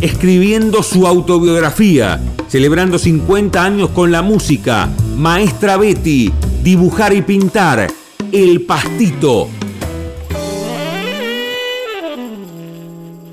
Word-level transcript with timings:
escribiendo 0.00 0.82
su 0.82 1.06
autobiografía, 1.06 2.18
celebrando 2.48 2.98
50 2.98 3.62
años 3.62 3.90
con 3.90 4.10
la 4.10 4.22
música, 4.22 4.88
Maestra 5.16 5.76
Betty, 5.76 6.32
dibujar 6.62 7.12
y 7.12 7.20
pintar, 7.22 7.86
El 8.32 8.64
Pastito. 8.66 9.46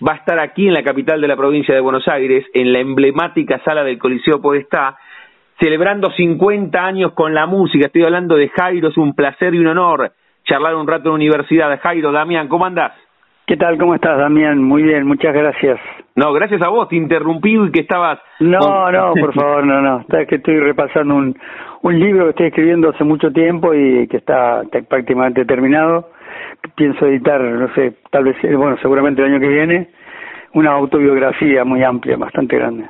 va 0.06 0.12
a 0.12 0.16
estar 0.16 0.38
aquí 0.38 0.68
en 0.68 0.74
la 0.74 0.83
capital 0.83 1.20
de 1.20 1.28
la 1.28 1.36
provincia 1.36 1.74
de 1.74 1.80
Buenos 1.80 2.06
Aires, 2.08 2.44
en 2.55 2.72
la 2.72 2.80
emblemática 2.80 3.60
sala 3.64 3.83
del 3.83 3.98
Coliseo 3.98 4.40
Podestá, 4.40 4.96
celebrando 5.60 6.10
50 6.12 6.78
años 6.78 7.12
con 7.12 7.34
la 7.34 7.46
música. 7.46 7.86
Estoy 7.86 8.05
hablando 8.05 8.36
de 8.36 8.48
Jairo, 8.48 8.88
es 8.88 8.96
un 8.96 9.14
placer 9.14 9.55
y 9.55 9.58
un 9.58 9.66
honor 9.66 10.12
charlar 10.48 10.74
un 10.74 10.86
rato 10.86 11.10
en 11.10 11.16
universidad. 11.16 11.78
Jairo, 11.80 12.10
Damián, 12.10 12.48
¿cómo 12.48 12.64
andás? 12.64 12.92
¿Qué 13.46 13.56
tal? 13.56 13.78
¿Cómo 13.78 13.94
estás, 13.94 14.18
Damián? 14.18 14.62
Muy 14.62 14.82
bien, 14.82 15.06
muchas 15.06 15.32
gracias. 15.32 15.78
No, 16.16 16.32
gracias 16.32 16.60
a 16.62 16.68
vos, 16.68 16.88
te 16.88 16.96
interrumpí 16.96 17.56
y 17.56 17.70
que 17.70 17.80
estabas... 17.80 18.18
No, 18.40 18.90
no, 18.90 19.14
por 19.20 19.34
favor, 19.34 19.66
no, 19.66 19.80
no. 19.80 20.00
Está 20.00 20.27
que 20.27 20.36
estoy 20.36 20.58
repasando 20.58 21.14
un, 21.14 21.38
un 21.82 21.98
libro 21.98 22.24
que 22.24 22.30
estoy 22.30 22.46
escribiendo 22.48 22.90
hace 22.90 23.05
mucho 23.05 23.30
tiempo 23.30 23.72
y 23.74 24.06
que 24.08 24.18
está, 24.18 24.62
prácticamente 24.88 25.44
terminado. 25.44 26.10
Pienso 26.74 27.06
editar, 27.06 27.40
no 27.40 27.72
sé, 27.74 27.94
tal 28.10 28.24
vez, 28.24 28.36
bueno, 28.42 28.77
seguramente 28.83 29.22
el 29.22 29.33
año 29.33 29.40
que 29.40 29.48
viene, 29.48 29.88
una 30.55 30.72
autobiografía 30.72 31.64
muy 31.64 31.83
amplia, 31.83 32.16
bastante 32.16 32.56
grande. 32.56 32.86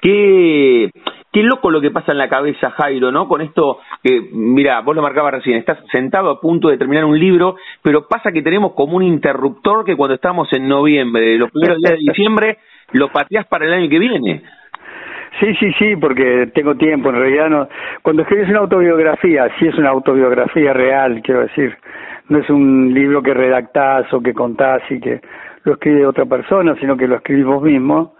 ¿Qué, 0.00 0.90
Qué 1.34 1.42
loco 1.42 1.68
lo 1.68 1.80
que 1.80 1.90
pasa 1.90 2.12
en 2.12 2.18
la 2.18 2.28
cabeza, 2.28 2.70
Jairo, 2.70 3.10
¿no? 3.10 3.26
Con 3.26 3.40
esto, 3.40 3.80
que, 4.04 4.28
mira, 4.30 4.80
vos 4.82 4.94
lo 4.94 5.02
marcabas 5.02 5.34
recién, 5.34 5.56
estás 5.56 5.78
sentado 5.90 6.30
a 6.30 6.40
punto 6.40 6.68
de 6.68 6.78
terminar 6.78 7.04
un 7.04 7.18
libro, 7.18 7.56
pero 7.82 8.06
pasa 8.06 8.30
que 8.30 8.40
tenemos 8.40 8.72
como 8.74 8.98
un 8.98 9.02
interruptor 9.02 9.84
que 9.84 9.96
cuando 9.96 10.14
estamos 10.14 10.46
en 10.52 10.68
noviembre, 10.68 11.36
los 11.36 11.50
primeros 11.50 11.78
días 11.78 11.94
de 11.94 11.98
diciembre, 12.12 12.58
lo 12.92 13.08
pateás 13.08 13.48
para 13.48 13.66
el 13.66 13.72
año 13.72 13.88
que 13.88 13.98
viene. 13.98 14.42
Sí, 15.40 15.52
sí, 15.58 15.72
sí, 15.76 15.96
porque 15.96 16.52
tengo 16.54 16.76
tiempo, 16.76 17.08
en 17.08 17.16
realidad 17.16 17.50
no. 17.50 17.68
Cuando 18.00 18.22
escribes 18.22 18.48
una 18.50 18.60
autobiografía, 18.60 19.50
sí 19.58 19.66
es 19.66 19.74
una 19.76 19.90
autobiografía 19.90 20.72
real, 20.72 21.20
quiero 21.20 21.40
decir, 21.40 21.76
no 22.28 22.38
es 22.38 22.48
un 22.48 22.94
libro 22.94 23.20
que 23.24 23.34
redactás 23.34 24.04
o 24.12 24.20
que 24.20 24.34
contás 24.34 24.82
y 24.88 25.00
que 25.00 25.20
lo 25.64 25.72
escribe 25.72 26.06
otra 26.06 26.26
persona, 26.26 26.76
sino 26.78 26.96
que 26.96 27.08
lo 27.08 27.16
escribís 27.16 27.44
vos 27.44 27.60
mismo 27.60 28.14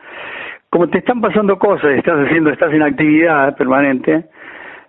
como 0.74 0.88
te 0.88 0.98
están 0.98 1.20
pasando 1.20 1.56
cosas, 1.56 1.92
estás 1.92 2.26
haciendo, 2.26 2.50
estás 2.50 2.72
en 2.72 2.82
actividad 2.82 3.56
permanente, 3.56 4.24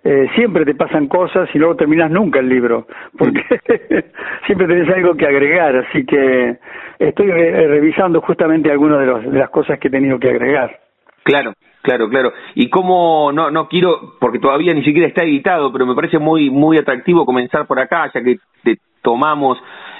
eh, 0.02 0.26
siempre 0.34 0.64
te 0.64 0.74
pasan 0.74 1.06
cosas 1.06 1.48
y 1.54 1.58
luego 1.58 1.76
terminas 1.76 2.10
nunca 2.10 2.40
el 2.40 2.48
libro, 2.48 2.88
porque 3.16 3.40
siempre 4.46 4.66
tenés 4.66 4.92
algo 4.92 5.14
que 5.14 5.28
agregar, 5.28 5.76
así 5.76 6.04
que 6.04 6.56
estoy 6.98 7.30
revisando 7.30 8.20
justamente 8.20 8.68
algunas 8.68 8.98
de, 8.98 9.30
de 9.30 9.38
las 9.38 9.48
cosas 9.50 9.78
que 9.78 9.86
he 9.86 9.90
tenido 9.92 10.18
que 10.18 10.28
agregar. 10.28 10.76
Claro, 11.22 11.52
Claro, 11.82 12.08
claro. 12.08 12.32
Y 12.56 12.68
cómo, 12.68 13.30
no, 13.32 13.52
no 13.52 13.68
quiero, 13.68 14.16
porque 14.18 14.40
todavía 14.40 14.74
ni 14.74 14.82
siquiera 14.82 15.06
está 15.06 15.22
editado, 15.22 15.72
pero 15.72 15.86
me 15.86 15.94
parece 15.94 16.18
muy, 16.18 16.50
muy 16.50 16.78
atractivo 16.78 17.24
comenzar 17.24 17.68
por 17.68 17.78
acá, 17.78 18.10
ya 18.12 18.24
que 18.24 18.38
te 18.64 18.78
tomamos 19.02 19.56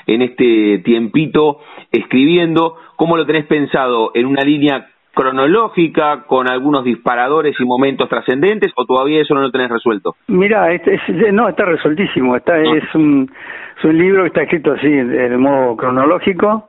en 0.09 0.23
este 0.23 0.83
tiempito 0.85 1.61
escribiendo. 1.93 2.75
¿Cómo 2.97 3.17
lo 3.17 3.25
tenés 3.25 3.47
pensado? 3.47 4.11
¿En 4.15 4.27
una 4.27 4.43
línea 4.43 4.89
cronológica 5.17 6.25
con 6.27 6.47
algunos 6.49 6.85
disparadores 6.85 7.57
y 7.59 7.65
momentos 7.65 8.07
trascendentes 8.07 8.71
o 8.77 8.85
todavía 8.85 9.23
eso 9.23 9.35
no 9.35 9.41
lo 9.41 9.51
tenés 9.51 9.71
resuelto? 9.71 10.15
Mira, 10.29 10.71
este, 10.73 11.33
no, 11.33 11.49
está 11.49 11.65
resueltísimo. 11.65 12.37
Está, 12.37 12.61
es, 12.61 12.95
un, 12.95 13.33
es 13.79 13.85
un 13.85 13.97
libro 13.97 14.23
que 14.23 14.29
está 14.29 14.43
escrito 14.43 14.73
así, 14.73 14.91
de 14.91 15.37
modo 15.39 15.75
cronológico. 15.75 16.69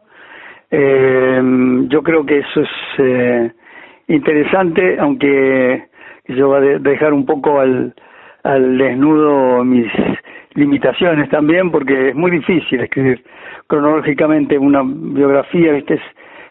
Eh, 0.71 1.41
yo 1.89 2.01
creo 2.01 2.25
que 2.25 2.39
eso 2.39 2.61
es 2.61 2.69
eh, 2.99 3.51
interesante, 4.07 4.97
aunque 4.97 5.89
yo 6.29 6.47
voy 6.47 6.57
a 6.57 6.79
dejar 6.79 7.11
un 7.11 7.25
poco 7.25 7.59
al, 7.59 7.93
al 8.43 8.77
desnudo 8.77 9.65
mis 9.65 9.91
limitaciones 10.53 11.29
también, 11.29 11.69
porque 11.69 12.09
es 12.09 12.15
muy 12.15 12.31
difícil 12.31 12.79
escribir 12.79 13.21
cronológicamente 13.67 14.57
una 14.57 14.83
biografía, 14.85 15.73
¿viste? 15.73 15.95
es 15.95 16.01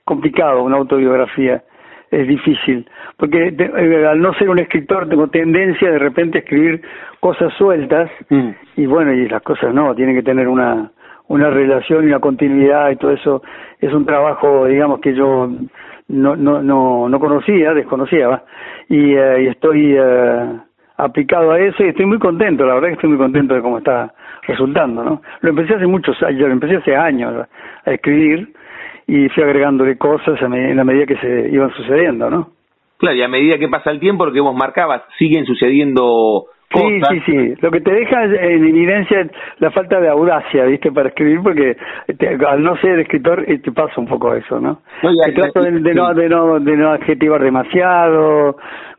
complicado 0.05 0.63
una 0.63 0.77
autobiografía 0.77 1.63
es 2.11 2.29
difícil, 2.29 2.89
porque 3.17 3.55
eh, 3.59 4.07
al 4.07 4.21
no 4.21 4.33
ser 4.35 4.49
un 4.49 4.59
escritor 4.59 5.09
tengo 5.09 5.29
tendencia 5.29 5.91
de 5.91 5.99
repente 5.99 6.39
a 6.39 6.41
escribir 6.41 6.83
cosas 7.21 7.53
sueltas 7.55 8.11
mm. 8.31 8.51
y 8.77 8.87
bueno, 8.87 9.13
y 9.13 9.29
las 9.29 9.43
cosas 9.43 9.75
no, 9.75 9.95
tienen 9.95 10.15
que 10.15 10.23
tener 10.23 10.49
una, 10.49 10.91
una 11.29 11.51
relación 11.51 12.05
y 12.05 12.09
una 12.09 12.21
continuidad 12.21 12.91
y 12.91 12.97
todo 12.97 13.11
eso 13.11 13.43
es 13.81 13.93
un 13.93 14.07
trabajo, 14.07 14.67
digamos, 14.67 15.01
que 15.01 15.15
yo 15.15 15.51
no, 16.09 16.37
no, 16.37 16.63
no, 16.63 17.09
no 17.09 17.21
conocía, 17.21 17.75
desconocía, 17.75 18.43
y, 18.89 19.15
eh, 19.15 19.43
y 19.43 19.47
estoy 19.49 19.97
eh, 19.99 20.61
aplicado 20.97 21.53
a 21.53 21.59
eso 21.59 21.85
y 21.85 21.89
estoy 21.89 22.07
muy 22.07 22.19
contento, 22.19 22.65
la 22.65 22.75
verdad 22.75 22.89
que 22.89 22.95
estoy 22.95 23.11
muy 23.11 23.19
contento 23.19 23.55
de 23.55 23.63
cómo 23.63 23.79
está 23.79 24.15
resultando, 24.47 25.03
¿no? 25.03 25.23
Lo 25.41 25.51
empecé 25.51 25.75
hace 25.75 25.87
muchos 25.87 26.23
años, 26.23 26.43
lo 26.43 26.53
empecé 26.53 26.77
hace 26.77 26.95
años 26.95 27.47
a 27.85 27.91
escribir 27.91 28.53
y 29.07 29.29
fui 29.29 29.43
agregándole 29.43 29.97
cosas 29.97 30.41
en 30.43 30.77
la 30.77 30.85
medida 30.85 31.07
que 31.07 31.17
se 31.17 31.49
iban 31.51 31.71
sucediendo, 31.75 32.29
¿no? 32.29 32.51
Claro, 32.99 33.17
y 33.17 33.23
a 33.23 33.29
medida 33.29 33.59
que 33.59 33.69
pasa 33.69 33.91
el 33.91 34.01
tiempo, 34.01 34.25
lo 34.25 34.33
que 34.33 34.41
vos 34.41 34.57
marcabas, 34.57 35.03
siguen 35.19 35.45
sucediendo 35.45 36.47
cosas. 36.73 37.09
Sí, 37.11 37.21
sí, 37.27 37.33
sí. 37.33 37.55
Lo 37.61 37.71
que 37.71 37.81
te 37.81 37.93
deja 37.93 38.25
en 38.25 38.67
evidencia 38.67 39.29
la 39.59 39.71
falta 39.71 40.01
de 40.01 40.09
audacia, 40.09 40.65
¿viste? 40.65 40.91
Para 40.91 41.11
escribir, 41.11 41.41
porque 41.43 41.77
al 42.49 42.63
no 42.63 42.77
ser 42.79 42.99
escritor 43.01 43.45
eh, 43.47 43.59
te 43.59 43.71
pasa 43.73 44.01
un 44.01 44.07
poco 44.07 44.35
eso, 44.35 44.61
¿no? 44.61 44.81
no 45.03 45.11
trato 45.35 45.61
de, 45.61 45.73
no, 45.95 46.15
de, 46.15 46.29
no, 46.29 46.59
de 46.59 46.77
no 46.77 46.91
adjetivar 46.93 47.43
demasiado, 47.43 48.57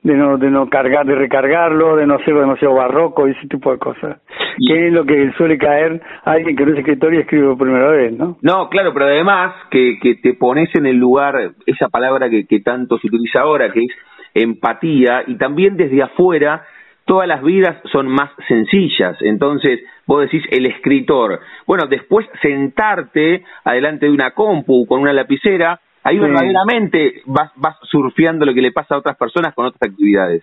de 0.08 0.16
no, 0.16 0.38
de 0.38 0.50
no 0.50 0.70
cargar, 0.70 1.06
de 1.06 1.16
recargarlo, 1.16 1.98
de 1.98 2.08
no 2.08 2.18
ser 2.20 2.34
demasiado 2.34 2.76
barroco 2.76 3.28
y 3.28 3.32
ese 3.32 3.46
tipo 3.50 3.74
de 3.74 3.78
cosas. 3.78 4.22
Que 4.66 4.88
es 4.88 4.94
lo 4.94 5.06
que 5.06 5.34
suele 5.34 5.58
caer 5.58 6.02
alguien 6.24 6.56
que 6.56 6.66
no 6.66 6.72
es 6.72 6.80
escritor 6.80 7.14
y 7.14 7.18
escribe 7.18 7.48
por 7.50 7.58
primera 7.58 7.92
vez, 7.92 8.14
¿no? 8.14 8.38
No, 8.42 8.70
claro, 8.70 8.94
pero 8.94 9.08
además 9.08 9.54
que, 9.70 10.00
que 10.02 10.16
te 10.16 10.34
pones 10.34 10.74
en 10.76 10.86
el 10.86 10.96
lugar, 10.96 11.36
esa 11.66 11.90
palabra 11.90 12.30
que, 12.30 12.46
que 12.46 12.62
tanto 12.62 12.98
se 13.00 13.08
utiliza 13.08 13.42
ahora, 13.42 13.70
que 13.74 13.82
es 13.82 13.92
empatía, 14.34 15.24
y 15.28 15.36
también 15.36 15.76
desde 15.76 16.02
afuera 16.02 16.64
todas 17.04 17.28
las 17.28 17.44
vidas 17.44 17.76
son 17.92 18.08
más 18.08 18.32
sencillas. 18.48 19.18
Entonces, 19.20 19.82
vos 20.06 20.22
decís 20.22 20.44
el 20.52 20.68
escritor. 20.68 21.42
Bueno, 21.66 21.88
después 21.90 22.26
sentarte 22.42 23.44
adelante 23.66 24.06
de 24.06 24.14
una 24.14 24.32
compu 24.32 24.86
con 24.88 25.02
una 25.02 25.12
lapicera 25.12 25.82
Ahí 26.08 26.20
verdaderamente 26.20 27.22
vas, 27.26 27.52
vas 27.58 27.76
surfeando 27.84 28.46
lo 28.46 28.54
que 28.54 28.62
le 28.62 28.72
pasa 28.72 28.96
a 28.96 29.00
otras 29.00 29.18
personas 29.18 29.54
con 29.54 29.66
otras 29.66 29.92
actividades. 29.92 30.42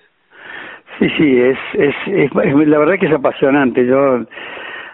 Sí, 0.99 1.09
sí, 1.17 1.41
es, 1.41 1.59
es, 1.73 1.95
es, 2.07 2.35
la 2.35 2.79
verdad 2.79 2.99
que 2.99 3.07
es 3.07 3.13
apasionante. 3.13 3.87
Yo 3.87 4.27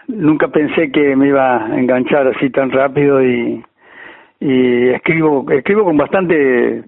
nunca 0.07 0.47
pensé 0.47 0.89
que 0.89 1.13
me 1.17 1.27
iba 1.27 1.65
a 1.65 1.77
enganchar 1.77 2.25
así 2.27 2.49
tan 2.51 2.71
rápido 2.71 3.21
y, 3.21 3.61
y 4.39 4.89
escribo 4.89 5.45
escribo 5.51 5.83
con 5.83 5.97
bastante 5.97 6.83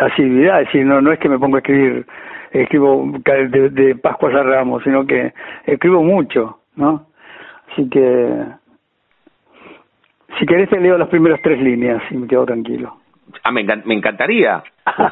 asiduidad, 0.00 0.60
es 0.60 0.66
decir, 0.66 0.84
no, 0.84 1.00
no 1.00 1.12
es 1.12 1.20
que 1.20 1.28
me 1.28 1.38
pongo 1.38 1.56
a 1.56 1.60
escribir, 1.60 2.04
escribo 2.50 3.08
de, 3.24 3.70
de 3.70 3.94
Pascuas 3.96 4.34
a 4.34 4.42
Ramos, 4.42 4.82
sino 4.82 5.06
que 5.06 5.32
escribo 5.64 6.02
mucho, 6.02 6.58
¿no? 6.74 7.06
Así 7.70 7.88
que, 7.88 8.44
si 10.40 10.46
querés 10.46 10.68
te 10.68 10.80
leo 10.80 10.98
las 10.98 11.08
primeras 11.08 11.40
tres 11.40 11.60
líneas 11.60 12.02
y 12.10 12.16
me 12.16 12.26
quedo 12.26 12.44
tranquilo. 12.44 13.01
Ah, 13.42 13.50
me, 13.50 13.64
me 13.84 13.94
encantaría. 13.94 14.62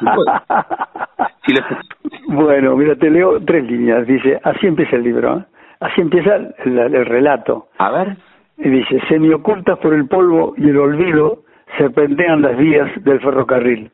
Bueno, 2.27 2.77
mira, 2.77 2.95
te 2.95 3.09
leo 3.09 3.43
tres 3.43 3.65
líneas. 3.65 4.07
Dice, 4.07 4.39
así 4.43 4.65
empieza 4.65 4.95
el 4.95 5.03
libro, 5.03 5.37
¿eh? 5.37 5.43
así 5.81 5.99
empieza 5.99 6.35
el, 6.35 6.77
el, 6.77 7.05
relato. 7.05 7.67
A 7.77 7.91
ver. 7.91 8.15
Y 8.57 8.69
dice, 8.69 9.01
semi-ocultas 9.09 9.77
por 9.79 9.93
el 9.93 10.07
polvo 10.07 10.53
y 10.55 10.69
el 10.69 10.77
olvido, 10.77 11.39
serpentean 11.77 12.41
las 12.41 12.57
vías 12.57 12.89
del 13.03 13.19
ferrocarril. 13.19 13.91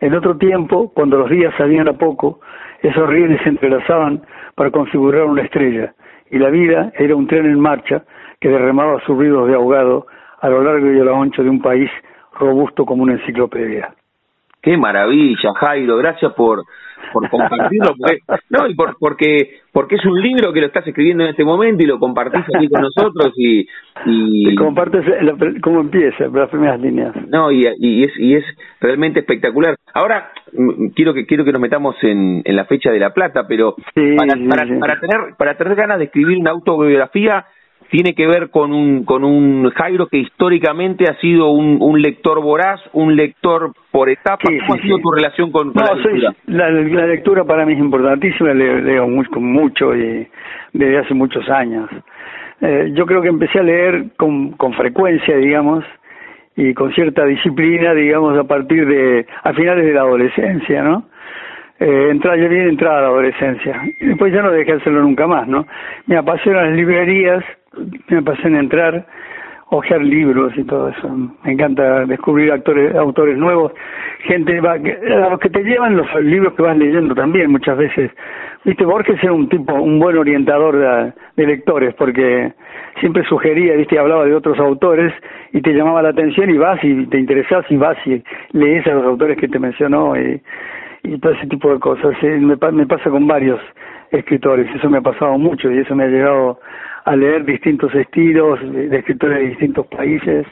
En 0.00 0.14
otro 0.14 0.36
tiempo, 0.36 0.92
cuando 0.92 1.18
los 1.18 1.30
días 1.30 1.54
salían 1.56 1.88
a 1.88 1.94
poco, 1.94 2.40
esos 2.82 3.08
rieles 3.08 3.40
se 3.42 3.48
entrelazaban 3.48 4.22
para 4.54 4.70
configurar 4.70 5.24
una 5.24 5.42
estrella, 5.42 5.94
y 6.30 6.38
la 6.38 6.50
vida 6.50 6.92
era 6.96 7.16
un 7.16 7.26
tren 7.26 7.46
en 7.46 7.58
marcha 7.58 8.02
que 8.40 8.48
derramaba 8.48 9.00
sus 9.00 9.16
ruidos 9.16 9.48
de 9.48 9.54
ahogado 9.54 10.06
a 10.40 10.48
lo 10.48 10.62
largo 10.62 10.92
y 10.92 11.00
a 11.00 11.04
lo 11.04 11.20
ancho 11.20 11.42
de 11.42 11.50
un 11.50 11.60
país 11.60 11.90
robusto 12.38 12.84
como 12.84 13.02
una 13.02 13.14
enciclopedia. 13.14 13.94
Qué 14.60 14.76
maravilla, 14.76 15.54
Jairo, 15.54 15.96
gracias 15.98 16.32
por, 16.34 16.64
por 17.12 17.30
compartirlo, 17.30 17.94
porque, 17.96 18.18
no, 18.50 18.66
y 18.66 18.74
por, 18.74 18.96
porque, 18.98 19.60
porque 19.72 19.94
es 19.94 20.04
un 20.04 20.20
libro 20.20 20.52
que 20.52 20.60
lo 20.60 20.66
estás 20.66 20.84
escribiendo 20.84 21.22
en 21.22 21.30
este 21.30 21.44
momento 21.44 21.82
y 21.84 21.86
lo 21.86 22.00
compartís 22.00 22.42
aquí 22.54 22.68
con 22.68 22.82
nosotros 22.82 23.32
y... 23.36 23.68
y... 24.04 24.56
compartes 24.56 25.04
cómo 25.62 25.80
empieza, 25.80 26.26
las 26.26 26.50
primeras 26.50 26.80
líneas. 26.80 27.14
No, 27.28 27.52
y, 27.52 27.68
y, 27.78 28.02
es, 28.02 28.12
y 28.18 28.34
es 28.34 28.44
realmente 28.80 29.20
espectacular. 29.20 29.76
Ahora, 29.94 30.32
quiero 30.96 31.14
que 31.14 31.24
quiero 31.24 31.44
que 31.44 31.52
nos 31.52 31.60
metamos 31.60 31.94
en, 32.02 32.42
en 32.44 32.56
la 32.56 32.64
fecha 32.64 32.90
de 32.90 32.98
La 32.98 33.14
Plata, 33.14 33.46
pero 33.46 33.76
para, 34.16 34.34
para, 34.48 34.78
para, 34.80 35.00
tener, 35.00 35.20
para 35.38 35.56
tener 35.56 35.76
ganas 35.76 35.98
de 35.98 36.06
escribir 36.06 36.36
una 36.36 36.50
autobiografía 36.50 37.46
tiene 37.90 38.14
que 38.14 38.26
ver 38.26 38.50
con 38.50 38.72
un, 38.72 39.04
con 39.04 39.24
un 39.24 39.70
Jairo 39.70 40.08
que 40.08 40.18
históricamente 40.18 41.04
ha 41.08 41.14
sido 41.20 41.50
un, 41.50 41.78
un 41.80 42.00
lector 42.00 42.42
voraz, 42.42 42.80
un 42.92 43.16
lector 43.16 43.72
por 43.90 44.10
etapas. 44.10 44.50
¿Cómo 44.66 44.74
ha 44.74 44.82
sido 44.82 44.98
tu 44.98 45.10
relación 45.10 45.50
con, 45.50 45.72
la 45.74 45.94
lectura? 45.94 46.34
la, 46.46 47.06
lectura 47.06 47.44
para 47.44 47.64
mí 47.64 47.72
es 47.72 47.78
importantísima, 47.78 48.52
leo, 48.52 48.78
leo 48.80 49.08
mucho, 49.08 49.40
mucho 49.40 49.96
y 49.96 50.28
desde 50.72 50.98
hace 50.98 51.14
muchos 51.14 51.48
años. 51.48 51.88
Eh, 52.60 52.90
yo 52.94 53.06
creo 53.06 53.22
que 53.22 53.28
empecé 53.28 53.60
a 53.60 53.62
leer 53.62 54.06
con, 54.16 54.52
con 54.52 54.74
frecuencia, 54.74 55.36
digamos, 55.36 55.84
y 56.56 56.74
con 56.74 56.92
cierta 56.92 57.24
disciplina, 57.24 57.94
digamos, 57.94 58.36
a 58.36 58.44
partir 58.44 58.86
de, 58.86 59.26
a 59.44 59.52
finales 59.54 59.86
de 59.86 59.92
la 59.94 60.00
adolescencia, 60.00 60.82
¿no? 60.82 61.04
eh, 61.80 62.08
entrar, 62.10 62.38
yo 62.38 62.48
bien 62.48 62.68
entrada 62.68 62.98
a 62.98 63.02
la 63.02 63.08
adolescencia. 63.08 63.80
Y 64.00 64.06
después 64.06 64.32
ya 64.32 64.42
no 64.42 64.50
dejé 64.50 64.72
de 64.72 64.78
hacerlo 64.78 65.02
nunca 65.02 65.26
más, 65.26 65.46
¿no? 65.46 65.66
Me 66.06 66.16
apasionan 66.16 66.66
las 66.66 66.74
librerías, 66.74 67.44
me 68.08 68.18
apasiona 68.18 68.60
entrar, 68.60 69.06
hojear 69.70 70.02
libros 70.02 70.52
y 70.56 70.64
todo 70.64 70.88
eso. 70.88 71.08
Me 71.44 71.52
encanta 71.52 72.06
descubrir 72.06 72.50
actores, 72.52 72.94
autores 72.94 73.36
nuevos, 73.36 73.72
gente 74.20 74.60
va, 74.60 74.72
a 74.72 75.30
los 75.30 75.40
que 75.40 75.50
te 75.50 75.62
llevan 75.62 75.96
los 75.96 76.06
libros 76.22 76.54
que 76.54 76.62
vas 76.62 76.76
leyendo 76.76 77.14
también 77.14 77.50
muchas 77.50 77.76
veces. 77.76 78.10
Viste, 78.64 78.84
Borges 78.84 79.22
era 79.22 79.32
un 79.32 79.48
tipo, 79.48 79.74
un 79.74 79.98
buen 79.98 80.16
orientador 80.16 81.14
de, 81.36 81.46
lectores, 81.46 81.94
porque 81.94 82.52
siempre 83.00 83.24
sugería, 83.24 83.74
viste, 83.74 83.98
hablaba 83.98 84.24
de 84.24 84.34
otros 84.34 84.58
autores 84.58 85.12
y 85.52 85.60
te 85.60 85.72
llamaba 85.72 86.02
la 86.02 86.10
atención 86.10 86.50
y 86.50 86.58
vas 86.58 86.82
y 86.82 87.06
te 87.06 87.18
interesas 87.18 87.64
y 87.70 87.76
vas 87.76 87.96
y 88.06 88.22
lees 88.52 88.86
a 88.86 88.94
los 88.94 89.04
autores 89.04 89.38
que 89.38 89.48
te 89.48 89.58
mencionó 89.58 90.16
y 90.16 90.40
y 91.02 91.18
todo 91.18 91.32
ese 91.32 91.46
tipo 91.46 91.72
de 91.72 91.78
cosas. 91.78 92.14
Me, 92.22 92.56
me 92.72 92.86
pasa 92.86 93.10
con 93.10 93.26
varios 93.26 93.60
escritores, 94.10 94.68
eso 94.74 94.88
me 94.88 94.98
ha 94.98 95.02
pasado 95.02 95.38
mucho 95.38 95.70
y 95.70 95.78
eso 95.78 95.94
me 95.94 96.04
ha 96.04 96.08
llegado 96.08 96.60
a 97.08 97.16
leer 97.16 97.44
distintos 97.46 97.94
estilos 97.94 98.60
de, 98.60 98.94
escritores 98.98 99.38
de 99.38 99.48
distintos 99.48 99.86
países 99.86 100.46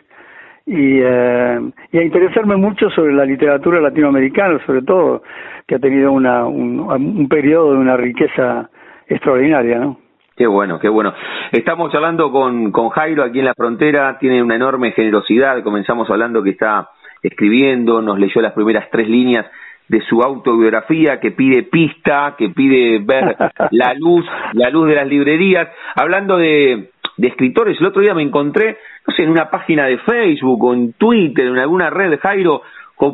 y, 0.65 1.01
eh, 1.03 1.61
y 1.93 1.99
a 1.99 2.03
interesarme 2.03 2.57
mucho 2.57 2.89
sobre 2.91 3.13
la 3.13 3.27
literatura 3.27 3.79
latinoamericana, 3.79 4.59
sobre 4.65 4.81
todo, 4.81 5.23
que 5.67 5.75
ha 5.75 5.79
tenido 5.79 6.13
una, 6.13 6.47
un, 6.47 6.81
un 6.81 7.29
periodo 7.29 7.73
de 7.73 7.79
una 7.79 7.99
riqueza 7.99 8.71
extraordinaria, 9.07 9.79
¿no? 9.79 9.99
Qué 10.35 10.47
bueno, 10.47 10.79
qué 10.79 10.89
bueno. 10.89 11.13
Estamos 11.53 11.95
hablando 11.95 12.33
con, 12.33 12.73
con 12.73 12.89
Jairo 12.89 13.23
aquí 13.23 13.41
en 13.41 13.47
la 13.47 13.55
frontera, 13.55 14.19
tiene 14.19 14.43
una 14.43 14.57
enorme 14.57 14.93
generosidad, 14.93 15.63
comenzamos 15.63 16.09
hablando 16.09 16.43
que 16.43 16.51
está 16.51 16.89
escribiendo, 17.23 18.01
nos 18.01 18.19
leyó 18.19 18.41
las 18.41 18.53
primeras 18.53 18.89
tres 18.91 19.09
líneas 19.09 19.47
de 19.89 20.01
su 20.03 20.21
autobiografía 20.21 21.21
que 21.21 21.31
pide 21.31 21.63
pista, 21.65 22.35
que 22.37 22.51
pide 22.51 22.99
ver 22.99 23.37
la 23.71 23.95
luz, 23.95 24.25
la 24.53 24.71
luz 24.71 24.89
de 24.89 24.95
las 24.95 25.07
librerías. 25.07 25.69
Hablando 25.95 26.37
de, 26.37 26.91
de 27.17 27.29
escritores, 27.29 27.81
el 27.81 27.87
otro 27.87 28.03
día 28.03 28.15
me 28.15 28.23
encontré, 28.23 28.79
no 29.07 29.15
sé, 29.15 29.23
en 29.23 29.31
una 29.31 29.51
página 29.51 29.87
de 29.87 29.99
Facebook 29.99 30.65
o 30.65 30.75
en 30.75 30.93
Twitter, 30.95 31.47
en 31.47 31.59
alguna 31.59 31.91
red 31.91 32.11
de 32.11 32.19
Jairo, 32.19 32.63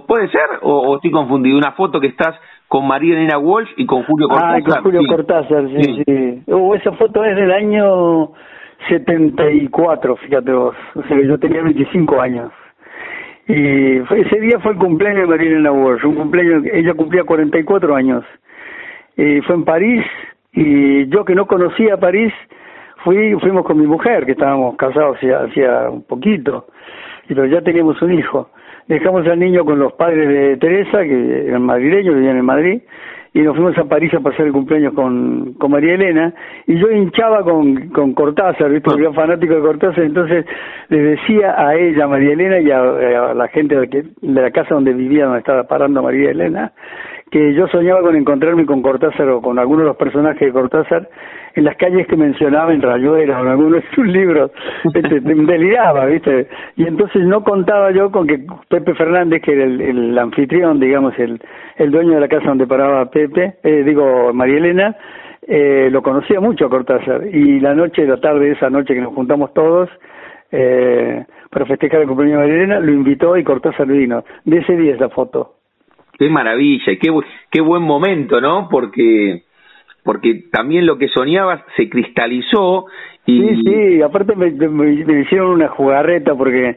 ¿puede 0.06 0.28
ser? 0.28 0.60
O, 0.62 0.96
estoy 0.96 1.10
confundido? 1.10 1.58
Una 1.58 1.72
foto 1.72 2.00
que 2.00 2.08
estás 2.08 2.34
con 2.68 2.86
María 2.86 3.14
Elena 3.14 3.38
Walsh 3.38 3.70
y 3.76 3.86
con 3.86 4.02
Julio 4.04 4.28
Cortázar. 4.28 4.56
Ah, 4.56 4.64
con 4.64 4.82
Julio 4.82 5.02
Cortázar, 5.06 5.68
sí, 5.68 6.02
sí. 6.06 6.42
Uh, 6.46 6.74
esa 6.74 6.92
foto 6.92 7.22
es 7.24 7.36
del 7.36 7.52
año 7.52 8.30
74, 8.88 10.16
fíjate 10.16 10.52
vos. 10.52 10.74
O 10.94 11.02
sea, 11.02 11.20
yo 11.20 11.38
tenía 11.38 11.62
25 11.62 12.20
años. 12.20 12.50
Y 13.48 13.96
ese 13.98 14.40
día 14.40 14.58
fue 14.60 14.72
el 14.72 14.78
cumpleaños 14.78 15.22
de 15.22 15.26
Marilena 15.26 15.72
Walsh, 15.72 16.04
un 16.04 16.14
cumpleaños, 16.14 16.64
ella 16.72 16.94
cumplía 16.94 17.24
44 17.24 17.94
años. 17.94 18.24
Y 19.16 19.40
fue 19.40 19.56
en 19.56 19.64
París, 19.64 20.04
y 20.52 21.06
yo 21.08 21.24
que 21.24 21.34
no 21.34 21.46
conocía 21.46 21.96
París, 21.96 22.32
fui, 23.04 23.34
fuimos 23.40 23.64
con 23.64 23.78
mi 23.78 23.86
mujer, 23.86 24.24
que 24.24 24.32
estábamos 24.32 24.76
casados 24.76 25.16
hacía, 25.16 25.90
un 25.90 26.02
poquito, 26.04 26.66
pero 27.26 27.46
ya 27.46 27.60
teníamos 27.60 28.00
un 28.00 28.12
hijo. 28.12 28.50
Dejamos 28.86 29.26
al 29.26 29.38
niño 29.38 29.64
con 29.64 29.78
los 29.78 29.92
padres 29.94 30.28
de 30.28 30.56
Teresa, 30.56 31.02
que 31.02 31.48
eran 31.48 31.62
madrileños, 31.62 32.14
vivían 32.14 32.38
en 32.38 32.44
Madrid, 32.44 32.82
y 33.34 33.40
nos 33.40 33.56
fuimos 33.56 33.76
a 33.78 33.84
París 33.84 34.12
a 34.14 34.20
pasar 34.20 34.46
el 34.46 34.52
cumpleaños 34.52 34.92
con, 34.94 35.54
con 35.54 35.70
María 35.70 35.94
Elena 35.94 36.34
y 36.66 36.78
yo 36.78 36.90
hinchaba 36.90 37.42
con, 37.42 37.88
con 37.88 38.12
Cortázar, 38.12 38.70
¿viste? 38.70 38.84
porque 38.84 39.02
era 39.02 39.12
fanático 39.12 39.54
de 39.54 39.60
Cortázar, 39.60 40.04
entonces 40.04 40.44
le 40.88 40.98
decía 40.98 41.54
a 41.56 41.74
ella, 41.74 42.06
María 42.06 42.32
Elena, 42.32 42.60
y 42.60 42.70
a, 42.70 43.32
la 43.34 43.48
gente 43.48 43.74
de, 43.74 44.04
de 44.20 44.42
la 44.42 44.50
casa 44.50 44.74
donde 44.74 44.92
vivía, 44.92 45.24
donde 45.24 45.38
estaba 45.40 45.64
parando 45.64 46.02
María 46.02 46.30
Elena, 46.30 46.72
que 47.32 47.54
yo 47.54 47.66
soñaba 47.68 48.02
con 48.02 48.14
encontrarme 48.14 48.66
con 48.66 48.82
Cortázar 48.82 49.26
o 49.30 49.40
con 49.40 49.58
algunos 49.58 49.84
de 49.84 49.88
los 49.88 49.96
personajes 49.96 50.38
de 50.38 50.52
Cortázar 50.52 51.08
en 51.54 51.64
las 51.64 51.76
calles 51.76 52.06
que 52.06 52.14
mencionaba 52.14 52.74
en 52.74 52.82
Rayuela 52.82 53.40
o 53.40 53.42
en 53.42 53.48
algunos 53.48 53.82
de 53.82 53.84
sus 53.94 54.06
libros, 54.06 54.50
este, 54.94 55.20
deliraba, 55.20 56.04
¿viste? 56.04 56.48
Y 56.76 56.86
entonces 56.86 57.22
no 57.24 57.42
contaba 57.42 57.90
yo 57.90 58.10
con 58.10 58.26
que 58.26 58.44
Pepe 58.68 58.94
Fernández, 58.94 59.40
que 59.40 59.52
era 59.52 59.64
el, 59.64 60.18
anfitrión, 60.18 60.78
digamos, 60.78 61.18
el, 61.18 61.40
el 61.78 61.90
dueño 61.90 62.12
de 62.12 62.20
la 62.20 62.28
casa 62.28 62.48
donde 62.48 62.66
paraba 62.66 63.10
Pepe, 63.10 63.54
eh, 63.62 63.82
digo, 63.82 64.34
María 64.34 64.58
Elena, 64.58 64.94
eh, 65.46 65.88
lo 65.90 66.02
conocía 66.02 66.38
mucho 66.38 66.66
a 66.66 66.70
Cortázar. 66.70 67.26
Y 67.32 67.60
la 67.60 67.74
noche, 67.74 68.06
la 68.06 68.20
tarde, 68.20 68.50
esa 68.50 68.68
noche 68.68 68.92
que 68.92 69.00
nos 69.00 69.14
juntamos 69.14 69.54
todos, 69.54 69.88
eh, 70.50 71.24
para 71.48 71.64
festejar 71.64 72.02
el 72.02 72.08
cumpleaños 72.08 72.40
de 72.40 72.46
María 72.46 72.62
Elena, 72.62 72.80
lo 72.80 72.92
invitó 72.92 73.38
y 73.38 73.44
Cortázar 73.44 73.86
vino. 73.86 74.22
De 74.44 74.58
ese 74.58 74.76
día 74.76 74.92
es 74.92 75.00
la 75.00 75.08
foto 75.08 75.61
qué 76.22 76.30
maravilla, 76.30 76.96
qué, 77.00 77.10
qué 77.50 77.60
buen 77.60 77.82
momento, 77.82 78.40
¿no? 78.40 78.68
Porque 78.70 79.42
porque 80.04 80.46
también 80.50 80.84
lo 80.84 80.98
que 80.98 81.08
soñabas 81.08 81.62
se 81.76 81.88
cristalizó 81.88 82.86
y... 83.24 83.38
Sí, 83.40 83.62
sí, 83.64 84.02
aparte 84.02 84.34
me, 84.34 84.50
me, 84.50 85.20
hicieron 85.20 85.50
una 85.50 85.68
jugarreta 85.68 86.34
porque 86.34 86.76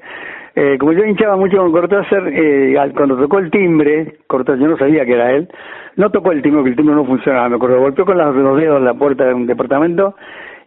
eh, 0.56 0.78
como 0.80 0.94
yo 0.94 1.04
hinchaba 1.04 1.36
mucho 1.36 1.58
con 1.58 1.72
Cortázar, 1.72 2.28
eh, 2.28 2.76
cuando 2.96 3.18
tocó 3.18 3.40
el 3.40 3.50
timbre, 3.50 4.20
Cortázar, 4.28 4.62
yo 4.62 4.68
no 4.68 4.78
sabía 4.78 5.06
que 5.06 5.14
era 5.14 5.32
él, 5.32 5.50
no 5.96 6.12
tocó 6.12 6.32
el 6.32 6.44
timbre, 6.44 6.60
porque 6.60 6.70
el 6.72 6.76
timbre 6.76 6.96
no 6.96 7.06
funcionaba, 7.06 7.50
me 7.50 7.56
acuerdo, 7.56 7.80
golpeó 7.80 8.06
con 8.06 8.18
los 8.18 8.58
dedos 8.58 8.82
la 8.82 8.94
puerta 8.94 9.26
de 9.26 9.34
un 9.34 9.48
departamento 9.48 10.16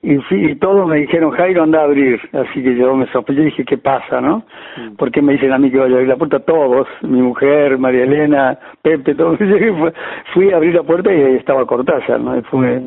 y, 0.02 0.18
y 0.30 0.54
todos 0.56 0.88
me 0.88 0.98
dijeron, 0.98 1.32
Jairo, 1.32 1.64
anda 1.64 1.80
a 1.80 1.84
abrir. 1.84 2.20
Así 2.32 2.62
que 2.62 2.76
yo 2.76 2.94
me 2.94 3.06
sorprendí 3.06 3.42
y 3.42 3.44
dije, 3.46 3.64
¿qué 3.64 3.78
pasa, 3.78 4.20
no? 4.20 4.44
Mm. 4.76 4.96
¿Por 4.96 5.10
qué 5.10 5.20
me 5.20 5.32
dicen 5.32 5.52
a 5.52 5.58
mí 5.58 5.70
que 5.70 5.78
vaya 5.78 5.94
a 5.94 5.96
abrir 5.96 6.08
la 6.08 6.16
puerta? 6.16 6.38
Todos, 6.38 6.86
mi 7.02 7.20
mujer, 7.20 7.78
María 7.78 8.04
Elena, 8.04 8.58
Pepe, 8.82 9.14
todos. 9.14 9.38
Fui 10.34 10.52
a 10.52 10.56
abrir 10.56 10.74
la 10.74 10.82
puerta 10.84 11.12
y 11.12 11.20
ahí 11.20 11.34
estaba 11.34 11.66
Cortázar, 11.66 12.20
¿no? 12.20 12.40
fue, 12.44 12.82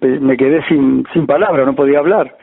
me 0.00 0.36
quedé 0.36 0.62
sin, 0.64 1.04
sin 1.12 1.26
palabras, 1.26 1.66
no 1.66 1.74
podía 1.74 1.98
hablar. 1.98 2.34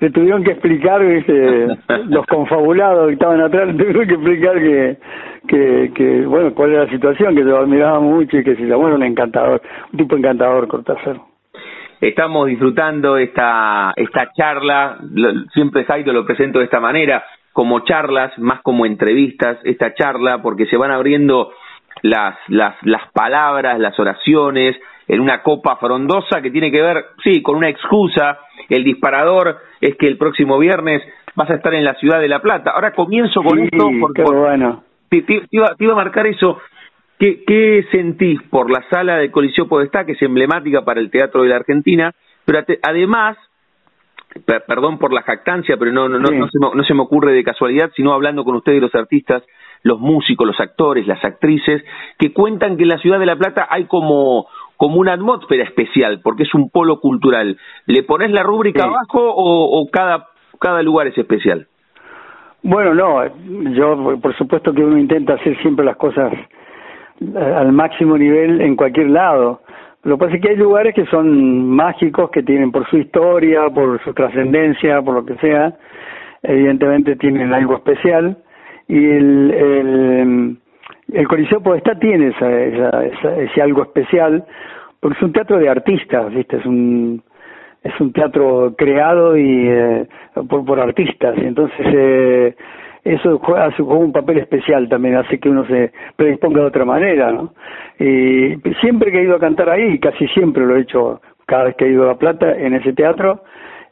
Le 0.00 0.10
tuvieron 0.10 0.42
que 0.42 0.50
explicar, 0.50 1.00
los 2.08 2.26
confabulados 2.26 3.06
que 3.06 3.14
estaban 3.14 3.40
atrás, 3.40 3.68
le 3.68 3.74
tuvieron 3.74 4.06
que 4.06 4.14
explicar 4.14 4.58
que, 4.58 4.96
que, 5.48 5.92
que, 5.94 6.26
bueno, 6.26 6.52
cuál 6.52 6.72
era 6.72 6.84
la 6.84 6.90
situación, 6.90 7.34
que 7.34 7.44
yo 7.44 7.58
admiraba 7.58 8.00
mucho 8.00 8.38
y 8.38 8.44
que 8.44 8.56
si 8.56 8.64
bueno, 8.66 8.96
un 8.96 9.04
encantador, 9.04 9.62
un 9.92 9.98
tipo 9.98 10.16
encantador 10.16 10.66
Cortázar 10.66 11.16
estamos 12.00 12.46
disfrutando 12.46 13.16
esta, 13.16 13.92
esta 13.96 14.32
charla, 14.32 14.98
siempre 15.52 15.84
Jairo 15.84 16.12
lo 16.12 16.26
presento 16.26 16.58
de 16.58 16.66
esta 16.66 16.80
manera, 16.80 17.24
como 17.52 17.80
charlas, 17.80 18.38
más 18.38 18.60
como 18.62 18.84
entrevistas, 18.84 19.58
esta 19.64 19.94
charla, 19.94 20.42
porque 20.42 20.66
se 20.66 20.76
van 20.76 20.90
abriendo 20.90 21.52
las, 22.02 22.36
las, 22.48 22.74
las 22.82 23.10
palabras, 23.12 23.78
las 23.78 23.98
oraciones, 23.98 24.76
en 25.08 25.20
una 25.20 25.42
copa 25.42 25.76
frondosa 25.76 26.42
que 26.42 26.50
tiene 26.50 26.70
que 26.70 26.82
ver, 26.82 27.04
sí, 27.22 27.42
con 27.42 27.56
una 27.56 27.68
excusa, 27.68 28.38
el 28.68 28.84
disparador 28.84 29.58
es 29.80 29.96
que 29.96 30.06
el 30.06 30.18
próximo 30.18 30.58
viernes 30.58 31.02
vas 31.34 31.50
a 31.50 31.54
estar 31.54 31.74
en 31.74 31.84
la 31.84 31.94
ciudad 31.94 32.20
de 32.20 32.28
La 32.28 32.40
Plata. 32.40 32.72
Ahora 32.72 32.92
comienzo 32.92 33.42
con 33.42 33.58
esto 33.58 33.88
porque 34.00 34.22
bueno. 34.22 34.82
te, 35.08 35.24
iba, 35.50 35.74
te 35.76 35.84
iba 35.84 35.92
a 35.92 35.96
marcar 35.96 36.26
eso, 36.26 36.58
¿qué, 37.18 37.42
¿qué 37.46 37.86
sentís 37.90 38.40
por 38.50 38.70
la 38.70 38.84
sala 38.90 39.16
de 39.16 39.30
Coliseo 39.30 39.68
Podestá, 39.68 40.04
que 40.04 40.12
es 40.12 40.22
emblemática 40.22 40.84
para 40.84 41.00
el 41.00 41.10
teatro 41.10 41.42
de 41.42 41.48
la 41.48 41.56
Argentina? 41.56 42.12
Pero 42.44 42.60
además, 42.82 43.36
perdón 44.66 44.98
por 44.98 45.12
la 45.12 45.22
jactancia, 45.22 45.76
pero 45.76 45.92
no, 45.92 46.08
no, 46.08 46.18
no, 46.18 46.30
no, 46.30 46.48
se 46.48 46.58
me, 46.58 46.68
no 46.74 46.84
se 46.84 46.94
me 46.94 47.02
ocurre 47.02 47.32
de 47.32 47.44
casualidad, 47.44 47.90
sino 47.96 48.12
hablando 48.12 48.44
con 48.44 48.56
ustedes 48.56 48.80
los 48.80 48.94
artistas, 48.94 49.42
los 49.82 50.00
músicos, 50.00 50.46
los 50.46 50.60
actores, 50.60 51.06
las 51.06 51.24
actrices, 51.24 51.82
que 52.18 52.32
cuentan 52.32 52.76
que 52.76 52.84
en 52.84 52.90
la 52.90 52.98
ciudad 52.98 53.18
de 53.18 53.26
La 53.26 53.36
Plata 53.36 53.66
hay 53.70 53.86
como, 53.86 54.46
como 54.76 54.96
una 54.96 55.12
atmósfera 55.12 55.64
especial, 55.64 56.20
porque 56.22 56.44
es 56.44 56.54
un 56.54 56.70
polo 56.70 57.00
cultural. 57.00 57.58
¿Le 57.86 58.02
pones 58.02 58.30
la 58.30 58.42
rúbrica 58.42 58.84
abajo 58.84 59.20
o, 59.20 59.80
o 59.80 59.90
cada, 59.90 60.28
cada 60.60 60.82
lugar 60.82 61.06
es 61.06 61.18
especial? 61.18 61.66
Bueno, 62.62 62.94
no, 62.94 63.24
yo 63.74 64.18
por 64.20 64.36
supuesto 64.36 64.72
que 64.72 64.82
uno 64.82 64.98
intenta 64.98 65.34
hacer 65.34 65.56
siempre 65.62 65.84
las 65.84 65.96
cosas 65.96 66.32
al 67.36 67.72
máximo 67.72 68.16
nivel 68.18 68.60
en 68.60 68.76
cualquier 68.76 69.10
lado. 69.10 69.60
Lo 70.04 70.16
que 70.16 70.24
pasa 70.24 70.36
es 70.36 70.42
que 70.42 70.50
hay 70.50 70.56
lugares 70.56 70.94
que 70.94 71.06
son 71.06 71.68
mágicos, 71.68 72.30
que 72.30 72.42
tienen 72.42 72.70
por 72.70 72.88
su 72.88 72.98
historia, 72.98 73.68
por 73.70 74.00
su 74.04 74.14
trascendencia, 74.14 75.02
por 75.02 75.14
lo 75.14 75.26
que 75.26 75.34
sea, 75.36 75.74
evidentemente 76.42 77.16
tienen 77.16 77.52
algo 77.52 77.74
especial. 77.76 78.36
Y 78.88 79.04
el, 79.04 79.50
el, 79.50 80.56
el 81.12 81.28
Coliseo 81.28 81.60
Podestá 81.60 81.98
tiene 81.98 82.28
ese 82.28 83.62
algo 83.62 83.82
especial, 83.82 84.44
porque 85.00 85.16
es 85.16 85.22
un 85.22 85.32
teatro 85.32 85.58
de 85.58 85.68
artistas, 85.68 86.32
¿viste? 86.32 86.58
Es 86.58 86.66
un, 86.66 87.22
es 87.82 88.00
un 88.00 88.12
teatro 88.12 88.74
creado 88.76 89.36
y 89.36 89.68
eh, 89.68 90.06
por, 90.48 90.64
por 90.64 90.80
artistas, 90.80 91.36
entonces 91.38 91.86
eh, 91.86 92.56
eso 93.06 93.38
juega, 93.38 93.70
juega 93.76 93.94
un 93.94 94.12
papel 94.12 94.38
especial 94.38 94.88
también, 94.88 95.16
hace 95.16 95.38
que 95.38 95.48
uno 95.48 95.64
se 95.66 95.92
predisponga 96.16 96.60
de 96.60 96.66
otra 96.66 96.84
manera, 96.84 97.30
¿no? 97.30 97.54
Y 97.98 98.56
siempre 98.80 99.12
que 99.12 99.18
he 99.18 99.24
ido 99.24 99.36
a 99.36 99.40
cantar 99.40 99.70
ahí, 99.70 99.98
casi 99.98 100.26
siempre 100.28 100.66
lo 100.66 100.76
he 100.76 100.80
hecho 100.80 101.20
cada 101.46 101.64
vez 101.64 101.76
que 101.76 101.86
he 101.86 101.90
ido 101.90 102.04
a 102.04 102.08
La 102.08 102.18
Plata, 102.18 102.52
en 102.56 102.74
ese 102.74 102.92
teatro, 102.92 103.42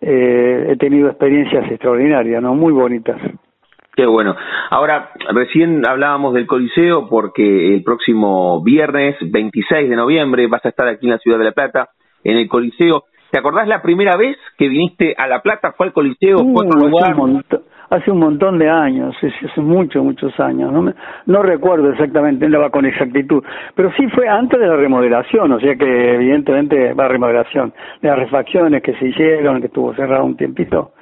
eh, 0.00 0.66
he 0.70 0.76
tenido 0.76 1.08
experiencias 1.08 1.70
extraordinarias, 1.70 2.42
¿no? 2.42 2.54
Muy 2.54 2.72
bonitas. 2.72 3.20
Qué 3.96 4.06
bueno. 4.06 4.34
Ahora, 4.70 5.10
recién 5.32 5.86
hablábamos 5.86 6.34
del 6.34 6.48
Coliseo 6.48 7.08
porque 7.08 7.74
el 7.74 7.84
próximo 7.84 8.62
viernes 8.64 9.16
26 9.20 9.88
de 9.88 9.96
noviembre 9.96 10.48
vas 10.48 10.64
a 10.66 10.70
estar 10.70 10.88
aquí 10.88 11.06
en 11.06 11.12
la 11.12 11.18
ciudad 11.18 11.38
de 11.38 11.44
La 11.44 11.52
Plata, 11.52 11.90
en 12.24 12.36
el 12.36 12.48
Coliseo. 12.48 13.04
¿Te 13.30 13.38
acordás 13.38 13.68
la 13.68 13.82
primera 13.82 14.16
vez 14.16 14.36
que 14.58 14.68
viniste 14.68 15.14
a 15.16 15.28
La 15.28 15.42
Plata? 15.42 15.72
¿Fue 15.76 15.86
al 15.86 15.92
Coliseo? 15.92 16.38
¿Fue 16.38 16.66
otro 16.66 16.80
lugar? 16.80 17.14
Hace 17.90 18.10
un 18.10 18.18
montón 18.18 18.58
de 18.58 18.68
años, 18.68 19.14
hace 19.16 19.60
muchos, 19.60 20.02
muchos 20.02 20.38
años, 20.40 20.72
no, 20.72 20.92
no 21.26 21.42
recuerdo 21.42 21.90
exactamente, 21.90 22.48
no 22.48 22.60
va 22.60 22.70
con 22.70 22.86
exactitud, 22.86 23.42
pero 23.74 23.92
sí 23.92 24.06
fue 24.08 24.28
antes 24.28 24.58
de 24.58 24.66
la 24.66 24.76
remodelación, 24.76 25.52
o 25.52 25.60
sea 25.60 25.74
que 25.76 26.14
evidentemente 26.14 26.92
va 26.94 27.06
a 27.06 27.08
remodelación, 27.08 27.72
de 28.00 28.08
las 28.08 28.18
refacciones 28.18 28.82
que 28.82 28.94
se 28.94 29.08
hicieron, 29.08 29.60
que 29.60 29.66
estuvo 29.66 29.94
cerrado 29.94 30.24
un 30.24 30.36
tiempito, 30.36 30.92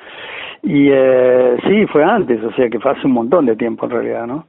y 0.62 0.88
eh, 0.90 1.56
sí, 1.66 1.86
fue 1.86 2.04
antes, 2.04 2.42
o 2.42 2.52
sea 2.52 2.68
que 2.68 2.78
fue 2.78 2.92
hace 2.92 3.06
un 3.06 3.14
montón 3.14 3.46
de 3.46 3.56
tiempo 3.56 3.86
en 3.86 3.90
realidad, 3.92 4.26
¿no? 4.26 4.46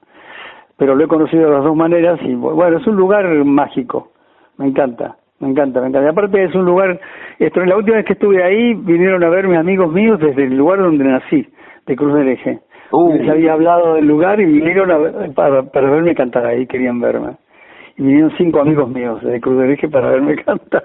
Pero 0.77 0.95
lo 0.95 1.03
he 1.03 1.07
conocido 1.07 1.45
de 1.45 1.51
las 1.51 1.63
dos 1.63 1.75
maneras 1.75 2.19
y 2.23 2.33
bueno, 2.33 2.77
es 2.77 2.87
un 2.87 2.95
lugar 2.95 3.25
mágico, 3.45 4.11
me 4.57 4.67
encanta. 4.67 5.17
Me 5.39 5.49
encanta, 5.49 5.81
me 5.81 5.87
encanta. 5.87 6.05
Y 6.05 6.09
aparte 6.09 6.41
es 6.41 6.55
un 6.55 6.63
lugar, 6.63 7.01
esto, 7.37 7.65
la 7.65 7.75
última 7.75 7.97
vez 7.97 8.05
que 8.05 8.13
estuve 8.13 8.41
ahí 8.41 8.75
vinieron 8.75 9.21
a 9.25 9.29
verme 9.29 9.57
amigos 9.57 9.91
míos 9.91 10.17
desde 10.17 10.45
el 10.45 10.55
lugar 10.55 10.79
donde 10.79 11.03
nací 11.03 11.45
de 11.85 11.95
Cruz 11.95 12.13
del 12.13 12.29
Eje. 12.29 12.59
Uh. 12.91 13.13
Les 13.15 13.29
había 13.29 13.53
hablado 13.53 13.95
del 13.95 14.05
lugar 14.05 14.39
y 14.39 14.45
vinieron 14.45 14.91
a, 14.91 15.33
para, 15.33 15.63
para 15.63 15.89
verme 15.89 16.15
cantar 16.15 16.45
ahí, 16.45 16.67
querían 16.67 16.99
verme. 16.99 17.37
Y 17.97 18.03
vinieron 18.03 18.31
cinco 18.37 18.61
amigos 18.61 18.89
míos 18.89 19.21
de 19.23 19.39
Cruz 19.39 19.59
del 19.59 19.71
Eje 19.71 19.89
para 19.89 20.09
verme 20.09 20.35
cantar 20.43 20.83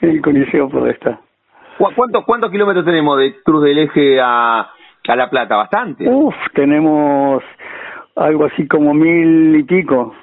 en 0.00 0.10
el 0.10 0.22
Coliseo 0.22 0.68
Podestá. 0.68 1.20
¿Cuántos, 1.78 2.24
¿Cuántos 2.24 2.50
kilómetros 2.50 2.84
tenemos 2.84 3.18
de 3.18 3.42
Cruz 3.42 3.62
del 3.62 3.78
Eje 3.78 4.18
a, 4.20 4.70
a 5.08 5.16
La 5.16 5.28
Plata? 5.28 5.56
Bastante. 5.56 6.08
Uf, 6.08 6.34
tenemos 6.54 7.42
algo 8.16 8.46
así 8.46 8.66
como 8.66 8.94
mil 8.94 9.56
y 9.56 9.62
pico. 9.64 10.14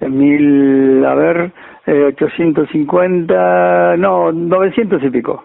Mil, 0.00 1.04
a 1.04 1.14
ver, 1.14 1.52
eh, 1.86 2.04
850, 2.04 3.96
no, 3.98 4.32
900 4.32 5.02
y 5.04 5.10
pico. 5.10 5.44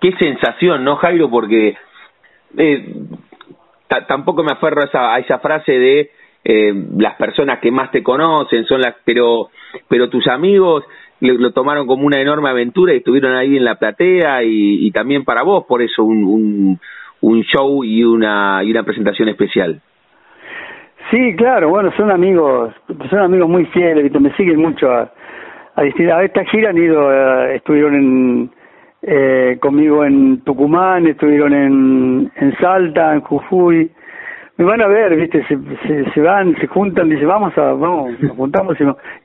Qué 0.00 0.12
sensación, 0.18 0.84
¿no, 0.84 0.96
Jairo? 0.96 1.30
Porque 1.30 1.76
eh, 2.56 2.94
tampoco 4.08 4.42
me 4.42 4.52
aferro 4.52 4.82
a 4.82 4.84
esa, 4.84 5.14
a 5.14 5.18
esa 5.18 5.38
frase 5.38 5.72
de 5.72 6.10
eh, 6.44 6.72
las 6.96 7.14
personas 7.16 7.58
que 7.58 7.70
más 7.70 7.90
te 7.90 8.02
conocen 8.02 8.64
son 8.66 8.80
las, 8.80 8.94
pero, 9.04 9.48
pero 9.88 10.08
tus 10.08 10.26
amigos 10.28 10.84
lo, 11.20 11.52
tomaron 11.52 11.86
como 11.86 12.06
una 12.06 12.20
enorme 12.20 12.50
aventura 12.50 12.94
y 12.94 12.98
estuvieron 12.98 13.34
ahí 13.34 13.56
en 13.56 13.64
la 13.64 13.76
platea 13.76 14.42
y, 14.44 14.90
también 14.92 15.24
para 15.24 15.42
vos, 15.42 15.64
por 15.66 15.82
eso 15.82 16.04
un, 16.04 16.24
un, 16.24 16.80
un 17.22 17.42
show 17.42 17.82
y 17.82 18.04
una, 18.04 18.62
y 18.62 18.70
una 18.70 18.82
presentación 18.82 19.28
especial. 19.28 19.80
Sí, 21.10 21.34
claro, 21.36 21.68
bueno, 21.68 21.92
son 21.96 22.10
amigos, 22.10 22.74
son 23.10 23.20
amigos 23.20 23.48
muy 23.48 23.64
fieles, 23.66 24.12
me 24.20 24.32
siguen 24.34 24.60
mucho 24.60 24.90
a, 24.90 25.12
a, 25.76 25.82
a 25.82 26.24
esta 26.24 26.44
gira 26.46 26.70
han 26.70 26.78
ido, 26.78 27.12
eh, 27.12 27.56
estuvieron 27.56 27.94
en, 27.94 28.50
eh, 29.08 29.58
conmigo 29.60 30.04
en 30.04 30.40
Tucumán, 30.40 31.06
estuvieron 31.06 31.52
en, 31.54 32.32
en 32.34 32.56
Salta, 32.58 33.14
en 33.14 33.20
Jujuy. 33.20 33.88
Me 34.56 34.64
van 34.64 34.80
a 34.80 34.88
ver, 34.88 35.14
viste, 35.14 35.44
se, 35.46 36.10
se, 36.12 36.20
van, 36.20 36.56
se 36.56 36.66
juntan, 36.66 37.08
dicen, 37.08 37.28
vamos 37.28 37.56
a, 37.56 37.72
vamos, 37.74 38.18
nos 38.20 38.36
juntamos 38.36 38.76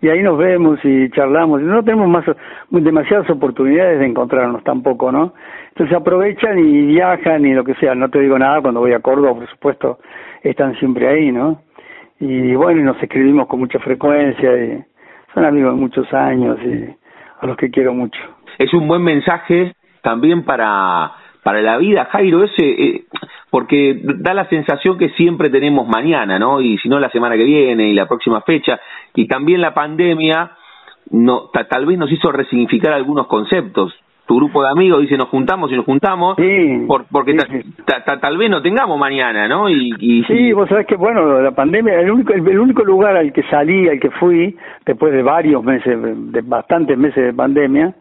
y, 0.01 0.07
ahí 0.07 0.21
nos 0.21 0.37
vemos 0.37 0.79
y 0.83 1.09
charlamos. 1.09 1.61
No 1.61 1.83
tenemos 1.83 2.07
más, 2.09 2.25
demasiadas 2.69 3.27
oportunidades 3.31 3.99
de 3.99 4.05
encontrarnos 4.05 4.63
tampoco, 4.63 5.11
¿no? 5.11 5.33
Entonces 5.69 5.97
aprovechan 5.97 6.59
y 6.59 6.85
viajan 6.87 7.43
y 7.45 7.53
lo 7.53 7.63
que 7.63 7.73
sea. 7.75 7.95
No 7.95 8.09
te 8.09 8.19
digo 8.19 8.37
nada, 8.37 8.61
cuando 8.61 8.81
voy 8.81 8.93
a 8.93 8.99
Córdoba, 8.99 9.33
por 9.33 9.49
supuesto, 9.49 9.97
están 10.43 10.75
siempre 10.75 11.07
ahí, 11.07 11.31
¿no? 11.31 11.61
Y 12.19 12.53
bueno, 12.53 12.83
nos 12.83 13.01
escribimos 13.01 13.47
con 13.47 13.61
mucha 13.61 13.79
frecuencia 13.79 14.63
y 14.63 14.83
son 15.33 15.43
amigos 15.45 15.73
de 15.73 15.79
muchos 15.79 16.13
años 16.13 16.59
y 16.63 16.85
a 17.39 17.47
los 17.47 17.57
que 17.57 17.71
quiero 17.71 17.95
mucho 17.95 18.19
es 18.63 18.73
un 18.73 18.87
buen 18.87 19.03
mensaje 19.03 19.73
también 20.01 20.43
para, 20.43 21.11
para 21.43 21.61
la 21.61 21.77
vida, 21.77 22.05
Jairo, 22.11 22.43
ese, 22.43 22.63
eh, 22.63 23.03
porque 23.49 23.99
da 24.03 24.33
la 24.33 24.47
sensación 24.47 24.97
que 24.97 25.09
siempre 25.09 25.49
tenemos 25.49 25.87
mañana, 25.87 26.37
¿no? 26.39 26.61
Y 26.61 26.77
si 26.77 26.89
no 26.89 26.99
la 26.99 27.09
semana 27.09 27.35
que 27.35 27.43
viene 27.43 27.89
y 27.89 27.93
la 27.93 28.07
próxima 28.07 28.41
fecha, 28.41 28.79
y 29.15 29.27
también 29.27 29.61
la 29.61 29.73
pandemia 29.73 30.51
no, 31.11 31.49
tal 31.69 31.85
vez 31.85 31.97
nos 31.97 32.11
hizo 32.11 32.31
resignificar 32.31 32.93
algunos 32.93 33.27
conceptos. 33.27 33.93
Tu 34.27 34.37
grupo 34.37 34.63
de 34.63 34.69
amigos 34.69 35.01
dice 35.01 35.17
nos 35.17 35.27
juntamos 35.27 35.69
y 35.71 35.75
nos 35.75 35.83
juntamos, 35.83 36.37
porque 37.11 37.35
tal 38.21 38.37
vez 38.37 38.49
no 38.49 38.61
tengamos 38.61 38.97
mañana, 38.97 39.47
¿no? 39.47 39.69
Y, 39.69 39.93
y 39.99 40.23
sí, 40.23 40.53
vos 40.53 40.69
sabés 40.69 40.85
que, 40.85 40.95
bueno, 40.95 41.41
la 41.41 41.51
pandemia, 41.51 41.99
el 41.99 42.11
único, 42.11 42.31
el 42.31 42.59
único 42.59 42.83
lugar 42.85 43.17
al 43.17 43.33
que 43.33 43.43
salí, 43.49 43.89
al 43.89 43.99
que 43.99 44.11
fui, 44.11 44.55
después 44.85 45.11
de 45.11 45.21
varios 45.21 45.61
meses, 45.63 45.97
de 46.31 46.41
bastantes 46.41 46.97
meses 46.97 47.25
de 47.25 47.33
pandemia, 47.33 47.93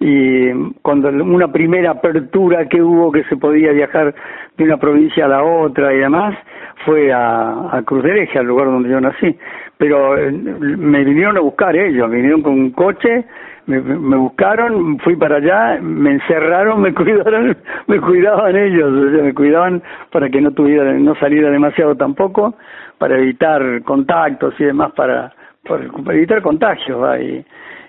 y 0.00 0.50
cuando 0.82 1.08
una 1.08 1.52
primera 1.52 1.92
apertura 1.92 2.68
que 2.68 2.82
hubo 2.82 3.12
que 3.12 3.24
se 3.24 3.36
podía 3.36 3.72
viajar 3.72 4.14
de 4.56 4.64
una 4.64 4.76
provincia 4.76 5.26
a 5.26 5.28
la 5.28 5.44
otra 5.44 5.94
y 5.94 5.98
demás 5.98 6.36
fue 6.84 7.12
a, 7.12 7.76
a 7.76 7.82
Cruz 7.82 8.02
de 8.02 8.22
Eje, 8.22 8.38
al 8.38 8.46
lugar 8.46 8.66
donde 8.66 8.88
yo 8.88 9.00
nací. 9.00 9.36
Pero 9.78 10.18
eh, 10.18 10.32
me 10.32 11.04
vinieron 11.04 11.36
a 11.36 11.40
buscar 11.40 11.76
ellos, 11.76 12.08
me 12.08 12.16
vinieron 12.16 12.42
con 12.42 12.52
un 12.52 12.70
coche, 12.70 13.24
me, 13.66 14.16
buscaron, 14.16 14.98
fui 15.00 15.16
para 15.16 15.36
allá, 15.36 15.80
me 15.80 16.12
encerraron, 16.12 16.80
me 16.80 16.92
cuidaron, 16.94 17.56
me 17.86 18.00
cuidaban 18.00 18.56
ellos, 18.56 18.90
me 18.92 19.34
cuidaban 19.34 19.82
para 20.10 20.28
que 20.28 20.40
no 20.40 20.50
tuviera, 20.52 20.92
no 20.94 21.14
saliera 21.16 21.50
demasiado 21.50 21.94
tampoco, 21.96 22.54
para 22.98 23.16
evitar 23.18 23.82
contactos 23.84 24.54
y 24.58 24.64
demás, 24.64 24.92
para, 24.92 25.32
para, 25.66 25.84
evitar 26.14 26.42
contagios. 26.42 27.20
Y, 27.20 27.44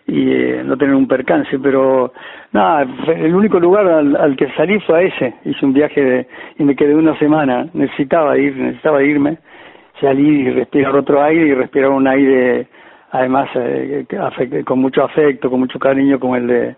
y 0.08 0.32
eh, 0.32 0.64
no 0.66 0.78
tener 0.78 0.96
un 0.96 1.08
percance, 1.08 1.58
pero 1.60 2.12
nada, 2.52 2.86
el 3.16 3.34
único 3.34 3.60
lugar 3.60 3.88
al, 3.88 4.36
que 4.36 4.50
salí 4.52 4.80
fue 4.82 5.00
a 5.00 5.02
ese, 5.04 5.34
hice 5.46 5.66
un 5.66 5.74
viaje 5.74 6.28
y 6.58 6.64
me 6.64 6.76
quedé 6.76 6.94
una 6.94 7.18
semana, 7.18 7.68
necesitaba 7.74 8.38
ir, 8.38 8.56
necesitaba 8.56 9.02
irme, 9.04 9.38
salí 10.02 10.42
y 10.42 10.50
respirar 10.52 10.96
otro 10.96 11.24
aire 11.24 11.48
y 11.48 11.54
respirar 11.54 11.92
un 11.92 12.08
aire 12.08 12.68
además 13.12 13.50
eh, 13.56 14.06
con 14.66 14.80
mucho 14.80 15.04
afecto, 15.04 15.50
con 15.50 15.60
mucho 15.62 15.80
cariño 15.80 16.20
como 16.20 16.36
el 16.36 16.48
de 16.48 16.76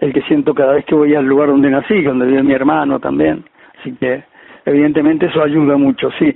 el 0.00 0.12
que 0.12 0.22
siento 0.22 0.54
cada 0.54 0.74
vez 0.74 0.84
que 0.84 0.94
voy 0.94 1.14
al 1.14 1.24
lugar 1.24 1.48
donde 1.48 1.70
nací, 1.70 2.02
donde 2.02 2.26
vive 2.26 2.42
mi 2.42 2.52
hermano 2.52 2.98
también, 2.98 3.44
así 3.78 3.92
que 3.92 4.24
evidentemente 4.66 5.26
eso 5.26 5.42
ayuda 5.42 5.76
mucho, 5.76 6.10
sí. 6.18 6.34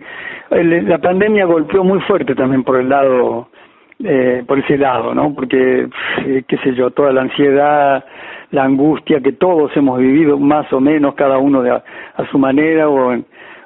la 0.51 0.99
pandemia 0.99 1.45
golpeó 1.45 1.83
muy 1.83 2.01
fuerte 2.03 2.35
también 2.35 2.63
por 2.63 2.81
el 2.81 2.89
lado 2.89 3.49
eh, 4.05 4.45
por 4.47 4.59
ese 4.59 4.79
lado, 4.79 5.15
¿no? 5.15 5.35
Porque, 5.35 5.89
eh, 6.25 6.45
qué 6.47 6.57
sé 6.59 6.75
yo, 6.75 6.91
toda 6.91 7.13
la 7.13 7.23
ansiedad, 7.23 8.05
la 8.53 8.65
angustia 8.65 9.21
que 9.21 9.33
todos 9.33 9.77
hemos 9.77 9.99
vivido, 9.99 10.39
más 10.39 10.73
o 10.73 10.81
menos, 10.81 11.15
cada 11.15 11.39
uno 11.39 11.63
de 11.63 11.71
a, 11.71 11.83
su 12.31 12.39
manera 12.39 12.89
o 12.89 13.13
en, 13.13 13.25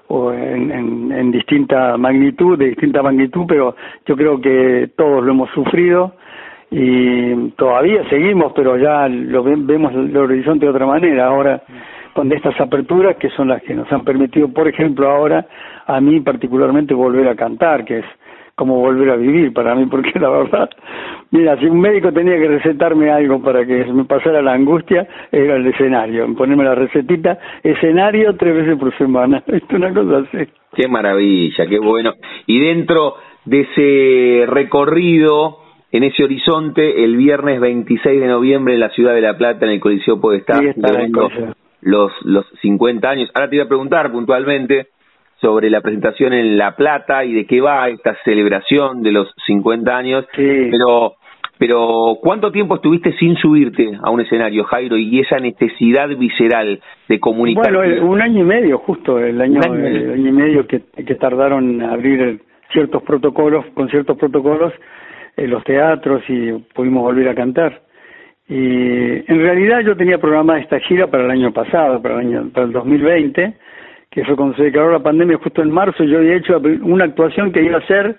o 0.08 0.32
en, 0.32 1.12
en, 1.12 1.30
distinta 1.30 1.96
magnitud, 1.96 2.58
de 2.58 2.68
distinta 2.68 3.02
magnitud, 3.02 3.44
pero 3.46 3.76
yo 4.06 4.16
creo 4.16 4.40
que 4.40 4.90
todos 4.96 5.22
lo 5.22 5.32
hemos 5.32 5.50
sufrido 5.50 6.14
y 6.70 7.50
todavía 7.50 8.08
seguimos, 8.08 8.52
pero 8.54 8.78
ya 8.78 9.06
lo 9.08 9.42
vemos 9.42 9.92
el 9.94 10.16
horizonte 10.16 10.64
de 10.64 10.70
otra 10.70 10.86
manera. 10.86 11.26
Ahora, 11.26 11.62
con 12.14 12.32
estas 12.32 12.58
aperturas 12.60 13.16
que 13.16 13.28
son 13.30 13.48
las 13.48 13.62
que 13.62 13.74
nos 13.74 13.90
han 13.92 14.04
permitido, 14.04 14.48
por 14.48 14.66
ejemplo, 14.66 15.10
ahora 15.10 15.46
a 15.86 16.00
mí 16.00 16.20
particularmente 16.20 16.94
volver 16.94 17.28
a 17.28 17.36
cantar, 17.36 17.84
que 17.84 17.98
es 17.98 18.06
como 18.62 18.78
volver 18.78 19.10
a 19.10 19.16
vivir 19.16 19.52
para 19.52 19.74
mí, 19.74 19.86
porque 19.86 20.16
la 20.20 20.28
verdad, 20.28 20.70
mira, 21.32 21.58
si 21.58 21.66
un 21.66 21.80
médico 21.80 22.12
tenía 22.12 22.38
que 22.38 22.46
recetarme 22.46 23.10
algo 23.10 23.42
para 23.42 23.66
que 23.66 23.84
me 23.86 24.04
pasara 24.04 24.40
la 24.40 24.52
angustia, 24.52 25.04
era 25.32 25.56
el 25.56 25.66
escenario, 25.66 26.32
ponerme 26.36 26.62
la 26.62 26.76
recetita, 26.76 27.40
escenario 27.60 28.36
tres 28.36 28.54
veces 28.54 28.78
por 28.78 28.96
semana, 28.96 29.42
es 29.48 29.64
una 29.70 29.92
cosa 29.92 30.18
así. 30.18 30.48
Qué 30.76 30.86
maravilla, 30.86 31.66
qué 31.66 31.80
bueno. 31.80 32.12
Y 32.46 32.60
dentro 32.60 33.16
de 33.46 33.62
ese 33.62 34.46
recorrido, 34.46 35.58
en 35.90 36.04
ese 36.04 36.22
horizonte, 36.22 37.02
el 37.02 37.16
viernes 37.16 37.60
26 37.60 38.20
de 38.20 38.28
noviembre 38.28 38.74
en 38.74 38.80
la 38.80 38.90
ciudad 38.90 39.12
de 39.12 39.22
La 39.22 39.36
Plata, 39.36 39.66
en 39.66 39.72
el 39.72 39.80
Coliseo 39.80 40.20
Podestá, 40.20 40.60
sí, 40.60 40.70
los, 41.80 42.12
los 42.22 42.46
50 42.60 43.10
años. 43.10 43.28
Ahora 43.34 43.50
te 43.50 43.56
iba 43.56 43.64
a 43.64 43.68
preguntar 43.68 44.12
puntualmente 44.12 44.86
sobre 45.42 45.68
la 45.68 45.80
presentación 45.80 46.32
en 46.32 46.56
La 46.56 46.76
Plata 46.76 47.24
y 47.24 47.34
de 47.34 47.46
qué 47.46 47.60
va 47.60 47.88
esta 47.88 48.16
celebración 48.24 49.02
de 49.02 49.12
los 49.12 49.28
50 49.46 49.94
años, 49.94 50.24
pero 50.34 51.16
pero 51.58 52.18
¿cuánto 52.20 52.50
tiempo 52.50 52.76
estuviste 52.76 53.12
sin 53.18 53.36
subirte 53.36 53.92
a 54.02 54.10
un 54.10 54.20
escenario, 54.20 54.64
Jairo, 54.64 54.96
y 54.96 55.20
esa 55.20 55.38
necesidad 55.38 56.08
visceral 56.08 56.80
de 57.08 57.20
comunicar? 57.20 57.72
Bueno, 57.72 58.04
un 58.04 58.20
año 58.20 58.40
y 58.40 58.44
medio, 58.44 58.78
justo, 58.78 59.20
el 59.20 59.40
año, 59.40 59.60
el 59.62 60.12
año 60.12 60.28
y 60.28 60.32
medio 60.32 60.66
que, 60.66 60.82
que 61.06 61.14
tardaron 61.14 61.74
en 61.74 61.82
abrir 61.82 62.40
ciertos 62.72 63.02
protocolos, 63.04 63.64
con 63.74 63.88
ciertos 63.90 64.16
protocolos, 64.18 64.72
en 65.36 65.50
los 65.50 65.62
teatros 65.64 66.22
y 66.28 66.52
pudimos 66.74 67.02
volver 67.02 67.28
a 67.28 67.34
cantar. 67.34 67.82
Y 68.48 69.30
en 69.30 69.38
realidad 69.38 69.80
yo 69.80 69.96
tenía 69.96 70.18
programada 70.18 70.58
esta 70.58 70.80
gira 70.80 71.06
para 71.06 71.24
el 71.24 71.30
año 71.30 71.52
pasado, 71.52 72.02
para 72.02 72.14
el 72.14 72.26
año 72.26 72.50
para 72.52 72.66
el 72.66 72.72
2020, 72.72 73.54
que 74.12 74.24
fue 74.24 74.36
cuando 74.36 74.54
se 74.56 74.64
declaró 74.64 74.92
la 74.92 75.02
pandemia 75.02 75.38
justo 75.38 75.62
en 75.62 75.70
marzo, 75.70 76.04
yo 76.04 76.18
había 76.18 76.36
hecho 76.36 76.60
una 76.82 77.04
actuación 77.04 77.50
que 77.50 77.62
iba 77.62 77.78
a 77.78 77.86
ser, 77.86 78.14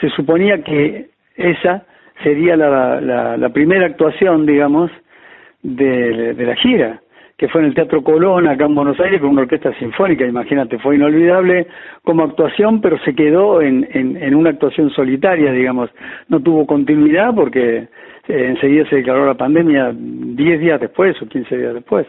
se 0.00 0.08
suponía 0.10 0.62
que 0.64 1.10
esa 1.36 1.84
sería 2.22 2.56
la, 2.56 3.00
la, 3.36 3.48
primera 3.50 3.86
actuación, 3.86 4.46
digamos, 4.46 4.90
de, 5.62 6.32
de, 6.32 6.46
la 6.46 6.56
gira, 6.56 7.02
que 7.36 7.48
fue 7.48 7.60
en 7.60 7.66
el 7.66 7.74
Teatro 7.74 8.02
Colón, 8.02 8.48
acá 8.48 8.64
en 8.64 8.74
Buenos 8.74 8.98
Aires, 8.98 9.20
con 9.20 9.30
una 9.30 9.42
orquesta 9.42 9.74
sinfónica, 9.78 10.24
imagínate, 10.24 10.78
fue 10.78 10.94
inolvidable 10.94 11.66
como 12.02 12.24
actuación, 12.24 12.80
pero 12.80 12.98
se 13.00 13.14
quedó 13.14 13.60
en, 13.60 13.86
en, 13.92 14.16
en 14.16 14.34
una 14.34 14.50
actuación 14.50 14.88
solitaria, 14.90 15.52
digamos, 15.52 15.90
no 16.28 16.40
tuvo 16.40 16.66
continuidad 16.66 17.34
porque 17.34 17.88
eh, 18.28 18.46
enseguida 18.48 18.88
se 18.88 18.96
declaró 18.96 19.26
la 19.26 19.34
pandemia 19.34 19.92
10 19.94 20.60
días 20.60 20.80
después 20.80 21.20
o 21.20 21.26
15 21.26 21.58
días 21.58 21.74
después. 21.74 22.06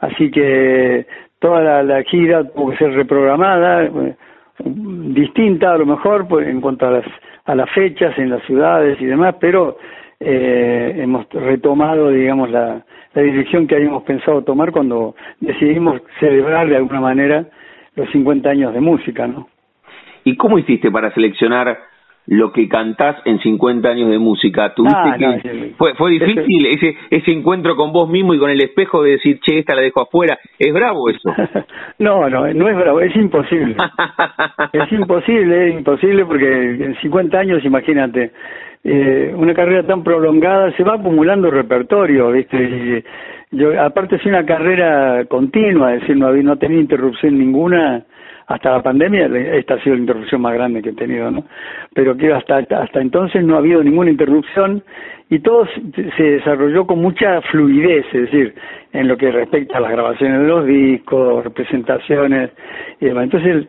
Así 0.00 0.30
que 0.30 1.06
toda 1.38 1.82
la, 1.82 2.02
gira 2.04 2.44
tuvo 2.44 2.70
que 2.70 2.78
ser 2.78 2.92
reprogramada, 2.92 3.84
eh, 3.84 4.16
distinta 4.64 5.72
a 5.72 5.78
lo 5.78 5.86
mejor 5.86 6.26
pues, 6.28 6.46
en 6.48 6.60
cuanto 6.60 6.86
a 6.86 6.90
las, 6.90 7.04
a 7.44 7.54
las 7.54 7.70
fechas 7.70 8.18
en 8.18 8.30
las 8.30 8.42
ciudades 8.44 9.00
y 9.00 9.06
demás, 9.06 9.36
pero 9.40 9.76
eh, 10.18 10.94
hemos 10.96 11.28
retomado, 11.30 12.08
digamos, 12.10 12.50
la, 12.50 12.82
la 13.14 13.22
dirección 13.22 13.66
que 13.66 13.76
habíamos 13.76 14.02
pensado 14.04 14.42
tomar 14.42 14.72
cuando 14.72 15.14
decidimos 15.40 16.00
celebrar 16.20 16.68
de 16.68 16.76
alguna 16.76 17.00
manera 17.00 17.46
los 17.94 18.10
50 18.10 18.48
años 18.48 18.74
de 18.74 18.80
música, 18.80 19.26
¿no? 19.26 19.48
¿Y 20.24 20.36
cómo 20.36 20.58
hiciste 20.58 20.90
para 20.90 21.12
seleccionar 21.14 21.78
lo 22.26 22.52
que 22.52 22.68
cantás 22.68 23.16
en 23.24 23.38
50 23.38 23.88
años 23.88 24.10
de 24.10 24.18
música. 24.18 24.74
¿Tuviste 24.74 24.98
ah, 24.98 25.16
que, 25.18 25.74
fue, 25.78 25.94
fue 25.94 26.10
difícil 26.12 26.66
ese, 26.66 26.96
ese 27.10 27.30
encuentro 27.30 27.76
con 27.76 27.92
vos 27.92 28.08
mismo 28.08 28.34
y 28.34 28.38
con 28.38 28.50
el 28.50 28.60
espejo 28.60 29.02
de 29.02 29.12
decir, 29.12 29.38
che, 29.40 29.58
esta 29.58 29.74
la 29.74 29.82
dejo 29.82 30.02
afuera. 30.02 30.38
¿Es 30.58 30.72
bravo 30.72 31.08
eso? 31.08 31.32
no, 31.98 32.28
no, 32.28 32.52
no 32.52 32.68
es 32.68 32.76
bravo, 32.76 33.00
es 33.00 33.14
imposible. 33.14 33.76
es 34.72 34.92
imposible, 34.92 35.68
es 35.68 35.74
imposible 35.74 36.24
porque 36.24 36.84
en 36.84 36.96
50 37.00 37.38
años, 37.38 37.64
imagínate, 37.64 38.32
eh, 38.82 39.32
una 39.34 39.54
carrera 39.54 39.84
tan 39.84 40.02
prolongada 40.02 40.70
se 40.76 40.84
va 40.84 40.94
acumulando 40.94 41.50
repertorio, 41.50 42.30
¿viste? 42.30 42.56
Y 42.56 43.04
yo, 43.56 43.80
aparte 43.80 44.16
es 44.16 44.26
una 44.26 44.44
carrera 44.44 45.24
continua, 45.26 45.94
es 45.94 46.00
decir, 46.00 46.16
no, 46.16 46.30
no 46.32 46.52
ha 46.52 46.56
tenido 46.56 46.80
interrupción 46.80 47.38
ninguna 47.38 48.04
hasta 48.46 48.70
la 48.70 48.82
pandemia 48.82 49.26
esta 49.26 49.74
ha 49.74 49.82
sido 49.82 49.96
la 49.96 50.02
interrupción 50.02 50.40
más 50.40 50.54
grande 50.54 50.80
que 50.80 50.90
he 50.90 50.94
tenido, 50.94 51.30
¿no? 51.30 51.44
Pero 51.94 52.16
que 52.16 52.32
hasta 52.32 52.58
hasta 52.58 53.00
entonces 53.00 53.42
no 53.44 53.56
ha 53.56 53.58
habido 53.58 53.82
ninguna 53.82 54.10
interrupción 54.10 54.84
y 55.28 55.40
todo 55.40 55.66
se 56.16 56.22
desarrolló 56.22 56.86
con 56.86 57.00
mucha 57.00 57.40
fluidez, 57.42 58.06
es 58.12 58.30
decir, 58.30 58.54
en 58.92 59.08
lo 59.08 59.16
que 59.16 59.32
respecta 59.32 59.78
a 59.78 59.80
las 59.80 59.90
grabaciones 59.90 60.40
de 60.40 60.46
los 60.46 60.64
discos, 60.64 61.42
representaciones 61.42 62.50
y 63.00 63.06
demás. 63.06 63.24
Entonces 63.24 63.66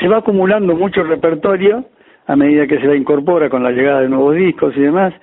se 0.00 0.08
va 0.08 0.18
acumulando 0.18 0.74
mucho 0.74 1.04
repertorio 1.04 1.84
a 2.26 2.34
medida 2.34 2.66
que 2.66 2.80
se 2.80 2.86
la 2.86 2.96
incorpora 2.96 3.48
con 3.48 3.62
la 3.62 3.70
llegada 3.70 4.00
de 4.00 4.08
nuevos 4.08 4.34
discos 4.34 4.76
y 4.76 4.80
demás. 4.80 5.14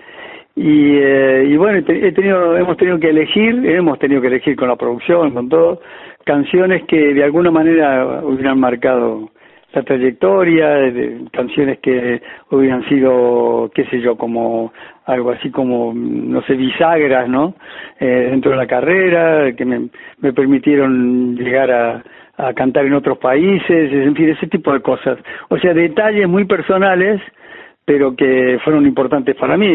Y, 0.55 0.97
eh, 0.97 1.47
y 1.49 1.57
bueno, 1.57 1.79
he 1.79 2.11
tenido, 2.11 2.55
hemos 2.55 2.77
tenido 2.77 2.99
que 2.99 3.09
elegir, 3.09 3.65
hemos 3.65 3.97
tenido 3.97 4.21
que 4.21 4.27
elegir 4.27 4.55
con 4.55 4.67
la 4.67 4.75
producción, 4.75 5.31
con 5.31 5.49
todo, 5.49 5.81
canciones 6.25 6.83
que 6.83 7.13
de 7.13 7.23
alguna 7.23 7.49
manera 7.49 8.21
hubieran 8.23 8.59
marcado 8.59 9.31
la 9.73 9.81
trayectoria, 9.81 10.69
de, 10.69 11.21
canciones 11.31 11.79
que 11.79 12.21
hubieran 12.51 12.87
sido, 12.87 13.71
qué 13.73 13.85
sé 13.85 13.99
yo, 13.99 14.15
como 14.15 14.71
algo 15.05 15.31
así 15.31 15.49
como, 15.49 15.91
no 15.95 16.43
sé, 16.43 16.53
bisagras, 16.53 17.27
¿no? 17.27 17.55
Eh, 17.99 18.27
dentro 18.29 18.51
de 18.51 18.57
la 18.57 18.67
carrera, 18.67 19.51
que 19.53 19.65
me, 19.65 19.89
me 20.19 20.33
permitieron 20.33 21.35
llegar 21.35 21.71
a, 21.71 22.03
a 22.37 22.53
cantar 22.53 22.85
en 22.85 22.93
otros 22.93 23.17
países, 23.17 23.91
en 23.91 24.15
fin, 24.15 24.29
ese 24.29 24.47
tipo 24.47 24.71
de 24.71 24.81
cosas. 24.81 25.17
O 25.49 25.57
sea, 25.57 25.73
detalles 25.73 26.27
muy 26.27 26.45
personales 26.45 27.19
pero 27.85 28.15
que 28.15 28.59
fueron 28.63 28.85
importantes 28.85 29.35
para 29.35 29.57
mí. 29.57 29.67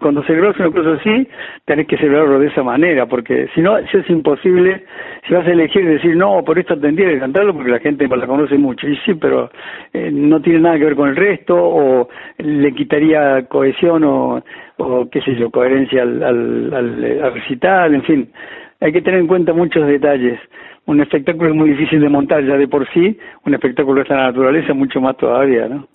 Cuando 0.00 0.22
celebras 0.24 0.58
una 0.58 0.70
cosa 0.70 0.94
así, 0.94 1.28
tenés 1.64 1.86
que 1.86 1.96
celebrarlo 1.96 2.38
de 2.40 2.48
esa 2.48 2.62
manera, 2.62 3.06
porque 3.06 3.48
si 3.54 3.60
no, 3.60 3.78
es 3.78 4.10
imposible, 4.10 4.84
si 5.26 5.34
vas 5.34 5.46
a 5.46 5.52
elegir 5.52 5.86
decir, 5.86 6.16
no, 6.16 6.42
por 6.44 6.58
esto 6.58 6.78
tendría 6.78 7.10
que 7.10 7.20
cantarlo 7.20 7.54
porque 7.54 7.70
la 7.70 7.78
gente 7.78 8.08
la 8.08 8.26
conoce 8.26 8.58
mucho, 8.58 8.88
y 8.88 8.96
sí, 8.98 9.14
pero 9.14 9.50
eh, 9.92 10.10
no 10.12 10.40
tiene 10.40 10.60
nada 10.60 10.78
que 10.78 10.84
ver 10.84 10.96
con 10.96 11.08
el 11.08 11.16
resto, 11.16 11.56
o 11.56 12.08
le 12.38 12.72
quitaría 12.72 13.46
cohesión 13.46 14.04
o, 14.04 14.42
o 14.78 15.08
qué 15.10 15.20
sé 15.20 15.36
yo, 15.36 15.50
coherencia 15.50 16.02
al, 16.02 16.22
al, 16.22 16.74
al 16.74 17.34
recital, 17.34 17.94
en 17.94 18.02
fin, 18.02 18.28
hay 18.80 18.92
que 18.92 19.02
tener 19.02 19.20
en 19.20 19.26
cuenta 19.26 19.52
muchos 19.52 19.86
detalles. 19.86 20.38
Un 20.86 21.00
espectáculo 21.00 21.48
es 21.48 21.56
muy 21.56 21.70
difícil 21.70 22.00
de 22.00 22.08
montar 22.10 22.44
ya 22.44 22.58
de 22.58 22.68
por 22.68 22.86
sí, 22.92 23.18
un 23.46 23.54
espectáculo 23.54 23.96
de 23.96 24.02
esta 24.02 24.16
naturaleza 24.16 24.74
mucho 24.74 25.00
más 25.00 25.16
todavía, 25.16 25.66
¿no? 25.66 25.86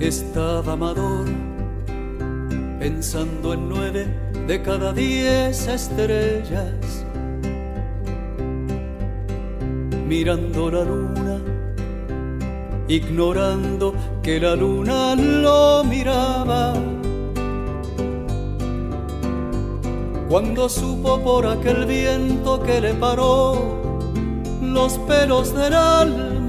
Estaba 0.00 0.72
Amador 0.72 1.26
pensando 2.78 3.52
en 3.52 3.68
nueve 3.68 4.06
de 4.46 4.62
cada 4.62 4.94
diez 4.94 5.68
estrellas, 5.68 7.04
mirando 10.08 10.70
la 10.70 10.84
luna, 10.84 11.42
ignorando 12.88 13.94
que 14.22 14.40
la 14.40 14.56
luna 14.56 15.14
lo 15.14 15.84
miraba. 15.84 16.72
Cuando 20.30 20.70
supo 20.70 21.20
por 21.20 21.46
aquel 21.46 21.84
viento 21.84 22.58
que 22.62 22.80
le 22.80 22.94
paró 22.94 23.78
los 24.62 24.96
pelos 25.00 25.54
del 25.54 25.74
alma, 25.74 26.39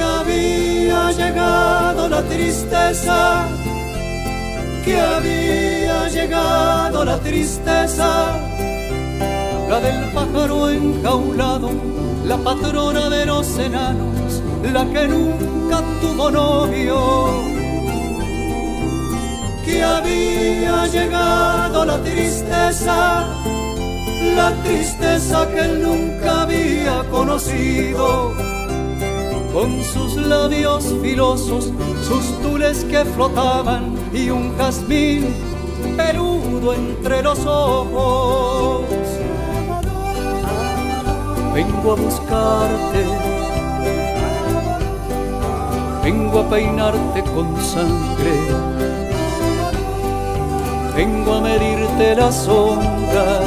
que 0.00 0.06
había 0.06 1.12
llegado 1.12 2.08
la 2.08 2.22
tristeza, 2.22 3.46
que 4.82 4.98
había 4.98 6.08
llegado 6.08 7.04
la 7.04 7.18
tristeza, 7.18 8.08
la 9.68 9.78
del 9.80 10.04
pájaro 10.14 10.70
enjaulado, 10.70 11.70
la 12.24 12.38
patrona 12.38 13.10
de 13.10 13.26
los 13.26 13.58
enanos, 13.58 14.42
la 14.72 14.86
que 14.86 15.06
nunca 15.06 15.82
tuvo 16.00 16.30
novio. 16.30 16.96
Que 19.66 19.84
había 19.84 20.86
llegado 20.86 21.84
la 21.84 21.98
tristeza, 21.98 23.28
la 24.34 24.50
tristeza 24.64 25.46
que 25.48 25.60
él 25.60 25.82
nunca 25.82 26.42
había 26.42 27.04
conocido 27.10 28.50
con 29.52 29.82
sus 29.82 30.16
labios 30.16 30.84
filosos, 31.02 31.72
sus 32.06 32.42
tules 32.42 32.84
que 32.84 33.04
flotaban 33.04 33.94
y 34.12 34.30
un 34.30 34.56
jazmín 34.56 35.34
peludo 35.96 36.74
entre 36.74 37.22
los 37.22 37.44
ojos. 37.46 38.84
Vengo 41.52 41.92
a 41.92 41.94
buscarte, 41.96 43.04
vengo 46.04 46.40
a 46.40 46.48
peinarte 46.48 47.22
con 47.24 47.56
sangre, 47.60 48.36
vengo 50.96 51.34
a 51.34 51.40
medirte 51.40 52.14
la 52.14 52.30
sombra, 52.30 53.40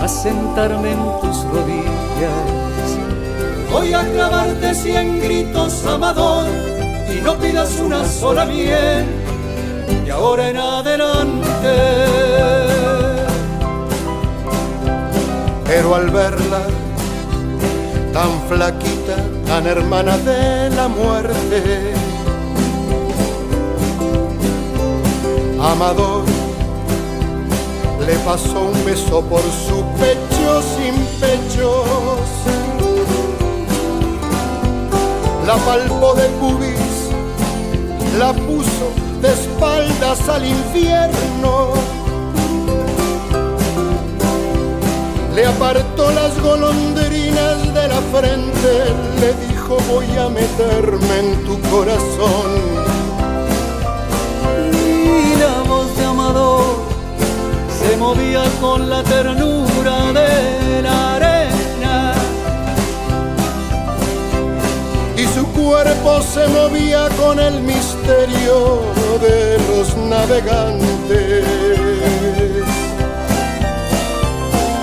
a 0.00 0.06
sentarme 0.06 0.92
en 0.92 1.20
tus 1.20 1.42
rodillas 1.44 2.57
Voy 3.78 3.94
a 3.94 4.02
clavarte 4.02 4.74
cien 4.74 5.20
gritos, 5.20 5.86
amador, 5.86 6.48
y 7.16 7.20
no 7.20 7.38
pidas 7.38 7.78
una 7.78 8.04
sola 8.04 8.44
miel, 8.44 9.06
y 10.04 10.10
ahora 10.10 10.50
en 10.50 10.56
adelante. 10.56 11.76
Pero 15.64 15.94
al 15.94 16.10
verla 16.10 16.62
tan 18.12 18.32
flaquita, 18.48 19.16
tan 19.46 19.64
hermana 19.68 20.18
de 20.18 20.70
la 20.70 20.88
muerte, 20.88 21.92
Amador 25.60 26.24
le 28.04 28.14
pasó 28.26 28.60
un 28.60 28.84
beso 28.84 29.20
por 29.22 29.42
su 29.42 29.84
pecho 30.00 30.62
sin 30.76 30.94
pechos 31.20 32.77
la 35.48 35.56
palpo 35.64 36.12
de 36.12 36.28
pubis, 36.40 36.94
la 38.18 38.34
puso 38.34 38.88
de 39.22 39.28
espaldas 39.32 40.28
al 40.28 40.44
infierno. 40.44 41.72
Le 45.34 45.46
apartó 45.46 46.10
las 46.10 46.38
golondrinas 46.42 47.56
de 47.72 47.88
la 47.88 48.00
frente, 48.12 48.72
le 49.22 49.30
dijo 49.46 49.78
voy 49.90 50.10
a 50.18 50.28
meterme 50.28 51.14
en 51.22 51.44
tu 51.46 51.58
corazón. 51.70 52.50
Y 54.70 55.40
la 55.44 55.62
voz 55.66 55.96
de 55.96 56.04
Amador 56.04 56.64
se 57.80 57.96
movía 57.96 58.44
con 58.60 58.90
la 58.90 59.02
ternura 59.02 60.12
de 60.12 60.67
cuerpo 65.82 66.20
se 66.22 66.44
movía 66.48 67.08
con 67.20 67.38
el 67.38 67.60
misterio 67.60 68.80
de 69.20 69.58
los 69.68 69.96
navegantes. 69.96 71.44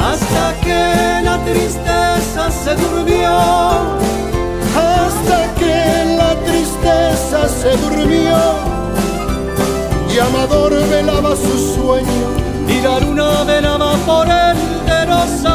Hasta 0.10 0.46
que 0.64 1.22
la 1.24 1.38
tristeza 1.44 2.44
se 2.64 2.76
durmió, 2.76 3.30
hasta 4.90 5.40
que 5.60 6.16
la 6.22 6.34
tristeza 6.48 7.40
se 7.62 7.72
durmió, 7.84 8.38
y 10.14 10.20
Amador 10.20 10.72
velaba 10.88 11.36
su 11.36 11.56
sueño, 11.76 12.28
y 12.70 12.80
la 12.82 13.00
luna 13.02 13.44
velaba 13.44 13.94
por 14.06 14.28
él 14.28 14.58
de 14.86 15.06
los 15.08 15.46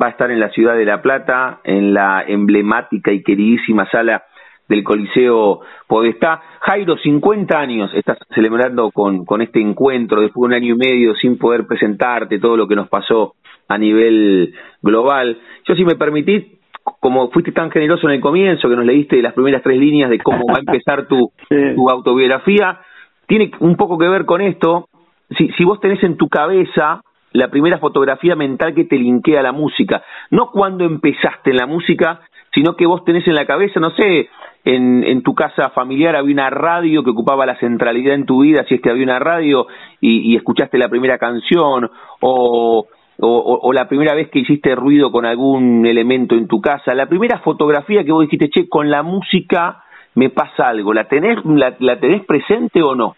va 0.00 0.06
a 0.06 0.10
estar 0.10 0.30
en 0.30 0.40
la 0.40 0.48
ciudad 0.48 0.76
de 0.76 0.86
La 0.86 1.02
Plata, 1.02 1.60
en 1.62 1.92
la 1.92 2.24
emblemática 2.26 3.12
y 3.12 3.22
queridísima 3.22 3.86
sala 3.90 4.24
del 4.66 4.82
Coliseo 4.82 5.60
Podestá. 5.86 6.40
Jairo, 6.60 6.96
50 6.96 7.58
años 7.58 7.90
estás 7.92 8.16
celebrando 8.34 8.90
con, 8.92 9.26
con 9.26 9.42
este 9.42 9.60
encuentro, 9.60 10.22
después 10.22 10.48
de 10.48 10.56
un 10.56 10.62
año 10.62 10.74
y 10.74 10.78
medio 10.78 11.14
sin 11.16 11.36
poder 11.36 11.66
presentarte 11.66 12.38
todo 12.38 12.56
lo 12.56 12.66
que 12.66 12.76
nos 12.76 12.88
pasó 12.88 13.34
a 13.68 13.76
nivel 13.76 14.54
global. 14.80 15.38
Yo, 15.66 15.74
si 15.74 15.84
me 15.84 15.96
permitís, 15.96 16.59
como 16.98 17.30
fuiste 17.30 17.52
tan 17.52 17.70
generoso 17.70 18.08
en 18.08 18.14
el 18.14 18.20
comienzo, 18.20 18.68
que 18.68 18.76
nos 18.76 18.84
leíste 18.84 19.22
las 19.22 19.34
primeras 19.34 19.62
tres 19.62 19.78
líneas 19.78 20.10
de 20.10 20.18
cómo 20.18 20.44
va 20.48 20.56
a 20.56 20.60
empezar 20.60 21.06
tu, 21.06 21.32
tu 21.48 21.90
autobiografía, 21.90 22.80
tiene 23.26 23.50
un 23.60 23.76
poco 23.76 23.98
que 23.98 24.08
ver 24.08 24.24
con 24.24 24.40
esto. 24.40 24.88
Si, 25.36 25.48
si 25.56 25.64
vos 25.64 25.80
tenés 25.80 26.02
en 26.02 26.16
tu 26.16 26.28
cabeza 26.28 27.02
la 27.32 27.48
primera 27.48 27.78
fotografía 27.78 28.34
mental 28.34 28.74
que 28.74 28.84
te 28.84 28.96
linkea 28.96 29.40
a 29.40 29.44
la 29.44 29.52
música, 29.52 30.02
no 30.30 30.50
cuando 30.50 30.84
empezaste 30.84 31.50
en 31.50 31.56
la 31.56 31.66
música, 31.66 32.20
sino 32.52 32.74
que 32.74 32.86
vos 32.86 33.04
tenés 33.04 33.26
en 33.28 33.34
la 33.34 33.46
cabeza, 33.46 33.78
no 33.78 33.90
sé, 33.90 34.28
en, 34.64 35.04
en 35.04 35.22
tu 35.22 35.34
casa 35.34 35.70
familiar 35.70 36.16
había 36.16 36.34
una 36.34 36.50
radio 36.50 37.04
que 37.04 37.10
ocupaba 37.10 37.46
la 37.46 37.56
centralidad 37.58 38.14
en 38.14 38.26
tu 38.26 38.42
vida, 38.42 38.64
si 38.68 38.74
es 38.74 38.80
que 38.80 38.90
había 38.90 39.04
una 39.04 39.18
radio 39.18 39.66
y, 40.00 40.32
y 40.32 40.36
escuchaste 40.36 40.78
la 40.78 40.88
primera 40.88 41.18
canción, 41.18 41.90
o 42.20 42.86
o, 43.22 43.72
la 43.72 43.88
primera 43.88 44.14
vez 44.14 44.28
que 44.30 44.40
hiciste 44.40 44.74
ruido 44.74 45.10
con 45.10 45.26
algún 45.26 45.84
elemento 45.86 46.34
en 46.34 46.46
tu 46.46 46.60
casa, 46.60 46.94
la 46.94 47.06
primera 47.06 47.38
fotografía 47.40 48.04
que 48.04 48.12
vos 48.12 48.22
dijiste, 48.22 48.48
che, 48.48 48.68
con 48.68 48.90
la 48.90 49.02
música 49.02 49.82
me 50.14 50.30
pasa 50.30 50.68
algo, 50.68 50.92
¿la 50.92 51.04
tenés, 51.04 51.38
la, 51.44 52.00
tenés 52.00 52.24
presente 52.24 52.82
o 52.82 52.94
no? 52.94 53.16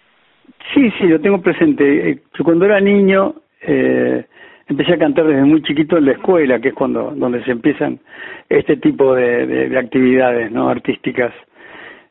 Sí, 0.75 0.91
sí, 0.99 1.07
lo 1.07 1.21
tengo 1.21 1.41
presente. 1.41 2.11
Eh, 2.11 2.23
cuando 2.43 2.65
era 2.65 2.81
niño 2.81 3.35
eh, 3.63 4.25
empecé 4.67 4.95
a 4.95 4.99
cantar 4.99 5.27
desde 5.27 5.45
muy 5.45 5.63
chiquito 5.63 5.97
en 5.97 6.07
la 6.07 6.13
escuela, 6.13 6.61
que 6.61 6.69
es 6.69 6.75
cuando 6.75 7.13
donde 7.15 7.43
se 7.45 7.53
empiezan 7.53 7.99
este 8.49 8.77
tipo 8.77 9.15
de, 9.15 9.47
de, 9.47 9.79
actividades 9.79 10.51
no 10.51 10.69
artísticas. 10.69 11.33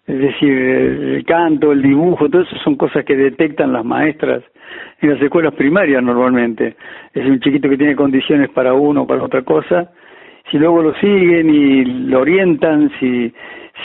Es 0.08 0.18
decir, 0.18 0.52
el 0.52 1.26
canto, 1.26 1.72
el 1.72 1.82
dibujo, 1.82 2.28
todo 2.30 2.42
eso 2.42 2.56
son 2.64 2.76
cosas 2.76 3.06
que 3.06 3.16
detectan 3.16 3.72
las 3.72 3.86
maestras 3.86 4.44
en 5.02 5.10
las 5.12 5.22
escuelas 5.22 5.54
primarias 5.54 6.04
normalmente. 6.04 6.76
Es 7.14 7.26
un 7.26 7.40
chiquito 7.40 7.70
que 7.70 7.78
tiene 7.78 7.96
condiciones 7.96 8.50
para 8.50 8.74
uno 8.74 9.04
o 9.04 9.08
para 9.08 9.24
otra 9.24 9.42
cosa. 9.44 9.92
Si 10.50 10.58
luego 10.58 10.82
lo 10.82 10.94
siguen 10.96 11.50
y 11.50 11.86
lo 11.86 12.20
orientan, 12.20 12.92
si, 13.00 13.34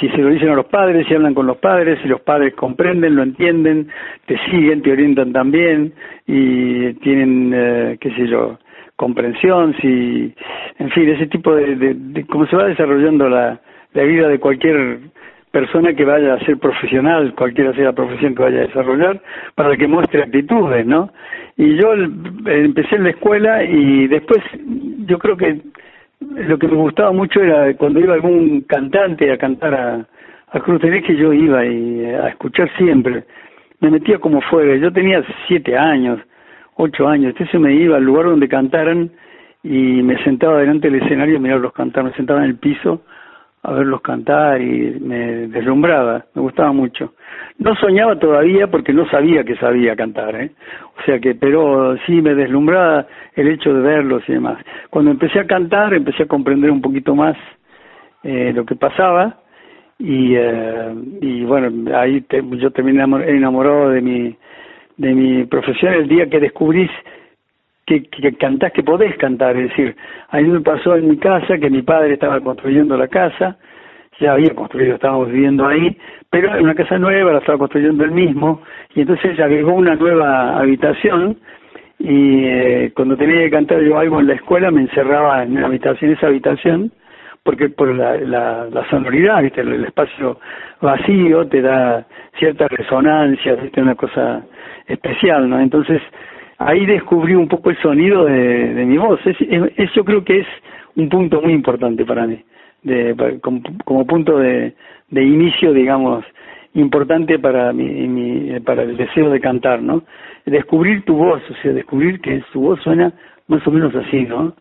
si 0.01 0.09
se 0.09 0.19
lo 0.19 0.31
dicen 0.31 0.51
a 0.51 0.55
los 0.55 0.67
padres, 0.67 1.07
si 1.07 1.15
hablan 1.15 1.35
con 1.35 1.47
los 1.47 1.59
padres, 1.59 1.99
si 2.03 2.09
los 2.09 2.21
padres 2.21 2.55
comprenden, 2.55 3.15
lo 3.15 3.23
entienden, 3.23 3.89
te 4.27 4.39
siguen, 4.51 4.83
te 4.83 4.93
orientan 4.93 5.33
también 5.33 5.93
y 6.27 6.93
tienen, 6.95 7.53
eh, 7.55 7.99
qué 8.01 8.11
sé 8.11 8.27
yo, 8.27 8.59
comprensión, 8.97 9.75
si, 9.81 10.35
en 10.79 10.91
fin, 10.91 11.09
ese 11.09 11.27
tipo 11.27 11.55
de, 11.55 11.77
de, 11.77 12.27
cómo 12.27 12.47
se 12.47 12.57
va 12.57 12.65
desarrollando 12.67 13.29
la, 13.29 13.61
la 13.93 14.03
vida 14.03 14.29
de 14.29 14.41
cualquier 14.41 14.99
persona 15.51 15.95
que 15.95 16.05
vaya 16.05 16.35
a 16.35 16.45
ser 16.45 16.59
profesional, 16.59 17.35
cualquiera 17.35 17.73
sea 17.73 17.85
la 17.85 17.93
profesión 17.93 18.35
que 18.35 18.43
vaya 18.43 18.59
a 18.59 18.67
desarrollar, 18.67 19.21
para 19.55 19.77
que 19.77 19.87
muestre 19.87 20.23
actitudes, 20.23 20.87
¿no? 20.87 21.11
Y 21.57 21.77
yo 21.77 21.95
empecé 21.95 22.97
en 22.97 23.05
la 23.05 23.11
escuela 23.11 23.65
y 23.65 24.07
después 24.09 24.43
yo 25.07 25.19
creo 25.19 25.37
que 25.37 25.61
lo 26.21 26.59
que 26.59 26.69
me 26.69 26.75
gustaba 26.75 27.13
mucho 27.13 27.41
era 27.43 27.75
cuando 27.75 28.01
iba 28.01 28.15
algún 28.15 28.63
cantante 28.63 29.33
a 29.33 29.39
cantar 29.39 29.75
a, 29.75 30.07
a 30.49 30.61
Cruz 30.61 30.81
que 30.81 31.17
yo 31.17 31.33
iba 31.33 31.65
y 31.65 32.05
a 32.05 32.29
escuchar 32.29 32.71
siempre. 32.77 33.25
Me 33.81 33.91
metía 33.91 34.19
como 34.19 34.41
fuera. 34.43 34.77
Yo 34.77 34.93
tenía 34.93 35.23
siete 35.47 35.77
años, 35.77 36.21
ocho 36.77 37.09
años. 37.09 37.31
Entonces 37.31 37.61
me 37.61 37.75
iba 37.75 37.97
al 37.97 38.05
lugar 38.05 38.27
donde 38.27 38.49
cantaran 38.49 39.11
y 39.63 40.03
me 40.03 40.23
sentaba 40.25 40.59
delante 40.59 40.91
del 40.91 41.03
escenario 41.03 41.37
a 41.37 41.41
mirarlos 41.41 41.73
cantar. 41.73 42.05
Me 42.05 42.13
sentaba 42.13 42.41
en 42.41 42.51
el 42.51 42.57
piso 42.57 43.03
a 43.67 43.73
verlos 43.73 44.01
cantar 44.01 44.61
y 44.63 44.97
me 45.01 45.49
deslumbraba, 45.49 46.25
me 46.35 46.43
gustaba 46.43 46.73
mucho. 46.73 47.15
No 47.59 47.75
soñaba 47.75 48.17
todavía 48.17 48.69
porque 48.69 48.93
no 48.93 49.09
sabía 49.09 49.43
que 49.43 49.57
sabía 49.57 49.97
cantar, 49.97 50.37
¿eh? 50.37 50.53
O 50.97 51.03
sea 51.05 51.19
que, 51.19 51.35
pero 51.35 51.97
sí 52.07 52.23
me 52.23 52.37
deslumbraba 52.37 53.07
el 53.35 53.49
hecho 53.49 53.75
de 53.75 53.81
verlos 53.81 54.23
y 54.29 54.35
demás. 54.35 54.59
Cuando 54.89 55.11
empecé 55.11 55.41
a 55.41 55.47
cantar, 55.47 55.95
empecé 55.95 56.23
a 56.23 56.29
comprender 56.29 56.71
un 56.71 56.81
poquito 56.81 57.17
más 57.17 57.37
eh, 58.23 58.53
lo 58.55 58.65
que 58.65 58.77
pasaba 58.77 59.37
y, 59.99 60.37
eh, 60.37 60.95
y 61.21 61.43
bueno, 61.43 61.91
ahí 61.97 62.25
yo 62.59 62.71
terminé 62.71 63.03
enamorado 63.03 63.91
de 63.91 64.01
mi, 64.01 64.37
de 64.97 65.13
mi 65.13 65.45
profesión 65.45 65.93
el 65.93 66.07
día 66.07 66.31
que 66.31 66.39
descubrís 66.39 66.91
que, 67.87 68.03
que 68.05 68.33
cantás, 68.35 68.73
que 68.73 68.83
podés 68.83 69.17
cantar. 69.17 69.57
Es 69.57 69.71
decir, 69.71 69.97
a 70.29 70.39
mí 70.39 70.49
me 70.49 70.61
pasó 70.61 70.97
en 70.97 71.09
mi 71.09 71.17
casa 71.17 71.59
que 71.59 71.71
mi 71.71 71.83
padre 71.83 72.15
estaba 72.15 72.41
construyendo 72.41 72.97
la 72.97 73.09
casa, 73.09 73.57
ya 74.19 74.33
había 74.33 74.55
construido, 74.55 74.95
estábamos 74.95 75.31
viviendo 75.31 75.67
ahí, 75.67 75.97
pero 76.31 76.55
en 76.57 76.65
una 76.65 76.75
casa 76.75 76.99
nueva, 76.99 77.33
la 77.33 77.39
estaba 77.39 77.59
construyendo 77.59 78.05
él 78.05 78.11
mismo, 78.11 78.63
y 78.95 79.03
entonces 79.03 79.39
agregó 79.39 79.75
una 79.75 79.95
nueva 79.95 80.59
habitación, 80.59 81.39
y 81.99 82.45
eh, 82.45 82.93
cuando 82.95 83.17
tenía 83.17 83.45
que 83.45 83.51
cantar 83.51 83.81
yo 83.81 83.99
algo 83.99 84.21
en 84.21 84.27
la 84.27 84.35
escuela 84.35 84.71
me 84.71 84.83
encerraba 84.83 85.43
en 85.43 85.55
la 85.55 85.67
habitación, 85.67 86.13
esa 86.13 86.27
habitación, 86.27 86.93
porque 87.43 87.69
por 87.69 87.95
la, 87.95 88.17
la, 88.17 88.67
la 88.71 88.91
sonoridad, 88.91 89.41
¿viste? 89.43 89.61
El, 89.61 89.85
espacio 89.85 90.41
vacío 90.81 91.47
te 91.47 91.63
da 91.63 92.05
cierta 92.39 92.67
resonancia, 92.69 93.55
¿viste? 93.55 93.81
Una 93.81 93.95
cosa 93.95 94.45
especial, 94.87 95.49
¿no? 95.49 95.61
Entonces, 95.61 96.03
ahí 96.59 96.87
descubrí 96.87 97.35
un 97.35 97.49
poco 97.49 97.71
el 97.71 97.79
sonido 97.79 98.25
de, 98.25 98.75
de 98.75 98.85
mi 98.85 98.97
voz. 98.97 99.21
Es, 99.27 99.37
es, 99.41 99.93
yo 99.95 100.05
creo 100.05 100.25
que 100.25 100.41
es 100.41 100.47
un 100.97 101.09
punto 101.09 101.41
muy 101.43 101.53
importante 101.53 102.05
para 102.05 102.27
mí, 102.27 102.43
de, 102.83 103.39
como, 103.43 103.61
como 103.85 104.07
punto 104.07 104.39
de, 104.39 104.75
de 105.11 105.23
inicio, 105.23 105.73
digamos, 105.73 106.25
importante 106.75 107.39
para 107.39 107.73
mi, 107.73 107.85
mi, 107.85 108.61
para 108.61 108.83
el 108.83 108.97
deseo 108.97 109.31
de 109.31 109.41
cantar, 109.41 109.83
¿no? 109.83 110.03
Descubrir 110.45 111.05
tu 111.05 111.17
voz, 111.17 111.43
o 111.51 111.55
sea, 111.63 111.73
descubrir 111.73 112.21
que 112.21 112.43
tu 112.53 112.61
voz 112.61 112.81
suena 112.83 113.13
más 113.49 113.67
o 113.67 113.71
menos 113.71 113.95
así, 113.95 114.23
¿no? 114.23 114.55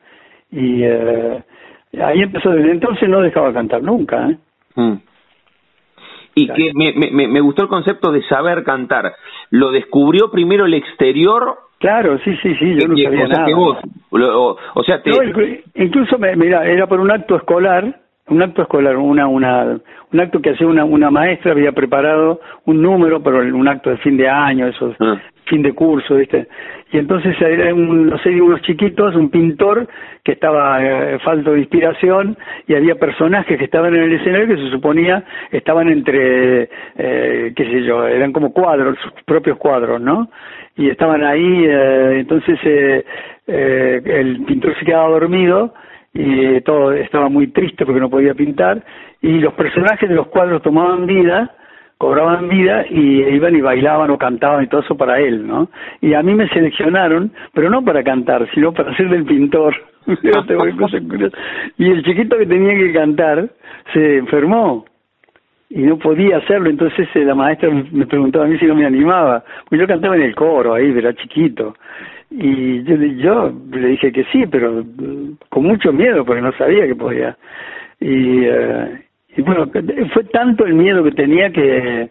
Y 0.52 0.84
eh, 0.84 1.44
ahí 2.02 2.22
empezó, 2.22 2.52
desde 2.52 2.72
entonces 2.72 3.08
no 3.10 3.22
dejaba 3.22 3.54
cantar 3.54 3.82
nunca, 3.82 4.30
¿eh? 4.30 4.38
Mm. 4.76 4.96
Y 6.38 6.48
que 6.50 6.72
me, 6.74 6.92
me, 7.12 7.28
me 7.30 7.40
gustó 7.40 7.64
el 7.64 7.70
concepto 7.70 8.12
de 8.12 8.22
saber 8.24 8.66
cantar. 8.66 9.14
¿Lo 9.52 9.72
descubrió 9.72 10.32
primero 10.32 10.66
el 10.66 10.74
exterior 10.74 11.60
Claro, 11.86 12.18
sí, 12.24 12.36
sí, 12.42 12.56
sí, 12.56 12.76
yo 12.82 12.88
no 12.88 12.98
sabía 12.98 13.28
nada. 13.28 13.46
o, 14.74 14.84
sea, 14.84 15.04
te... 15.04 15.12
incluso, 15.76 16.18
mira, 16.18 16.66
era 16.66 16.88
por 16.88 17.00
un 17.00 17.12
acto 17.12 17.36
escolar, 17.36 18.02
un 18.28 18.42
acto 18.42 18.64
escolar, 18.64 18.98
una, 18.98 19.28
una, 19.28 19.78
un 20.12 20.20
acto 20.20 20.42
que 20.42 20.50
hacía 20.50 20.66
una, 20.66 20.84
una 20.84 21.12
maestra, 21.12 21.52
había 21.52 21.74
preparado 21.74 22.40
un 22.66 22.82
número 22.82 23.22
para 23.22 23.38
un 23.38 23.68
acto 23.68 23.92
de 23.92 23.98
fin 23.98 24.18
de 24.18 24.28
año, 24.28 24.66
esos 24.66 24.96
ah. 25.00 25.22
Fin 25.46 25.62
de 25.62 25.74
curso, 25.74 26.16
¿viste? 26.16 26.48
Y 26.92 26.98
entonces 26.98 27.36
un, 27.74 28.08
no 28.08 28.18
sé, 28.20 28.40
unos 28.42 28.62
chiquitos, 28.62 29.16
un 29.16 29.30
pintor 29.30 29.88
que 30.24 30.34
estaba 30.34 30.80
eh, 30.82 31.20
falto 31.20 31.54
de 31.54 31.60
inspiración 31.60 32.38
y 32.68 32.76
había 32.76 32.96
personajes 32.96 33.58
que 33.58 33.66
estaban 33.66 33.96
en 33.96 34.04
el 34.04 34.14
escenario 34.14 34.48
que 34.48 34.62
se 34.62 34.70
suponía 34.70 35.24
estaban 35.52 35.90
entre, 35.90 36.70
eh, 36.98 37.54
qué 37.56 37.64
sé 37.66 37.84
yo, 37.84 38.08
eran 38.08 38.32
como 38.32 38.54
cuadros, 38.54 38.98
sus 39.00 39.12
propios 39.24 39.58
cuadros, 39.58 40.02
¿no? 40.02 40.30
y 40.78 40.90
estaban 40.90 41.24
ahí, 41.24 41.66
eh, 41.66 42.20
entonces 42.20 42.60
eh, 42.64 43.06
eh, 43.48 44.02
el 44.04 44.44
pintor 44.46 44.78
se 44.78 44.86
quedaba 44.86 45.10
dormido 45.10 45.74
y 46.14 46.62
todo 46.62 46.92
estaba 46.94 47.30
muy 47.30 47.48
triste 47.48 47.86
porque 47.86 48.00
no 48.00 48.10
podía 48.10 48.34
pintar 48.34 48.84
y 49.22 49.40
los 49.40 49.54
personajes 49.54 50.08
de 50.08 50.16
los 50.16 50.28
cuadros 50.28 50.62
tomaban 50.62 51.06
vida 51.06 51.56
cobraban 52.06 52.48
vida 52.48 52.86
y 52.88 53.24
iban 53.24 53.56
y 53.56 53.62
bailaban 53.62 54.12
o 54.12 54.18
cantaban 54.20 54.64
y 54.64 54.68
todo 54.68 54.82
eso 54.82 54.96
para 54.96 55.20
él, 55.20 55.48
¿no? 55.48 55.70
Y 56.02 56.14
a 56.14 56.22
mí 56.22 56.36
me 56.36 56.48
seleccionaron, 56.50 57.32
pero 57.52 57.68
no 57.72 57.84
para 57.84 58.04
cantar, 58.04 58.48
sino 58.54 58.72
para 58.72 58.96
ser 58.96 59.10
del 59.10 59.26
pintor. 59.26 59.74
y 61.80 61.90
el 61.90 62.04
chiquito 62.04 62.38
que 62.38 62.46
tenía 62.46 62.76
que 62.78 62.94
cantar 62.94 63.50
se 63.92 64.18
enfermó 64.18 64.86
y 65.72 65.80
no 65.80 65.98
podía 65.98 66.38
hacerlo, 66.38 66.70
entonces 66.70 67.10
eh, 67.16 67.26
la 67.26 67.34
maestra 67.34 67.72
me 67.72 68.06
preguntaba 68.06 68.46
a 68.46 68.48
mí 68.48 68.60
si 68.60 68.68
no 68.68 68.76
me 68.76 68.86
animaba, 68.86 69.44
pues 69.68 69.82
yo 69.82 69.88
cantaba 69.88 70.16
en 70.16 70.22
el 70.22 70.36
coro 70.36 70.76
ahí, 70.76 70.94
era 70.96 71.12
chiquito, 71.16 71.74
y 72.30 72.84
yo, 72.84 72.96
yo 73.18 73.52
le 73.72 73.88
dije 73.88 74.12
que 74.12 74.26
sí, 74.26 74.46
pero 74.46 74.84
mm, 74.84 75.38
con 75.50 75.64
mucho 75.64 75.92
miedo, 75.92 76.24
porque 76.24 76.44
no 76.44 76.52
sabía 76.52 76.86
que 76.86 76.96
podía. 76.96 77.36
Y, 78.00 78.44
eh, 78.46 79.06
y 79.38 79.42
bueno, 79.42 79.70
fue 80.14 80.24
tanto 80.26 80.66
el 80.66 80.74
miedo 80.74 81.04
que 81.04 81.12
tenía 81.12 81.52
que, 81.52 82.10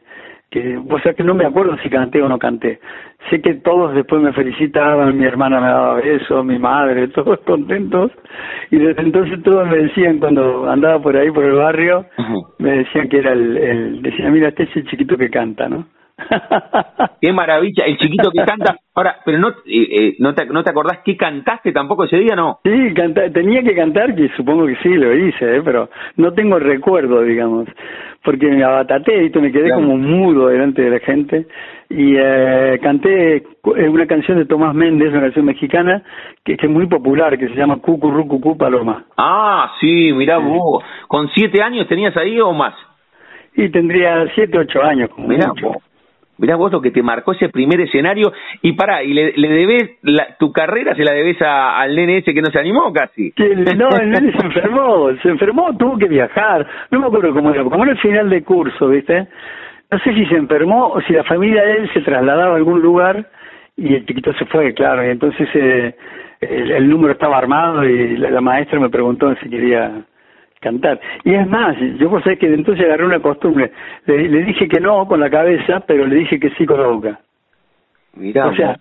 que, 0.51 0.77
o 0.77 0.99
sea 1.01 1.15
que 1.15 1.25
no 1.25 1.35
me 1.35 1.47
acuerdo 1.47 1.77
si 1.83 1.89
canté 1.89 2.23
o 2.23 2.29
no 2.29 2.39
canté. 2.39 2.79
Sé 3.31 3.41
que 3.41 3.55
todos 3.55 3.95
después 3.95 4.23
me 4.23 4.33
felicitaban, 4.33 5.17
mi 5.17 5.25
hermana 5.25 5.61
me 5.61 5.67
daba 5.67 5.95
besos, 5.95 6.45
mi 6.45 6.59
madre, 6.59 7.09
todos 7.15 7.41
contentos. 7.41 8.13
Y 8.71 8.77
desde 8.77 9.03
entonces 9.03 9.43
todos 9.43 9.67
me 9.69 9.79
decían, 9.79 10.19
cuando 10.19 10.71
andaba 10.71 11.01
por 11.01 11.17
ahí, 11.17 11.31
por 11.31 11.45
el 11.45 11.55
barrio, 11.55 12.07
me 12.59 12.79
decían 12.79 13.09
que 13.09 13.19
era 13.19 13.33
el, 13.33 13.57
el 13.57 14.03
decían, 14.03 14.33
mira, 14.33 14.49
este 14.49 14.65
es 14.65 14.77
el 14.77 14.87
chiquito 14.87 15.17
que 15.17 15.31
canta, 15.31 15.69
¿no? 15.69 15.87
Qué 17.21 17.33
maravilla, 17.33 17.85
el 17.85 17.99
chiquito 17.99 18.31
que 18.31 18.45
canta. 18.45 18.77
Ahora, 18.95 19.17
pero 19.25 19.39
no, 19.39 19.49
eh, 19.49 19.53
eh, 19.67 20.17
no, 20.21 20.35
te, 20.35 20.47
no 20.47 20.63
te 20.63 20.71
acordás 20.71 21.01
qué 21.05 21.17
cantaste 21.17 21.73
tampoco 21.73 22.05
ese 22.05 22.19
día, 22.19 22.37
¿no? 22.37 22.61
Sí, 22.63 22.95
canta, 22.95 23.29
tenía 23.31 23.63
que 23.63 23.75
cantar, 23.75 24.15
que 24.15 24.29
supongo 24.37 24.67
que 24.67 24.77
sí 24.77 24.91
lo 24.91 25.15
hice, 25.15 25.57
¿eh? 25.57 25.63
pero 25.65 25.91
no 26.17 26.33
tengo 26.33 26.59
recuerdo, 26.59 27.23
digamos, 27.23 27.69
porque 28.23 28.47
me 28.47 28.63
abataté, 28.63 29.25
y 29.25 29.39
me 29.41 29.51
quedé 29.51 29.71
como 29.73 29.97
mudo 29.97 30.49
delante 30.49 30.83
de 30.83 30.91
la 30.91 31.01
gente 31.01 31.47
y 31.91 32.15
eh, 32.17 32.79
canté 32.83 33.43
una 33.65 34.07
canción 34.07 34.39
de 34.39 34.47
Tomás 34.47 34.75
Méndez, 34.75 35.11
una 35.11 35.23
canción 35.23 35.45
mexicana 35.45 36.03
que, 36.45 36.57
que 36.57 36.67
es 36.67 36.73
muy 36.73 36.87
popular, 36.87 37.37
que 37.39 37.49
se 37.49 37.55
llama 37.55 37.79
Cucurrucucú 37.79 38.57
Paloma. 38.57 39.05
Ah, 39.17 39.73
sí, 39.81 40.13
mirá 40.13 40.39
vos, 40.39 40.85
¿con 41.09 41.29
siete 41.35 41.63
años 41.63 41.89
tenías 41.89 42.17
ahí 42.17 42.41
o 42.41 42.53
más? 42.53 42.75
Y 43.57 43.69
tendría 43.71 44.27
siete, 44.35 44.59
ocho 44.59 44.83
años. 44.83 45.11
Como 45.11 45.29
mirá 45.29 45.53
Vos. 45.61 45.77
Mirá 46.39 46.57
vos 46.57 46.73
lo 46.73 46.81
que 46.81 46.91
te 46.91 47.03
marcó 47.03 47.33
ese 47.33 47.49
primer 47.49 47.81
escenario 47.81 48.33
y 48.63 48.73
para 48.73 49.03
y 49.03 49.15
le, 49.15 49.33
le 49.37 49.49
debes 49.49 49.91
la, 50.03 50.37
tu 50.39 50.53
carrera, 50.53 50.95
se 50.95 51.05
la 51.05 51.13
debes 51.13 51.41
a, 51.43 51.79
al 51.81 51.95
nene 51.95 52.19
ese 52.19 52.35
que 52.35 52.43
no 52.43 52.51
se 52.51 52.59
animó 52.59 52.93
casi. 52.93 53.33
no, 53.77 53.89
el 54.01 54.11
nene 54.11 54.33
se 54.33 54.47
enfermó, 54.47 55.11
se 55.23 55.29
enfermó, 55.29 55.77
tuvo 55.77 55.97
que 55.97 56.09
viajar, 56.09 56.67
no 56.91 57.01
me 57.01 57.07
acuerdo 57.07 57.33
cómo 57.33 57.51
era, 57.53 57.63
como 57.63 57.85
era 57.85 57.93
el 57.93 57.99
final 57.99 58.29
de 58.31 58.43
curso, 58.43 58.89
¿viste? 58.89 59.29
No 59.91 59.99
sé 60.01 60.13
si 60.13 60.27
se 60.27 60.37
enfermó 60.37 60.89
o 60.89 61.01
si 61.03 61.13
la 61.13 61.25
familia 61.25 61.63
de 61.65 61.73
él 61.75 61.91
se 61.93 62.01
trasladaba 62.01 62.55
a 62.55 62.57
algún 62.57 62.81
lugar 62.81 63.29
y 63.77 63.95
el 63.95 64.07
chiquito 64.07 64.33
se 64.35 64.45
fue, 64.47 64.75
claro, 64.75 65.05
y 65.07 65.11
entonces 65.11 65.49
eh, 65.55 65.95
el, 66.41 66.89
número 66.89 67.13
estaba 67.13 67.39
armado 67.39 67.85
y 67.85 68.17
la 68.17 68.41
maestra 68.41 68.81
me 68.81 68.91
preguntó 68.91 69.35
si 69.37 69.49
quería 69.49 70.05
cantar. 70.65 70.99
Y 71.23 71.35
es 71.35 71.47
más, 71.47 71.77
yo 71.99 72.11
pues 72.11 72.25
sé 72.25 72.37
que 72.39 72.53
entonces 72.53 72.85
agarré 72.85 73.05
una 73.05 73.21
costumbre. 73.21 73.71
Le, 74.07 74.29
le, 74.29 74.45
dije 74.45 74.67
que 74.67 74.81
no 74.81 75.07
con 75.07 75.21
la 75.21 75.31
cabeza, 75.31 75.81
pero 75.87 76.07
le 76.07 76.17
dije 76.17 76.41
que 76.41 76.51
sí 76.51 76.67
con 76.67 76.81
la 76.81 76.89
boca. 76.89 77.21
Mirá, 78.17 78.47
o 78.47 78.55
sea, 78.55 78.77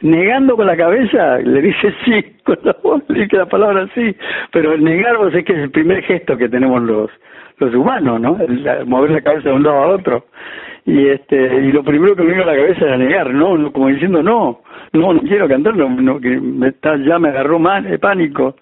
negando 0.00 0.56
con 0.56 0.66
la 0.66 0.76
cabeza, 0.76 1.38
le 1.38 1.60
dije 1.60 1.94
sí 2.04 2.24
con 2.44 2.58
la 2.62 2.76
boca, 2.82 3.04
le 3.08 3.24
dije 3.24 3.36
la 3.36 3.46
palabra 3.46 3.88
sí. 3.94 4.16
Pero 4.52 4.72
el 4.72 4.84
negar, 4.84 5.18
vos 5.18 5.34
es 5.34 5.44
que 5.44 5.52
es 5.52 5.58
el 5.58 5.70
primer 5.70 6.02
gesto 6.04 6.38
que 6.38 6.48
tenemos 6.48 6.80
los 6.82 7.10
los 7.58 7.74
humanos, 7.74 8.20
¿no? 8.20 8.36
El, 8.40 8.86
mover 8.86 9.10
la 9.10 9.20
cabeza 9.20 9.50
de 9.50 9.54
un 9.54 9.62
lado 9.62 9.76
a 9.76 9.88
otro. 9.88 10.26
Y 10.86 11.08
este 11.08 11.36
y 11.36 11.72
lo 11.72 11.82
primero 11.82 12.14
que 12.14 12.22
me 12.22 12.32
vino 12.32 12.42
a 12.42 12.46
la 12.46 12.56
cabeza 12.56 12.84
era 12.84 12.98
negar 12.98 13.32
no, 13.32 13.72
como 13.72 13.88
diciendo 13.88 14.22
no 14.22 14.60
no 14.92 15.14
no 15.14 15.20
quiero 15.22 15.48
cantar 15.48 15.74
no, 15.76 16.20
que 16.20 16.38
me 16.38 16.68
está, 16.68 16.96
ya 16.96 17.18
me 17.18 17.30
agarró 17.30 17.58
de 17.82 17.98
pánico 17.98 18.56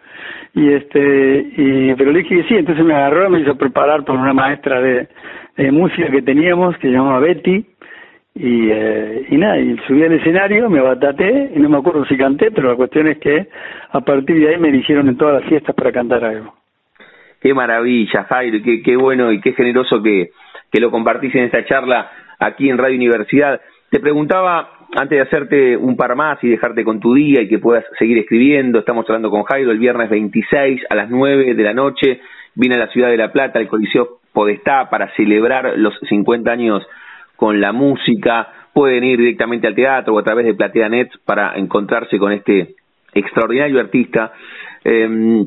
y 0.54 0.72
este 0.72 1.46
y 1.56 1.94
pero 1.94 2.12
le 2.12 2.20
dije 2.20 2.36
que 2.36 2.48
sí 2.48 2.54
entonces 2.54 2.84
me 2.84 2.94
agarró 2.94 3.28
me 3.28 3.40
hizo 3.40 3.56
preparar 3.56 4.04
por 4.04 4.16
una 4.16 4.32
maestra 4.32 4.80
de, 4.80 5.08
música 5.72 6.10
que 6.10 6.22
teníamos 6.22 6.76
que 6.76 6.88
se 6.88 6.94
llamaba 6.94 7.18
Betty 7.18 7.66
y 8.34 8.68
eh, 8.70 9.26
y 9.28 9.36
nada 9.36 9.58
y 9.58 9.76
subí 9.88 10.04
al 10.04 10.12
escenario 10.12 10.70
me 10.70 10.80
bataté 10.80 11.50
y 11.54 11.58
no 11.58 11.68
me 11.68 11.78
acuerdo 11.78 12.04
si 12.04 12.16
canté 12.16 12.52
pero 12.52 12.70
la 12.70 12.76
cuestión 12.76 13.08
es 13.08 13.18
que 13.18 13.48
a 13.90 14.00
partir 14.00 14.38
de 14.38 14.48
ahí 14.48 14.60
me 14.60 14.68
eligieron 14.68 15.08
en 15.08 15.16
todas 15.16 15.40
las 15.40 15.48
fiestas 15.48 15.74
para 15.74 15.92
cantar 15.92 16.24
algo. 16.24 16.54
Qué 17.40 17.52
maravilla 17.52 18.24
Jairo 18.24 18.58
qué 18.64 18.80
qué 18.82 18.96
bueno 18.96 19.32
y 19.32 19.40
qué 19.40 19.52
generoso 19.52 20.00
que 20.02 20.30
que 20.72 20.80
lo 20.80 20.90
compartís 20.90 21.34
en 21.34 21.44
esta 21.44 21.64
charla 21.66 22.10
aquí 22.38 22.70
en 22.70 22.78
Radio 22.78 22.96
Universidad. 22.96 23.60
Te 23.90 24.00
preguntaba, 24.00 24.70
antes 24.96 25.18
de 25.18 25.20
hacerte 25.20 25.76
un 25.76 25.96
par 25.96 26.16
más 26.16 26.42
y 26.42 26.48
dejarte 26.48 26.82
con 26.82 26.98
tu 26.98 27.14
día 27.14 27.42
y 27.42 27.48
que 27.48 27.58
puedas 27.58 27.84
seguir 27.98 28.18
escribiendo, 28.18 28.78
estamos 28.78 29.04
hablando 29.06 29.30
con 29.30 29.42
Jairo 29.42 29.70
el 29.70 29.78
viernes 29.78 30.08
26 30.08 30.80
a 30.88 30.94
las 30.94 31.10
9 31.10 31.54
de 31.54 31.62
la 31.62 31.74
noche, 31.74 32.20
vine 32.54 32.76
a 32.76 32.78
la 32.78 32.88
ciudad 32.88 33.10
de 33.10 33.18
La 33.18 33.30
Plata, 33.30 33.58
al 33.58 33.68
Coliseo 33.68 34.20
Podestá, 34.32 34.88
para 34.88 35.14
celebrar 35.14 35.74
los 35.76 35.94
50 36.08 36.50
años 36.50 36.86
con 37.36 37.60
la 37.60 37.72
música. 37.72 38.48
Pueden 38.72 39.04
ir 39.04 39.18
directamente 39.18 39.66
al 39.66 39.74
teatro 39.74 40.14
o 40.14 40.18
a 40.18 40.24
través 40.24 40.46
de 40.46 40.54
Platea 40.54 40.88
Net 40.88 41.10
para 41.26 41.54
encontrarse 41.56 42.18
con 42.18 42.32
este 42.32 42.76
extraordinario 43.12 43.78
artista. 43.78 44.32
Em, 44.84 45.42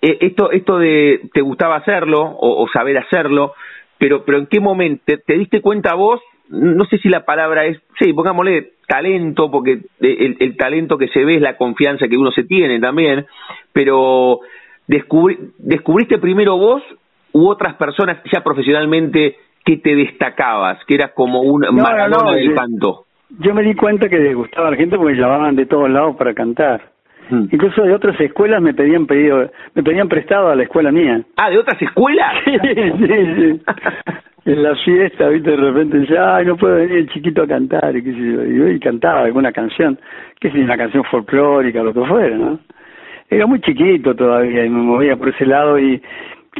eh, 0.00 0.18
esto, 0.20 0.52
esto 0.52 0.78
de 0.78 1.22
te 1.32 1.40
gustaba 1.40 1.74
hacerlo 1.74 2.36
o 2.38 2.68
saber 2.72 2.98
hacerlo, 2.98 3.54
pero, 4.02 4.24
pero 4.24 4.38
¿en 4.38 4.46
qué 4.46 4.58
momento 4.58 5.04
te, 5.24 5.34
diste 5.34 5.60
cuenta 5.60 5.94
vos? 5.94 6.20
No 6.48 6.84
sé 6.86 6.98
si 6.98 7.08
la 7.08 7.24
palabra 7.24 7.66
es, 7.66 7.78
sí, 8.00 8.12
pongámosle 8.12 8.72
talento, 8.88 9.48
porque 9.48 9.82
el, 10.00 10.36
el 10.40 10.56
talento 10.56 10.98
que 10.98 11.06
se 11.06 11.24
ve 11.24 11.36
es 11.36 11.40
la 11.40 11.56
confianza 11.56 12.08
que 12.08 12.16
uno 12.16 12.32
se 12.32 12.42
tiene 12.42 12.80
también, 12.80 13.26
pero 13.72 14.40
descubri, 14.88 15.38
¿descubriste 15.56 16.18
primero 16.18 16.56
vos 16.56 16.82
u 17.30 17.46
otras 17.48 17.76
personas 17.76 18.18
ya 18.32 18.42
profesionalmente 18.42 19.36
que 19.64 19.76
te 19.76 19.94
destacabas, 19.94 20.84
que 20.84 20.96
eras 20.96 21.12
como 21.12 21.42
un 21.42 21.60
no, 21.60 22.32
del 22.32 22.54
canto? 22.56 23.04
Yo 23.38 23.54
me 23.54 23.62
di 23.62 23.76
cuenta 23.76 24.08
que 24.08 24.18
les 24.18 24.34
gustaba 24.34 24.66
a 24.66 24.70
la 24.72 24.76
gente 24.78 24.96
porque 24.96 25.12
me 25.12 25.20
llamaban 25.20 25.54
de 25.54 25.66
todos 25.66 25.88
lados 25.88 26.16
para 26.16 26.34
cantar. 26.34 26.90
Mm. 27.30 27.44
Incluso 27.50 27.82
de 27.82 27.94
otras 27.94 28.20
escuelas 28.20 28.60
me 28.60 28.74
pedían 28.74 29.06
pedido, 29.06 29.50
me 29.74 29.82
pedían 29.82 30.08
prestado 30.08 30.50
a 30.50 30.56
la 30.56 30.64
escuela 30.64 30.90
mía. 30.90 31.22
Ah, 31.36 31.50
¿de 31.50 31.58
otras 31.58 31.80
escuelas? 31.80 32.34
sí, 32.44 32.60
sí, 33.36 33.60
en 34.44 34.62
la 34.62 34.74
fiesta, 34.76 35.28
viste, 35.28 35.50
de 35.50 35.56
repente 35.56 35.98
decía, 35.98 36.36
ay, 36.36 36.46
no 36.46 36.56
puedo 36.56 36.74
venir 36.74 36.98
el 36.98 37.08
chiquito 37.10 37.42
a 37.42 37.46
cantar, 37.46 37.94
y 37.96 38.02
qué 38.02 38.12
sé 38.12 38.18
yo, 38.18 38.68
y, 38.68 38.80
cantaba 38.80 39.22
alguna 39.22 39.52
canción, 39.52 39.98
qué 40.40 40.50
sé 40.50 40.58
una 40.58 40.76
canción 40.76 41.04
folclórica, 41.04 41.82
lo 41.82 41.94
que 41.94 42.04
fuera, 42.04 42.36
¿no? 42.36 42.58
Era 43.30 43.46
muy 43.46 43.60
chiquito 43.60 44.14
todavía 44.14 44.64
y 44.64 44.68
me 44.68 44.82
movía 44.82 45.16
por 45.16 45.28
ese 45.28 45.46
lado 45.46 45.78
y 45.78 46.02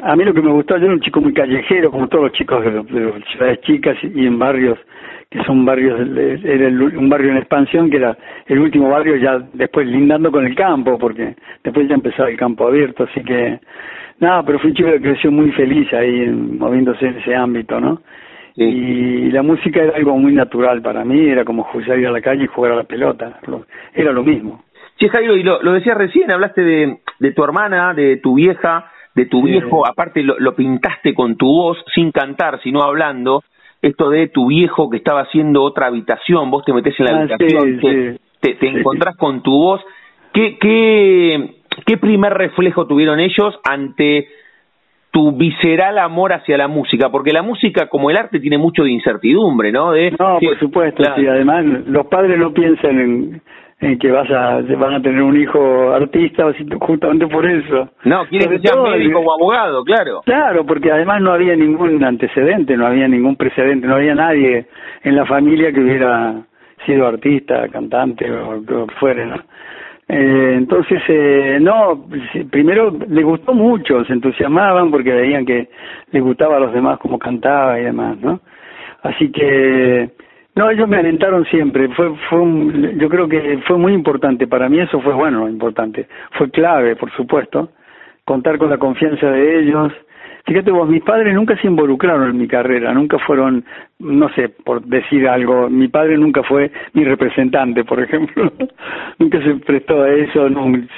a 0.03 0.16
mí 0.16 0.25
lo 0.25 0.33
que 0.33 0.40
me 0.40 0.53
gustaba, 0.53 0.81
yo 0.81 0.87
era 0.87 0.94
un 0.94 1.01
chico 1.01 1.20
muy 1.20 1.35
callejero, 1.35 1.90
como 1.90 2.09
todos 2.09 2.25
los 2.25 2.33
chicos 2.33 2.64
de, 2.64 2.70
de 2.70 3.22
ciudades 3.33 3.61
chicas 3.62 3.98
y 4.03 4.27
en 4.27 4.38
barrios 4.38 4.79
que 5.32 5.42
son 5.44 5.64
barrios, 5.64 5.98
era 6.44 6.68
un 6.68 7.08
barrio 7.08 7.30
en 7.30 7.38
expansión 7.38 7.88
que 7.88 7.96
era 7.96 8.16
el 8.46 8.58
último 8.58 8.90
barrio 8.90 9.16
ya 9.16 9.38
después 9.54 9.86
lindando 9.86 10.30
con 10.30 10.44
el 10.44 10.54
campo, 10.54 10.98
porque 10.98 11.34
después 11.64 11.88
ya 11.88 11.94
empezaba 11.94 12.28
el 12.28 12.36
campo 12.36 12.66
abierto, 12.66 13.04
así 13.04 13.22
que 13.22 13.58
nada, 14.20 14.42
pero 14.42 14.58
fui 14.58 14.70
un 14.70 14.76
chico 14.76 14.90
que 14.90 15.00
creció 15.00 15.32
muy 15.32 15.50
feliz 15.52 15.90
ahí 15.94 16.26
moviéndose 16.28 17.06
en 17.06 17.18
ese 17.18 17.34
ámbito, 17.34 17.80
¿no? 17.80 18.02
Y 18.54 19.30
la 19.30 19.42
música 19.42 19.82
era 19.82 19.96
algo 19.96 20.18
muy 20.18 20.34
natural 20.34 20.82
para 20.82 21.02
mí, 21.02 21.26
era 21.26 21.46
como 21.46 21.66
salir 21.86 22.06
a 22.06 22.10
la 22.10 22.20
calle 22.20 22.44
y 22.44 22.48
jugar 22.48 22.72
a 22.72 22.76
la 22.76 22.84
pelota, 22.84 23.40
era 23.94 24.12
lo 24.12 24.22
mismo. 24.22 24.64
Sí, 24.98 25.08
Jairo, 25.08 25.34
y 25.34 25.42
lo, 25.42 25.62
lo 25.62 25.72
decías 25.72 25.96
recién, 25.96 26.30
hablaste 26.30 26.62
de, 26.62 26.98
de 27.18 27.32
tu 27.32 27.42
hermana, 27.42 27.94
de 27.94 28.18
tu 28.18 28.34
vieja, 28.34 28.90
de 29.14 29.24
tu 29.24 29.42
viejo, 29.42 29.86
aparte 29.86 30.22
lo, 30.22 30.38
lo 30.38 30.54
pintaste 30.54 31.14
con 31.14 31.36
tu 31.36 31.46
voz, 31.46 31.82
sin 31.94 32.12
cantar, 32.12 32.60
sino 32.62 32.82
hablando, 32.82 33.42
esto 33.82 34.10
de 34.10 34.28
tu 34.28 34.46
viejo 34.46 34.88
que 34.88 34.96
estaba 34.96 35.22
haciendo 35.22 35.62
otra 35.62 35.88
habitación, 35.88 36.50
vos 36.50 36.64
te 36.64 36.72
metés 36.72 36.98
en 37.00 37.06
la 37.06 37.12
ah, 37.12 37.20
habitación, 37.22 38.18
te, 38.40 38.54
te, 38.54 38.68
encontrás 38.68 39.16
con 39.16 39.42
tu 39.42 39.50
voz. 39.50 39.80
¿Qué, 40.32 40.56
qué, 40.58 41.56
¿Qué 41.84 41.96
primer 41.98 42.32
reflejo 42.32 42.86
tuvieron 42.86 43.20
ellos 43.20 43.58
ante 43.68 44.28
tu 45.10 45.32
visceral 45.32 45.98
amor 45.98 46.32
hacia 46.32 46.56
la 46.56 46.68
música? 46.68 47.10
Porque 47.10 47.32
la 47.32 47.42
música, 47.42 47.88
como 47.88 48.08
el 48.10 48.16
arte, 48.16 48.40
tiene 48.40 48.56
mucho 48.56 48.84
de 48.84 48.92
incertidumbre, 48.92 49.72
¿no? 49.72 49.92
De, 49.92 50.12
no, 50.12 50.38
por 50.38 50.58
supuesto, 50.58 51.02
sí. 51.16 51.26
Además, 51.26 51.64
los 51.86 52.06
padres 52.06 52.38
no 52.38 52.52
piensan 52.52 52.98
en, 52.98 53.42
en 53.82 53.98
que 53.98 54.12
vas 54.12 54.30
a 54.30 54.60
van 54.60 54.94
a 54.94 55.02
tener 55.02 55.20
un 55.22 55.36
hijo 55.36 55.92
artista 55.92 56.46
justamente 56.80 57.26
por 57.26 57.44
eso. 57.44 57.90
No, 58.04 58.24
quiere 58.26 58.48
que 58.48 58.60
sea 58.60 58.80
médico 58.80 59.18
o 59.18 59.34
abogado, 59.34 59.82
claro. 59.84 60.22
Claro, 60.24 60.64
porque 60.64 60.92
además 60.92 61.20
no 61.20 61.32
había 61.32 61.56
ningún 61.56 62.02
antecedente, 62.02 62.76
no 62.76 62.86
había 62.86 63.08
ningún 63.08 63.34
precedente, 63.34 63.86
no 63.88 63.96
había 63.96 64.14
nadie 64.14 64.66
en 65.02 65.16
la 65.16 65.26
familia 65.26 65.72
que 65.72 65.80
hubiera 65.80 66.42
sido 66.86 67.08
artista, 67.08 67.68
cantante 67.68 68.30
o 68.30 68.54
lo 68.54 68.86
que 68.86 68.94
fuera, 68.94 69.26
¿no? 69.26 69.36
Eh, 70.08 70.54
entonces, 70.58 71.02
eh, 71.08 71.58
no, 71.60 72.06
primero 72.50 72.96
le 73.08 73.22
gustó 73.22 73.52
mucho, 73.52 74.04
se 74.04 74.12
entusiasmaban 74.12 74.90
porque 74.92 75.12
veían 75.12 75.44
que 75.44 75.68
le 76.12 76.20
gustaba 76.20 76.56
a 76.56 76.60
los 76.60 76.72
demás 76.72 76.98
cómo 77.00 77.18
cantaba 77.18 77.80
y 77.80 77.84
demás, 77.84 78.16
¿no? 78.20 78.40
Así 79.02 79.32
que 79.32 80.10
no, 80.54 80.70
ellos 80.70 80.88
me 80.88 80.98
alentaron 80.98 81.44
siempre. 81.46 81.88
Fue, 81.94 82.14
fue 82.28 82.40
yo 82.96 83.08
creo 83.08 83.28
que 83.28 83.58
fue 83.66 83.78
muy 83.78 83.94
importante. 83.94 84.46
Para 84.46 84.68
mí 84.68 84.80
eso 84.80 85.00
fue 85.00 85.14
bueno, 85.14 85.48
importante. 85.48 86.06
Fue 86.32 86.50
clave, 86.50 86.96
por 86.96 87.10
supuesto, 87.12 87.70
contar 88.24 88.58
con 88.58 88.68
la 88.68 88.78
confianza 88.78 89.30
de 89.30 89.60
ellos. 89.60 89.92
Fíjate 90.44 90.72
vos, 90.72 90.88
mis 90.88 91.02
padres 91.02 91.34
nunca 91.34 91.56
se 91.56 91.68
involucraron 91.68 92.30
en 92.30 92.36
mi 92.36 92.48
carrera, 92.48 92.92
nunca 92.92 93.16
fueron, 93.20 93.64
no 94.00 94.28
sé, 94.30 94.48
por 94.48 94.82
decir 94.84 95.28
algo, 95.28 95.70
mi 95.70 95.86
padre 95.86 96.18
nunca 96.18 96.42
fue 96.42 96.72
mi 96.94 97.04
representante, 97.04 97.84
por 97.84 98.02
ejemplo, 98.02 98.52
nunca 99.20 99.40
se 99.40 99.54
prestó 99.64 100.02
a 100.02 100.10
eso, 100.10 100.48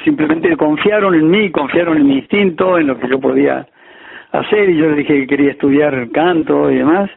simplemente 0.02 0.56
confiaron 0.56 1.14
en 1.14 1.28
mí, 1.28 1.50
confiaron 1.50 1.98
en 1.98 2.06
mi 2.06 2.14
instinto, 2.20 2.78
en 2.78 2.86
lo 2.86 2.98
que 2.98 3.06
yo 3.06 3.20
podía 3.20 3.66
hacer, 4.32 4.70
y 4.70 4.78
yo 4.78 4.88
les 4.88 4.96
dije 4.96 5.20
que 5.20 5.26
quería 5.26 5.50
estudiar 5.50 6.08
canto 6.10 6.70
y 6.70 6.76
demás, 6.76 7.10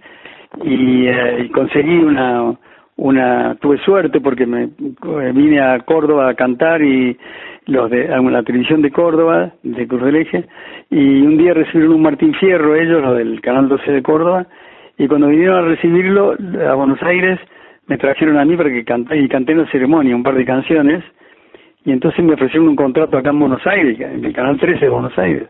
y, 0.63 1.08
eh, 1.08 1.46
y 1.46 1.50
conseguí 1.50 1.98
una 1.98 2.58
una 2.98 3.56
tuve 3.56 3.78
suerte 3.80 4.20
porque 4.20 4.46
me 4.46 4.63
eh, 4.63 5.32
vine 5.34 5.62
a 5.62 5.80
Córdoba 5.82 6.30
a 6.30 6.34
cantar 6.34 6.82
y 6.82 7.15
los 7.67 7.89
de 7.91 8.12
a 8.12 8.20
la 8.20 8.43
televisión 8.43 8.82
de 8.82 8.91
Córdoba 8.91 9.52
de 9.62 9.88
Cruz 9.88 10.04
del 10.04 10.15
Eje 10.15 10.46
y 10.89 11.22
un 11.22 11.38
día 11.38 11.54
recibieron 11.54 11.93
un 11.93 12.02
Martín 12.02 12.34
Fierro 12.34 12.76
ellos 12.76 13.02
los 13.02 13.17
del 13.17 13.39
canal 13.41 13.70
12 13.70 13.91
de 13.91 14.02
Córdoba 14.02 14.48
y 14.98 15.08
cuando 15.08 15.28
vinieron 15.28 15.63
a 15.63 15.67
recibirlo 15.67 16.36
a 16.67 16.74
Buenos 16.74 17.02
Aires 17.04 17.39
me 17.86 18.00
trajeron 18.00 18.38
a 18.39 18.46
mí 18.46 18.58
para 18.58 18.70
que 18.70 18.84
canté 18.84 19.17
y 19.17 19.30
canté 19.30 19.52
en 19.52 19.60
la 19.60 19.72
ceremonia 19.72 20.15
un 20.15 20.24
par 20.24 20.34
de 20.34 20.46
canciones 20.46 21.04
y 21.86 21.91
entonces 21.91 22.26
me 22.26 22.34
ofrecieron 22.34 22.67
un 22.67 22.76
contrato 22.76 23.15
acá 23.15 23.30
en 23.30 23.39
Buenos 23.39 23.65
Aires 23.67 24.00
en 24.00 24.26
el 24.26 24.34
canal 24.34 24.58
13 24.58 24.80
de 24.80 24.89
Buenos 24.89 25.17
Aires 25.20 25.48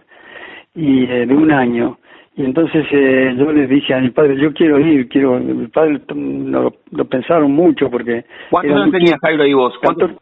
y 0.76 1.06
eh, 1.06 1.26
de 1.26 1.34
un 1.34 1.50
año 1.50 1.98
y 2.38 2.45
entonces 2.45 2.86
eh, 2.91 3.34
yo 3.36 3.52
les 3.52 3.67
dije 3.67 3.95
a 3.95 4.00
mi 4.00 4.12
padre, 4.12 4.38
yo 4.38 4.54
quiero 4.54 4.80
ir, 4.80 5.10
quiero. 5.10 5.39
Mi 5.39 5.65
padre 5.67 6.00
lo, 6.13 6.71
lo 6.91 7.06
pensaron 7.06 7.52
mucho 7.52 7.89
porque. 7.89 8.26
¿Cuántos 8.52 8.76
años 8.76 8.91
tenías, 8.91 9.19
Jairo, 9.19 9.41
ahí 9.41 9.54
vos? 9.54 9.73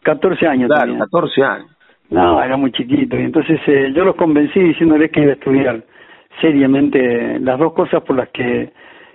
14 0.02 0.48
años. 0.48 0.70
Claro, 0.70 0.98
14 0.98 1.44
años. 1.44 1.68
No, 2.10 2.42
era 2.42 2.56
muy 2.56 2.72
chiquito. 2.72 3.18
Y 3.20 3.24
entonces 3.24 3.60
eh, 3.68 3.92
yo 3.94 4.06
los 4.06 4.16
convencí 4.16 4.62
diciéndoles 4.62 5.12
que 5.12 5.24
iba 5.24 5.32
a 5.32 5.34
estudiar 5.34 5.84
seriamente 6.40 7.38
las 7.40 7.60
dos 7.60 7.74
cosas 7.74 8.02
por 8.04 8.16
las 8.16 8.30
que 8.30 8.72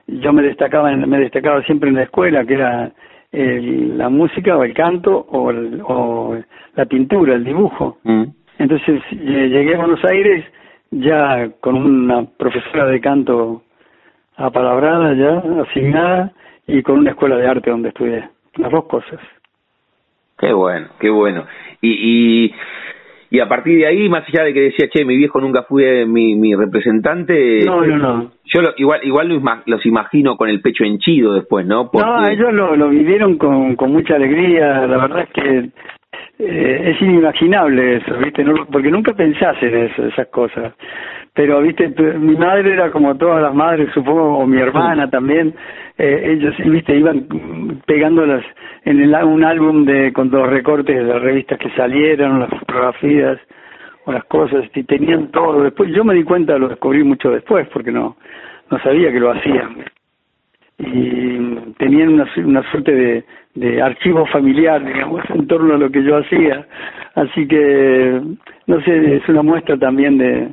yo 0.07 0.35
me 0.35 0.43
destacaba, 0.43 0.95
me 0.95 1.19
destacaba 1.21 1.63
siempre 1.63 1.89
en 1.89 1.97
la 1.97 2.03
escuela, 2.03 2.45
que 2.45 2.53
era 2.53 2.93
el, 3.33 3.97
la 3.97 4.11
música 4.11 4.59
o 4.59 4.65
el 4.65 4.75
canto 4.75 5.17
o, 5.17 5.51
o 5.85 6.39
la 6.75 6.85
pintura, 6.85 7.35
el 7.35 7.45
dibujo. 7.45 7.97
Mm. 8.05 8.25
Entonces 8.59 9.01
eh, 9.13 9.49
llegué 9.49 9.75
a 9.75 9.79
Buenos 9.79 10.05
Aires 10.05 10.45
ya 10.91 11.51
con 11.61 11.77
una 11.77 12.25
profesora 12.25 12.87
de 12.87 13.01
canto 13.01 13.63
apalabrada 14.37 15.15
ya, 15.15 15.43
asignada, 15.63 16.33
y 16.67 16.83
con 16.83 16.99
una 16.99 17.11
escuela 17.11 17.37
de 17.37 17.47
arte 17.49 17.71
donde 17.71 17.89
estudié, 17.89 18.29
las 18.57 18.71
dos 18.71 18.85
cosas. 18.85 19.21
Qué 20.39 20.53
bueno, 20.53 20.89
qué 20.99 21.11
bueno. 21.11 21.45
Y, 21.83 21.91
y, 21.91 22.55
y 23.31 23.41
a 23.41 23.49
partir 23.49 23.79
de 23.79 23.87
ahí, 23.87 24.09
más 24.09 24.27
allá 24.29 24.45
de 24.45 24.55
que 24.55 24.61
decía, 24.61 24.89
che, 24.89 25.05
mi 25.05 25.17
viejo 25.17 25.41
nunca 25.41 25.65
fue 25.65 26.07
mi, 26.07 26.35
mi 26.35 26.55
representante. 26.55 27.65
No, 27.65 27.85
no, 27.85 27.99
no. 27.99 28.33
Yo 28.45 28.63
lo, 28.63 28.71
igual 28.77 29.01
igual 29.05 29.43
los, 29.67 29.85
imagino 29.85 30.37
con 30.37 30.49
el 30.49 30.63
pecho 30.63 30.85
henchido 30.85 31.35
después, 31.35 31.67
¿no? 31.67 31.91
No, 31.93 32.27
ellos 32.27 32.53
lo, 32.53 32.75
lo 32.75 32.89
vivieron 32.89 33.37
con, 33.37 33.77
con 33.77 33.93
mucha 33.93 34.15
alegría. 34.15 34.87
La 34.87 34.97
verdad 34.97 35.21
es 35.23 35.31
que 35.31 35.71
eh, 36.43 36.93
es 36.93 37.03
inimaginable 37.03 37.97
eso, 37.97 38.17
¿viste? 38.17 38.43
No, 38.43 38.67
porque 38.67 38.91
nunca 38.91 39.13
pensás 39.13 39.63
en 39.63 39.77
eso, 39.77 40.07
esas 40.07 40.29
cosas. 40.29 40.73
Pero, 41.35 41.61
¿viste? 41.61 41.89
Mi 42.19 42.35
madre 42.35 42.73
era 42.73 42.91
como 42.91 43.15
todas 43.17 43.43
las 43.43 43.55
madres, 43.55 43.91
supongo, 43.93 44.39
o 44.39 44.47
mi 44.47 44.59
hermana 44.59 45.11
también. 45.11 45.55
Eh, 45.99 46.33
ellos, 46.33 46.55
¿viste? 46.65 46.97
Iban 46.97 47.27
pegándolas 47.87 48.43
en 48.85 49.01
el, 49.01 49.15
un 49.23 49.45
álbum 49.45 49.85
de 49.85 50.13
con 50.15 50.31
dos 50.31 50.49
recortes 50.49 50.97
de 50.97 51.05
las 51.05 51.21
revistas 51.21 51.59
que 51.59 51.71
salieron, 51.71 52.41
las 52.41 52.51
fotografías 52.51 53.39
o 54.07 54.13
las 54.13 54.25
cosas, 54.25 54.65
y 54.75 54.83
tenían 54.85 55.31
todo. 55.31 55.63
Después, 55.63 55.93
yo 55.93 56.05
me 56.05 56.15
di 56.15 56.25
cuenta, 56.25 56.57
lo 56.57 56.69
descubrí 56.69 57.05
mucho 57.05 57.31
después, 57.31 57.69
porque 57.69 57.93
no, 57.93 58.17
no 58.71 58.79
sabía 58.79 59.13
que 59.13 59.21
lo 59.21 59.31
hacían 59.31 59.85
y 60.81 61.75
tenían 61.79 62.15
una, 62.15 62.29
una 62.45 62.71
suerte 62.71 62.93
de, 62.93 63.25
de 63.55 63.83
archivo 63.83 64.27
familiar, 64.27 64.85
digamos, 64.85 65.23
en 65.31 65.47
torno 65.47 65.75
a 65.75 65.79
lo 65.79 65.91
que 65.91 66.03
yo 66.03 66.17
hacía. 66.17 66.67
Así 67.15 67.47
que, 67.47 68.21
no 68.67 68.81
sé, 68.83 69.17
es 69.17 69.29
una 69.29 69.43
muestra 69.43 69.77
también 69.77 70.17
de, 70.19 70.49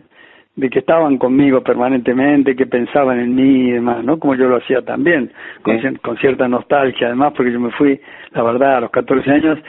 de 0.56 0.70
que 0.70 0.80
estaban 0.80 1.18
conmigo 1.18 1.62
permanentemente, 1.62 2.56
que 2.56 2.66
pensaban 2.66 3.20
en 3.20 3.36
mí 3.36 3.70
y 3.70 3.72
demás, 3.74 4.04
¿no? 4.04 4.20
Como 4.20 4.36
yo 4.36 4.50
lo 4.50 4.58
hacía 4.58 4.82
también, 4.82 5.32
con, 5.62 5.80
con 5.98 6.18
cierta 6.18 6.48
nostalgia, 6.48 7.08
además, 7.08 7.34
porque 7.36 7.54
yo 7.54 7.60
me 7.60 7.72
fui, 7.72 8.00
la 8.32 8.44
verdad, 8.44 8.78
a 8.78 8.82
los 8.82 8.92
14 8.92 9.32
años 9.32 9.60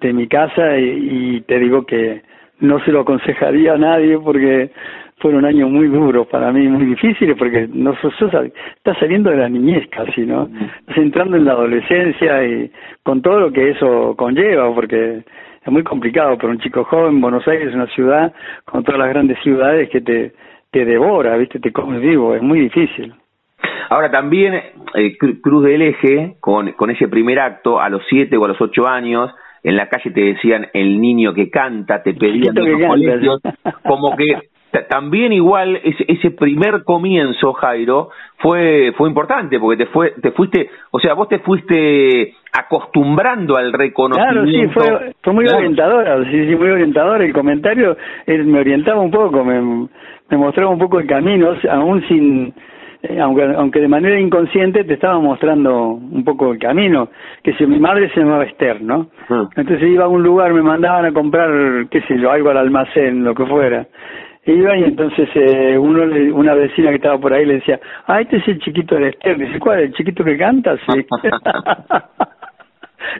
de 0.00 0.12
mi 0.12 0.28
casa 0.28 0.78
y, 0.78 1.36
y 1.36 1.40
te 1.42 1.58
digo 1.58 1.86
que 1.86 2.22
no 2.60 2.78
se 2.80 2.92
lo 2.92 3.00
aconsejaría 3.00 3.74
a 3.74 3.78
nadie 3.78 4.18
porque 4.18 4.70
fueron 5.18 5.44
años 5.44 5.70
muy 5.70 5.88
duros 5.88 6.26
para 6.26 6.52
mí, 6.52 6.68
muy 6.68 6.84
difíciles, 6.86 7.36
porque 7.38 7.68
no 7.72 7.92
estás 7.92 8.98
saliendo 8.98 9.30
de 9.30 9.36
la 9.36 9.48
niñez 9.48 9.88
casi, 9.90 10.22
¿no? 10.22 10.48
Estás 10.80 10.98
entrando 10.98 11.36
en 11.36 11.44
la 11.44 11.52
adolescencia 11.52 12.44
y 12.44 12.70
con 13.02 13.22
todo 13.22 13.40
lo 13.40 13.52
que 13.52 13.70
eso 13.70 14.14
conlleva, 14.16 14.74
porque 14.74 15.22
es 15.64 15.72
muy 15.72 15.82
complicado 15.82 16.36
para 16.36 16.50
un 16.50 16.60
chico 16.60 16.84
joven. 16.84 17.20
Buenos 17.20 17.46
Aires 17.48 17.68
es 17.68 17.74
una 17.74 17.86
ciudad, 17.88 18.32
con 18.64 18.84
todas 18.84 19.00
las 19.00 19.08
grandes 19.08 19.38
ciudades, 19.42 19.88
que 19.88 20.02
te, 20.02 20.32
te 20.70 20.84
devora, 20.84 21.36
¿viste? 21.36 21.60
Te 21.60 21.72
come 21.72 21.98
vivo, 21.98 22.34
es 22.34 22.42
muy 22.42 22.60
difícil. 22.60 23.14
Ahora 23.88 24.10
también 24.10 24.54
eh, 24.94 25.16
Cruz 25.16 25.64
del 25.64 25.80
Eje, 25.80 26.36
con, 26.40 26.72
con 26.72 26.90
ese 26.90 27.08
primer 27.08 27.38
acto, 27.38 27.80
a 27.80 27.88
los 27.88 28.02
siete 28.08 28.36
o 28.36 28.44
a 28.44 28.48
los 28.48 28.60
ocho 28.60 28.86
años, 28.86 29.32
en 29.62 29.76
la 29.76 29.88
calle 29.88 30.10
te 30.10 30.20
decían 30.20 30.66
el 30.74 31.00
niño 31.00 31.32
que 31.32 31.50
canta, 31.50 32.02
te 32.02 32.14
pedían 32.14 32.54
de 32.54 32.62
los 32.62 32.82
colegios, 32.82 33.40
como 33.82 34.14
que 34.16 34.38
también 34.88 35.32
igual 35.32 35.80
ese, 35.82 36.04
ese 36.08 36.30
primer 36.30 36.84
comienzo, 36.84 37.52
Jairo, 37.54 38.10
fue 38.38 38.92
fue 38.96 39.08
importante 39.08 39.58
porque 39.58 39.84
te 39.84 39.90
fue 39.90 40.12
te 40.20 40.32
fuiste, 40.32 40.70
o 40.90 40.98
sea, 40.98 41.14
vos 41.14 41.28
te 41.28 41.38
fuiste 41.38 42.34
acostumbrando 42.52 43.56
al 43.56 43.72
reconocimiento. 43.72 44.72
Claro, 44.72 44.98
sí, 45.04 45.14
fue, 45.22 45.32
muy 45.32 45.46
orientadora, 45.46 46.24
sí, 46.24 46.46
sí, 46.48 46.56
muy 46.56 46.70
orientadora. 46.70 47.24
El 47.24 47.32
comentario 47.32 47.96
él 48.26 48.44
me 48.46 48.60
orientaba 48.60 49.00
un 49.00 49.10
poco, 49.10 49.44
me, 49.44 49.88
me 50.30 50.36
mostraba 50.36 50.70
un 50.70 50.78
poco 50.78 50.98
el 51.00 51.06
camino, 51.06 51.54
aún 51.70 52.02
sin, 52.08 52.52
eh, 53.02 53.20
aunque, 53.20 53.44
aunque 53.44 53.80
de 53.80 53.88
manera 53.88 54.18
inconsciente 54.18 54.84
te 54.84 54.94
estaba 54.94 55.18
mostrando 55.18 55.92
un 55.92 56.24
poco 56.24 56.52
el 56.52 56.58
camino, 56.58 57.08
que 57.42 57.54
si 57.54 57.66
mi 57.66 57.78
madre 57.78 58.10
se 58.10 58.20
llamaba 58.20 58.44
Esther, 58.44 58.82
¿no? 58.82 59.08
Ah. 59.28 59.48
Entonces 59.56 59.88
iba 59.88 60.04
a 60.04 60.08
un 60.08 60.22
lugar, 60.22 60.52
me 60.52 60.62
mandaban 60.62 61.04
a 61.04 61.12
comprar, 61.12 61.88
qué 61.90 62.00
sé 62.02 62.18
yo, 62.18 62.30
algo 62.30 62.50
al 62.50 62.58
almacén, 62.58 63.24
lo 63.24 63.34
que 63.34 63.46
fuera 63.46 63.86
iba 64.52 64.76
y 64.76 64.84
entonces 64.84 65.28
eh, 65.34 65.76
uno 65.78 66.02
una 66.34 66.54
vecina 66.54 66.90
que 66.90 66.96
estaba 66.96 67.18
por 67.18 67.32
ahí 67.32 67.44
le 67.44 67.54
decía, 67.54 67.80
ah, 68.06 68.20
este 68.20 68.36
es 68.38 68.48
el 68.48 68.58
chiquito 68.60 68.96
de 68.96 69.08
Esther. 69.08 69.38
Dice, 69.38 69.58
¿cuál? 69.58 69.80
¿El 69.80 69.92
chiquito 69.94 70.24
que 70.24 70.36
canta? 70.36 70.76
Sí. 70.76 71.06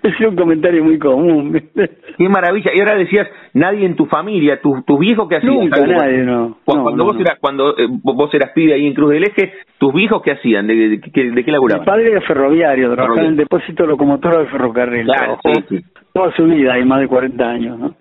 es 0.03 0.20
un 0.20 0.37
comentario 0.37 0.85
muy 0.85 0.99
común. 0.99 1.61
Qué 1.74 2.29
maravilla. 2.29 2.70
Y 2.74 2.81
ahora 2.81 2.97
decías, 2.97 3.29
nadie 3.55 3.87
en 3.87 3.97
tu 3.97 4.07
familia, 4.07 4.61
tus 4.61 4.85
tu 4.85 4.99
viejos 4.99 5.29
que 5.29 5.37
hacían. 5.37 5.55
Nunca, 5.55 5.87
nadie, 5.87 6.18
no. 6.18 6.59
Cuando, 6.64 7.05
vos, 7.05 7.18
Eras, 7.18 7.39
cuando 7.41 7.77
eh, 7.77 7.87
vos 7.89 8.33
eras 8.35 8.53
pibe 8.55 8.74
ahí 8.74 8.87
en 8.87 8.95
Cruz 8.95 9.11
del 9.11 9.24
Eje, 9.24 9.53
¿tus 9.79 9.93
viejos 9.93 10.22
qué 10.22 10.33
hacían? 10.33 10.66
¿De, 10.66 10.74
de, 10.74 11.01
qué 11.01 11.51
laburaban? 11.51 11.83
Mi 11.83 11.87
padre 11.87 12.11
era 12.12 12.20
ferroviario, 12.22 12.95
trabajaba 12.95 13.20
en 13.22 13.27
el 13.29 13.37
depósito 13.37 13.87
locomotora 13.87 14.39
del 14.39 14.49
ferrocarril. 14.49 15.07
Claro, 15.07 15.39
sí, 15.68 15.81
Toda 16.12 16.35
su 16.35 16.45
vida, 16.45 16.74
hay 16.74 16.85
más 16.85 17.01
de 17.01 17.09
40 17.09 17.49
años, 17.49 17.79
¿no? 17.79 17.95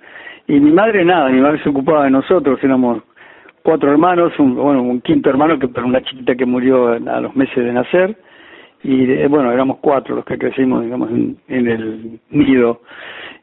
Y 0.48 0.60
mi 0.60 0.72
madre 0.72 1.04
nada, 1.04 1.30
mi 1.30 1.42
madre 1.42 1.62
se 1.64 1.70
ocupaba 1.70 2.04
de 2.04 2.12
nosotros, 2.12 2.60
éramos 2.64 3.02
cuatro 3.66 3.92
hermanos, 3.92 4.32
un, 4.38 4.56
bueno, 4.56 4.84
un 4.84 5.02
quinto 5.02 5.28
hermano 5.28 5.58
que 5.58 5.68
una 5.82 6.04
chiquita 6.04 6.36
que 6.36 6.46
murió 6.46 6.90
a 6.90 7.20
los 7.20 7.36
meses 7.36 7.56
de 7.56 7.74
nacer 7.74 8.16
y 8.84 9.12
eh, 9.12 9.28
bueno, 9.28 9.52
éramos 9.52 9.78
cuatro 9.82 10.16
los 10.16 10.24
que 10.24 10.38
crecimos, 10.38 10.84
digamos, 10.84 11.10
en, 11.10 11.38
el 11.48 12.20
nido 12.30 12.82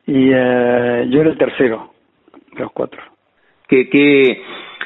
y 0.07 0.31
eh, 0.33 1.09
yo 1.11 1.21
era 1.21 1.31
el 1.31 1.37
tercero 1.37 1.91
de 2.55 2.61
los 2.61 2.71
cuatro. 2.71 3.03
Que, 3.67 3.89
que, 3.89 4.43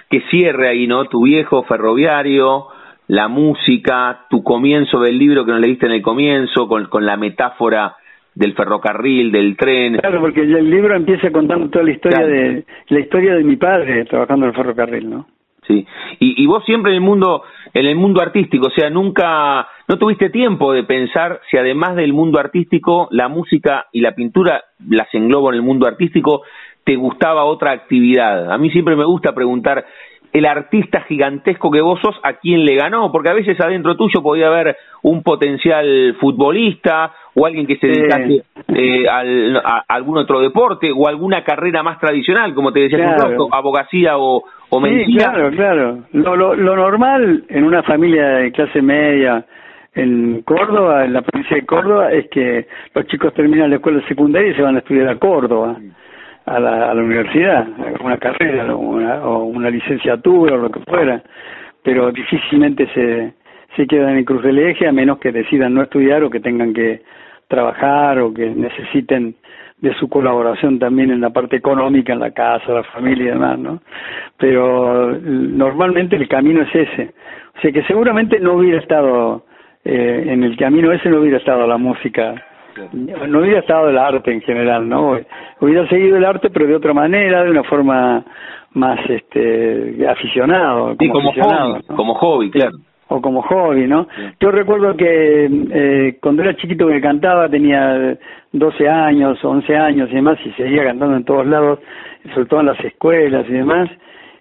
que 0.08 0.22
cierre 0.30 0.70
ahí, 0.70 0.86
¿no? 0.86 1.04
Tu 1.04 1.22
viejo 1.22 1.64
ferroviario, 1.64 2.68
la 3.08 3.28
música, 3.28 4.24
tu 4.30 4.42
comienzo 4.42 5.00
del 5.00 5.18
libro 5.18 5.44
que 5.44 5.52
nos 5.52 5.60
leíste 5.60 5.84
en 5.84 5.92
el 5.92 6.02
comienzo, 6.02 6.66
con, 6.66 6.86
con 6.86 7.04
la 7.04 7.18
metáfora 7.18 7.94
del 8.36 8.54
ferrocarril, 8.54 9.32
del 9.32 9.56
tren. 9.56 9.96
Claro, 9.96 10.20
porque 10.20 10.42
el 10.42 10.70
libro 10.70 10.94
empieza 10.94 11.32
contando 11.32 11.70
toda 11.70 11.84
la 11.84 11.90
historia 11.90 12.26
de 12.26 12.64
la 12.88 13.00
historia 13.00 13.34
de 13.34 13.42
mi 13.42 13.56
padre 13.56 14.04
trabajando 14.04 14.44
en 14.44 14.50
el 14.50 14.56
ferrocarril, 14.56 15.10
¿no? 15.10 15.26
Sí. 15.66 15.84
Y, 16.20 16.44
y 16.44 16.46
vos 16.46 16.64
siempre 16.64 16.92
en 16.92 16.96
el 16.96 17.00
mundo 17.00 17.42
en 17.72 17.86
el 17.86 17.96
mundo 17.96 18.22
artístico, 18.22 18.68
o 18.68 18.70
sea, 18.70 18.88
nunca 18.90 19.66
no 19.88 19.98
tuviste 19.98 20.30
tiempo 20.30 20.72
de 20.72 20.84
pensar 20.84 21.40
si 21.50 21.56
además 21.56 21.96
del 21.96 22.12
mundo 22.12 22.38
artístico, 22.38 23.08
la 23.10 23.28
música 23.28 23.86
y 23.90 24.00
la 24.00 24.14
pintura 24.14 24.64
las 24.88 25.12
englobo 25.12 25.50
en 25.50 25.56
el 25.56 25.62
mundo 25.62 25.86
artístico, 25.86 26.42
te 26.84 26.94
gustaba 26.94 27.44
otra 27.44 27.72
actividad. 27.72 28.52
A 28.52 28.58
mí 28.58 28.70
siempre 28.70 28.96
me 28.96 29.04
gusta 29.04 29.34
preguntar 29.34 29.84
el 30.36 30.44
artista 30.44 31.00
gigantesco 31.00 31.70
que 31.70 31.80
vos 31.80 31.98
sos, 32.00 32.14
¿a 32.22 32.34
quién 32.34 32.62
le 32.66 32.74
ganó? 32.74 33.10
Porque 33.10 33.30
a 33.30 33.32
veces 33.32 33.58
adentro 33.58 33.96
tuyo 33.96 34.22
podía 34.22 34.48
haber 34.48 34.76
un 35.02 35.22
potencial 35.22 36.14
futbolista 36.20 37.10
o 37.34 37.46
alguien 37.46 37.66
que 37.66 37.76
se 37.76 37.86
dedicase 37.86 38.42
eh, 38.68 39.08
al, 39.08 39.56
a, 39.56 39.84
algún 39.88 40.18
otro 40.18 40.40
deporte 40.40 40.92
o 40.94 41.08
alguna 41.08 41.42
carrera 41.42 41.82
más 41.82 41.98
tradicional, 41.98 42.54
como 42.54 42.70
te 42.70 42.80
decía 42.80 42.98
claro. 43.16 43.48
abogacía 43.50 44.18
o, 44.18 44.44
o 44.68 44.80
medicina. 44.80 45.32
claro, 45.32 45.50
claro. 45.52 45.98
Lo, 46.12 46.36
lo, 46.36 46.54
lo 46.54 46.76
normal 46.76 47.44
en 47.48 47.64
una 47.64 47.82
familia 47.82 48.28
de 48.28 48.52
clase 48.52 48.82
media 48.82 49.42
en 49.94 50.42
Córdoba, 50.42 51.06
en 51.06 51.14
la 51.14 51.22
provincia 51.22 51.56
de 51.56 51.64
Córdoba, 51.64 52.12
es 52.12 52.28
que 52.28 52.66
los 52.94 53.06
chicos 53.06 53.32
terminan 53.32 53.70
la 53.70 53.76
escuela 53.76 54.06
secundaria 54.06 54.50
y 54.50 54.54
se 54.54 54.60
van 54.60 54.76
a 54.76 54.80
estudiar 54.80 55.08
a 55.08 55.18
Córdoba 55.18 55.78
a 56.46 56.60
la, 56.60 56.90
a 56.90 56.94
la 56.94 57.02
universidad, 57.02 57.66
una 58.00 58.18
carrera 58.18 58.72
o 58.74 59.44
una, 59.44 59.68
licenciatura 59.68 60.54
o 60.54 60.58
lo 60.58 60.70
que 60.70 60.80
fuera, 60.80 61.20
pero 61.82 62.12
difícilmente 62.12 62.86
se, 62.94 63.34
se 63.76 63.86
quedan 63.86 64.16
en 64.16 64.24
Cruz 64.24 64.42
del 64.42 64.58
Eje 64.60 64.86
a 64.86 64.92
menos 64.92 65.18
que 65.18 65.32
decidan 65.32 65.74
no 65.74 65.82
estudiar 65.82 66.22
o 66.22 66.30
que 66.30 66.40
tengan 66.40 66.72
que 66.72 67.02
trabajar 67.48 68.20
o 68.20 68.32
que 68.32 68.48
necesiten 68.48 69.34
de 69.78 69.92
su 69.94 70.08
colaboración 70.08 70.78
también 70.78 71.10
en 71.10 71.20
la 71.20 71.30
parte 71.30 71.56
económica, 71.56 72.12
en 72.12 72.20
la 72.20 72.30
casa, 72.30 72.72
la 72.72 72.84
familia 72.84 73.24
y 73.24 73.28
demás, 73.28 73.58
¿no? 73.58 73.82
Pero 74.38 75.18
normalmente 75.20 76.16
el 76.16 76.28
camino 76.28 76.62
es 76.62 76.74
ese. 76.74 77.12
O 77.56 77.60
sea 77.60 77.72
que 77.72 77.82
seguramente 77.84 78.38
no 78.40 78.54
hubiera 78.54 78.78
estado, 78.78 79.44
eh, 79.84 80.24
en 80.28 80.44
el 80.44 80.56
camino 80.56 80.92
ese 80.92 81.10
no 81.10 81.20
hubiera 81.20 81.38
estado 81.38 81.66
la 81.66 81.76
música 81.76 82.34
no 82.92 83.40
hubiera 83.40 83.60
estado 83.60 83.88
el 83.88 83.98
arte 83.98 84.32
en 84.32 84.40
general, 84.42 84.88
¿no? 84.88 85.18
Hubiera 85.60 85.88
seguido 85.88 86.16
el 86.16 86.24
arte, 86.24 86.50
pero 86.50 86.66
de 86.66 86.76
otra 86.76 86.92
manera, 86.92 87.44
de 87.44 87.50
una 87.50 87.64
forma 87.64 88.24
más 88.72 88.98
este 89.08 90.06
aficionado. 90.08 90.96
Como, 90.96 91.12
como 91.12 91.32
hobby, 91.32 91.82
como 91.96 92.14
hobby, 92.14 92.50
claro. 92.50 92.76
O 93.08 93.20
como 93.20 93.42
hobby, 93.42 93.86
¿no? 93.86 94.08
Yo 94.40 94.50
recuerdo 94.50 94.96
que 94.96 95.48
eh, 95.70 96.18
cuando 96.20 96.42
era 96.42 96.56
chiquito 96.56 96.88
que 96.88 97.00
cantaba, 97.00 97.48
tenía 97.48 98.18
12 98.52 98.88
años, 98.88 99.42
11 99.42 99.76
años 99.76 100.08
y 100.10 100.14
demás, 100.16 100.38
y 100.44 100.50
seguía 100.52 100.84
cantando 100.84 101.16
en 101.16 101.24
todos 101.24 101.46
lados, 101.46 101.78
sobre 102.34 102.46
todo 102.46 102.60
en 102.60 102.66
las 102.66 102.84
escuelas 102.84 103.46
y 103.48 103.52
demás, 103.52 103.88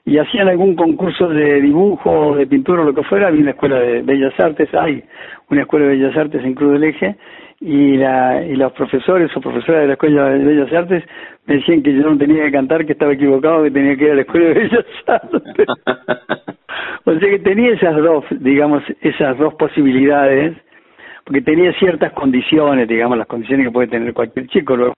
y 0.03 0.17
hacían 0.17 0.47
algún 0.47 0.75
concurso 0.75 1.27
de 1.29 1.61
dibujo, 1.61 2.35
de 2.35 2.47
pintura 2.47 2.81
o 2.81 2.85
lo 2.85 2.93
que 2.93 3.03
fuera, 3.03 3.27
había 3.27 3.41
una 3.41 3.51
escuela 3.51 3.79
de 3.79 4.01
Bellas 4.01 4.39
Artes, 4.39 4.73
hay 4.73 5.03
una 5.49 5.61
escuela 5.61 5.87
de 5.87 5.97
Bellas 5.97 6.17
Artes 6.17 6.43
en 6.43 6.53
Cruz 6.53 6.73
del 6.73 6.83
Eje, 6.85 7.15
y, 7.59 7.97
la, 7.97 8.43
y 8.43 8.55
los 8.55 8.71
profesores 8.73 9.35
o 9.35 9.41
profesoras 9.41 9.81
de 9.81 9.87
la 9.87 9.93
Escuela 9.93 10.29
de 10.29 10.43
Bellas 10.43 10.73
Artes 10.73 11.03
me 11.45 11.55
decían 11.55 11.83
que 11.83 11.93
yo 11.93 12.01
no 12.01 12.17
tenía 12.17 12.43
que 12.43 12.51
cantar, 12.51 12.85
que 12.85 12.93
estaba 12.93 13.13
equivocado, 13.13 13.63
que 13.63 13.71
tenía 13.71 13.95
que 13.95 14.05
ir 14.05 14.11
a 14.11 14.15
la 14.15 14.21
Escuela 14.21 14.47
de 14.47 14.53
Bellas 14.53 14.85
Artes. 15.07 15.67
o 17.05 17.19
sea 17.19 17.29
que 17.29 17.39
tenía 17.39 17.73
esas 17.73 17.95
dos, 17.97 18.25
digamos, 18.31 18.83
esas 19.01 19.37
dos 19.37 19.53
posibilidades, 19.55 20.55
porque 21.23 21.41
tenía 21.41 21.73
ciertas 21.73 22.13
condiciones, 22.13 22.87
digamos, 22.87 23.17
las 23.17 23.27
condiciones 23.27 23.67
que 23.67 23.71
puede 23.71 23.87
tener 23.87 24.13
cualquier 24.13 24.47
chico. 24.47 24.75
Luego 24.75 24.93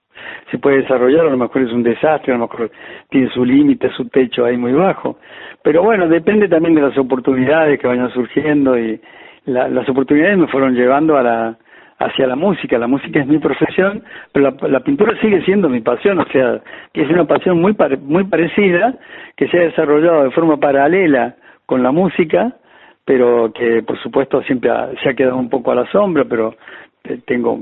se 0.52 0.58
puede 0.58 0.82
desarrollar, 0.82 1.28
a 1.28 1.30
lo 1.30 1.38
mejor 1.38 1.62
es 1.62 1.72
un 1.72 1.84
desastre, 1.84 2.34
a 2.34 2.38
lo 2.38 2.48
mejor 2.48 2.72
tiene 3.10 3.30
su 3.30 3.46
límite, 3.46 3.90
su 3.92 4.10
techo 4.10 4.44
ahí 4.44 4.58
muy 4.58 4.74
bajo. 4.74 5.20
Pero 5.64 5.84
bueno, 5.84 6.08
depende 6.08 6.50
también 6.50 6.76
de 6.76 6.82
las 6.82 6.98
oportunidades 6.98 7.80
que 7.80 7.88
vayan 7.88 8.12
surgiendo 8.12 8.78
y 8.78 9.00
las 9.46 9.88
oportunidades 9.88 10.38
me 10.38 10.48
fueron 10.48 10.76
llevando 10.76 11.18
a 11.18 11.24
la 11.24 11.58
hacia 12.00 12.28
la 12.28 12.36
música. 12.36 12.78
La 12.78 12.88
música 12.88 13.20
es 13.20 13.28
mi 13.28 13.40
profesión, 13.40 14.04
pero 14.32 14.56
la, 14.68 14.80
pintura 14.82 15.20
sigue 15.20 15.42
siendo 15.44 15.70
mi 15.70 15.82
pasión, 15.82 16.20
o 16.20 16.26
sea, 16.26 16.62
que 16.94 17.02
es 17.02 17.10
una 17.10 17.26
pasión 17.26 17.60
muy, 17.60 17.76
muy 18.02 18.24
parecida, 18.26 18.96
que 19.36 19.48
se 19.48 19.58
ha 19.58 19.62
desarrollado 19.62 20.24
de 20.24 20.32
forma 20.32 20.58
paralela 20.58 21.36
con 21.66 21.84
la 21.84 21.92
música, 21.92 22.54
pero 23.06 23.52
que 23.54 23.84
por 23.84 23.98
supuesto 24.02 24.42
siempre 24.44 24.72
se 25.02 25.10
ha 25.10 25.14
quedado 25.14 25.38
un 25.38 25.50
poco 25.50 25.72
a 25.72 25.76
la 25.76 25.92
sombra, 25.92 26.26
pero 26.26 26.56
eh, 27.04 27.20
tengo 27.26 27.60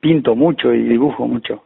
pinto 0.00 0.34
mucho 0.36 0.72
y 0.72 0.82
dibujo 0.82 1.26
mucho. 1.26 1.64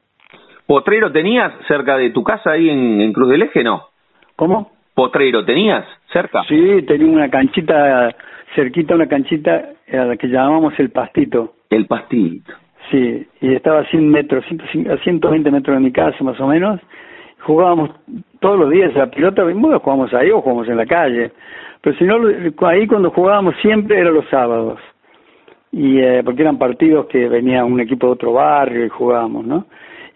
¿Potrero 0.66 1.12
tenías 1.12 1.52
cerca 1.68 1.96
de 1.96 2.10
tu 2.10 2.24
casa 2.24 2.52
ahí 2.52 2.70
en, 2.70 3.12
Cruz 3.12 3.28
del 3.28 3.42
Eje, 3.42 3.62
no? 3.62 3.88
¿Cómo? 4.36 4.72
¿Potrero 4.94 5.44
tenías 5.44 5.84
cerca? 6.12 6.42
Sí, 6.48 6.82
tenía 6.86 7.12
una 7.12 7.28
canchita, 7.28 8.14
cerquita 8.54 8.94
una 8.94 9.08
canchita 9.08 9.70
a 9.92 10.04
la 10.04 10.16
que 10.16 10.28
llamábamos 10.28 10.78
el 10.78 10.90
pastito. 10.90 11.54
El 11.68 11.86
pastito. 11.86 12.52
Sí, 12.90 13.26
y 13.40 13.54
estaba 13.54 13.80
a 13.80 13.86
100 13.86 14.08
metros, 14.08 14.44
a 14.44 14.96
120 14.98 15.50
metros 15.50 15.76
de 15.76 15.82
mi 15.82 15.90
casa 15.90 16.22
más 16.22 16.38
o 16.38 16.46
menos. 16.46 16.80
Jugábamos 17.40 17.90
todos 18.40 18.58
los 18.58 18.70
días 18.70 18.94
a 18.94 19.00
la 19.00 19.10
pelota, 19.10 19.42
bueno, 19.42 19.80
jugábamos 19.80 20.14
ahí 20.14 20.30
o 20.30 20.40
jugábamos 20.40 20.68
en 20.68 20.76
la 20.76 20.86
calle. 20.86 21.32
Pero 21.80 21.96
si 21.96 22.04
no, 22.04 22.16
ahí 22.66 22.86
cuando 22.86 23.10
jugábamos 23.10 23.54
siempre 23.60 23.98
era 23.98 24.10
los 24.10 24.28
sábados. 24.28 24.78
Y 25.72 25.98
eh, 25.98 26.22
porque 26.24 26.42
eran 26.42 26.56
partidos 26.56 27.06
que 27.06 27.28
venía 27.28 27.64
un 27.64 27.80
equipo 27.80 28.06
de 28.06 28.12
otro 28.12 28.32
barrio 28.34 28.86
y 28.86 28.88
jugábamos, 28.88 29.44
¿no? 29.44 29.66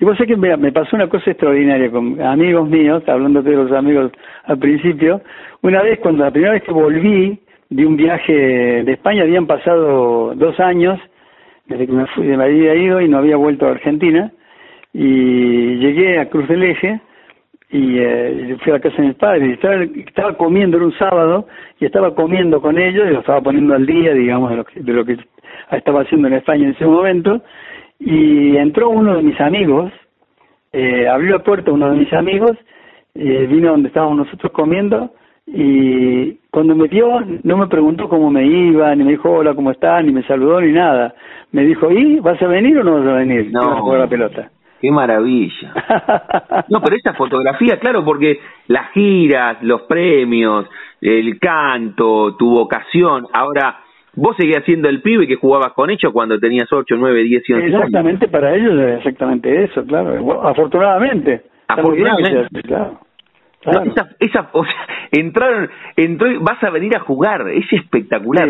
Y 0.00 0.04
vos 0.04 0.16
sé 0.16 0.26
que 0.26 0.36
me, 0.36 0.72
pasó 0.72 0.94
una 0.94 1.08
cosa 1.08 1.30
extraordinaria 1.30 1.90
con 1.90 2.20
amigos 2.20 2.68
míos, 2.68 3.02
hablando 3.08 3.42
de 3.42 3.56
los 3.56 3.72
amigos 3.72 4.12
al 4.44 4.58
principio. 4.58 5.20
Una 5.62 5.82
vez, 5.82 5.98
cuando 5.98 6.24
la 6.24 6.30
primera 6.30 6.52
vez 6.52 6.62
que 6.62 6.72
volví 6.72 7.40
de 7.68 7.86
un 7.86 7.96
viaje 7.96 8.32
de 8.32 8.92
España, 8.92 9.22
habían 9.22 9.46
pasado 9.46 10.34
dos 10.36 10.58
años 10.60 11.00
desde 11.66 11.86
que 11.86 11.92
me 11.92 12.06
fui, 12.06 12.24
me 12.26 12.44
había 12.44 12.74
ido 12.74 13.00
y 13.00 13.08
no 13.08 13.18
había 13.18 13.36
vuelto 13.36 13.66
a 13.66 13.72
Argentina. 13.72 14.32
Y 14.92 15.76
llegué 15.76 16.18
a 16.18 16.30
Cruz 16.30 16.48
del 16.48 16.62
Eje 16.62 17.00
y 17.70 17.98
eh, 17.98 18.56
fui 18.62 18.70
a 18.70 18.76
la 18.76 18.80
casa 18.80 18.96
de 18.96 19.08
mis 19.08 19.16
padres 19.16 19.58
estaba 19.94 20.36
comiendo, 20.36 20.78
era 20.78 20.86
un 20.86 20.96
sábado, 20.96 21.46
y 21.78 21.84
estaba 21.84 22.14
comiendo 22.14 22.62
con 22.62 22.78
ellos 22.78 23.06
y 23.06 23.12
lo 23.12 23.20
estaba 23.20 23.42
poniendo 23.42 23.74
al 23.74 23.84
día, 23.84 24.14
digamos, 24.14 24.50
de 24.50 24.56
lo 24.56 24.64
que, 24.64 24.80
de 24.80 24.92
lo 24.92 25.04
que 25.04 25.18
estaba 25.72 26.02
haciendo 26.02 26.28
en 26.28 26.34
España 26.34 26.64
en 26.64 26.70
ese 26.70 26.86
momento, 26.86 27.42
y 27.98 28.56
entró 28.56 28.90
uno 28.90 29.16
de 29.16 29.22
mis 29.22 29.40
amigos, 29.40 29.92
eh, 30.72 31.08
abrió 31.08 31.38
la 31.38 31.44
puerta 31.44 31.72
uno 31.72 31.90
de 31.90 31.96
mis 31.98 32.12
amigos, 32.12 32.52
eh, 33.14 33.46
vino 33.50 33.70
donde 33.70 33.88
estábamos 33.88 34.18
nosotros 34.18 34.52
comiendo, 34.52 35.12
y 35.46 36.34
cuando 36.50 36.74
me 36.74 36.88
vio 36.88 37.20
no 37.42 37.56
me 37.56 37.68
preguntó 37.68 38.08
cómo 38.08 38.30
me 38.30 38.46
iba, 38.46 38.94
ni 38.94 39.04
me 39.04 39.12
dijo 39.12 39.30
hola, 39.30 39.54
¿cómo 39.54 39.70
estás? 39.70 40.04
Ni 40.04 40.12
me 40.12 40.22
saludó, 40.24 40.60
ni 40.60 40.72
nada. 40.72 41.14
Me 41.52 41.64
dijo, 41.64 41.90
¿y 41.90 42.20
vas 42.20 42.40
a 42.42 42.46
venir 42.46 42.78
o 42.78 42.84
no 42.84 42.98
vas 42.98 43.06
a 43.06 43.12
venir? 43.14 43.50
No. 43.50 43.72
A 43.72 43.80
jugar 43.80 44.00
la 44.00 44.08
pelota. 44.08 44.50
Qué 44.80 44.90
maravilla. 44.90 45.72
No, 46.68 46.82
pero 46.82 46.96
esa 46.96 47.14
fotografía, 47.14 47.78
claro, 47.78 48.04
porque 48.04 48.40
las 48.66 48.90
giras, 48.92 49.56
los 49.62 49.82
premios, 49.82 50.66
el 51.00 51.38
canto, 51.38 52.36
tu 52.36 52.50
vocación, 52.50 53.26
ahora 53.32 53.78
vos 54.18 54.36
seguías 54.36 54.64
siendo 54.64 54.88
el 54.88 55.00
pibe 55.00 55.26
que 55.26 55.36
jugabas 55.36 55.72
con 55.72 55.90
ellos 55.90 56.12
cuando 56.12 56.38
tenías 56.38 56.70
8, 56.72 56.96
9, 56.98 57.22
10 57.22 57.48
y 57.48 57.52
11 57.52 57.66
Exactamente, 57.66 58.28
para 58.28 58.54
ellos 58.54 58.74
es 58.78 58.98
exactamente 58.98 59.64
eso, 59.64 59.84
claro. 59.84 60.42
afortunadamente. 60.42 61.42
Afortunadamente. 61.68 62.60
claro. 62.62 62.98
esa, 63.62 64.08
esa, 64.18 64.48
o 64.52 64.64
sea, 64.64 64.86
entraron, 65.12 65.68
entró, 65.96 66.28
vas 66.40 66.62
a 66.62 66.70
venir 66.70 66.96
a 66.96 67.00
jugar, 67.00 67.48
es 67.50 67.72
espectacular. 67.72 68.48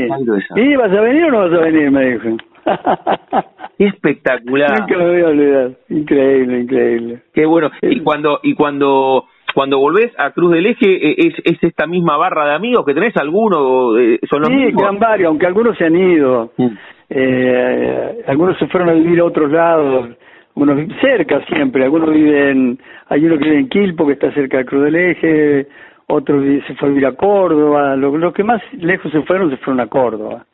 Sí. 0.54 0.76
¿vas 0.76 0.92
a 0.92 1.00
venir 1.00 1.24
o 1.24 1.30
no 1.30 1.38
vas 1.38 1.52
a 1.52 1.64
venir? 1.64 1.90
Me 1.90 2.12
dijo. 2.12 2.36
espectacular. 3.78 4.80
Nunca 4.80 4.96
me 4.96 5.08
voy 5.08 5.20
a 5.20 5.26
olvidar. 5.26 5.70
Increíble, 5.88 6.60
increíble. 6.60 7.22
Qué 7.32 7.46
bueno. 7.46 7.70
Y 7.82 8.00
cuando, 8.00 8.40
y 8.42 8.54
cuando, 8.54 9.24
cuando 9.58 9.80
volvés 9.80 10.12
a 10.16 10.30
Cruz 10.30 10.52
del 10.52 10.66
Eje, 10.66 10.86
eh, 10.86 11.16
¿es, 11.18 11.34
es 11.42 11.60
esta 11.64 11.88
misma 11.88 12.16
barra 12.16 12.46
de 12.46 12.54
amigos 12.54 12.86
que 12.86 12.94
tenés? 12.94 13.16
¿Alguno? 13.16 13.98
Eh, 13.98 14.20
¿Son 14.30 14.38
los 14.38 14.50
sí, 14.50 14.72
quedan 14.72 15.00
varios, 15.00 15.26
aunque 15.26 15.46
algunos 15.46 15.76
se 15.76 15.84
han 15.84 15.96
ido. 15.96 16.52
Mm. 16.56 16.68
Eh, 17.10 18.22
algunos 18.28 18.56
se 18.56 18.68
fueron 18.68 18.90
a 18.90 18.92
vivir 18.92 19.18
a 19.18 19.24
otros 19.24 19.50
lados. 19.50 20.10
Unos 20.54 20.78
cerca 21.00 21.44
siempre. 21.46 21.82
Algunos 21.82 22.08
viven, 22.08 22.78
hay 23.08 23.26
uno 23.26 23.36
que 23.36 23.46
vive 23.46 23.58
en 23.58 23.68
Quilpo, 23.68 24.06
que 24.06 24.12
está 24.12 24.30
cerca 24.30 24.58
de 24.58 24.64
Cruz 24.64 24.84
del 24.84 24.94
Eje. 24.94 25.66
Otro 26.06 26.40
se 26.40 26.74
fue 26.76 26.86
a 26.86 26.92
vivir 26.92 27.06
a 27.06 27.16
Córdoba. 27.16 27.96
Los, 27.96 28.32
que 28.32 28.44
más 28.44 28.62
lejos 28.74 29.10
se 29.10 29.22
fueron, 29.22 29.50
se 29.50 29.56
fueron 29.56 29.80
a 29.80 29.88
Córdoba. 29.88 30.46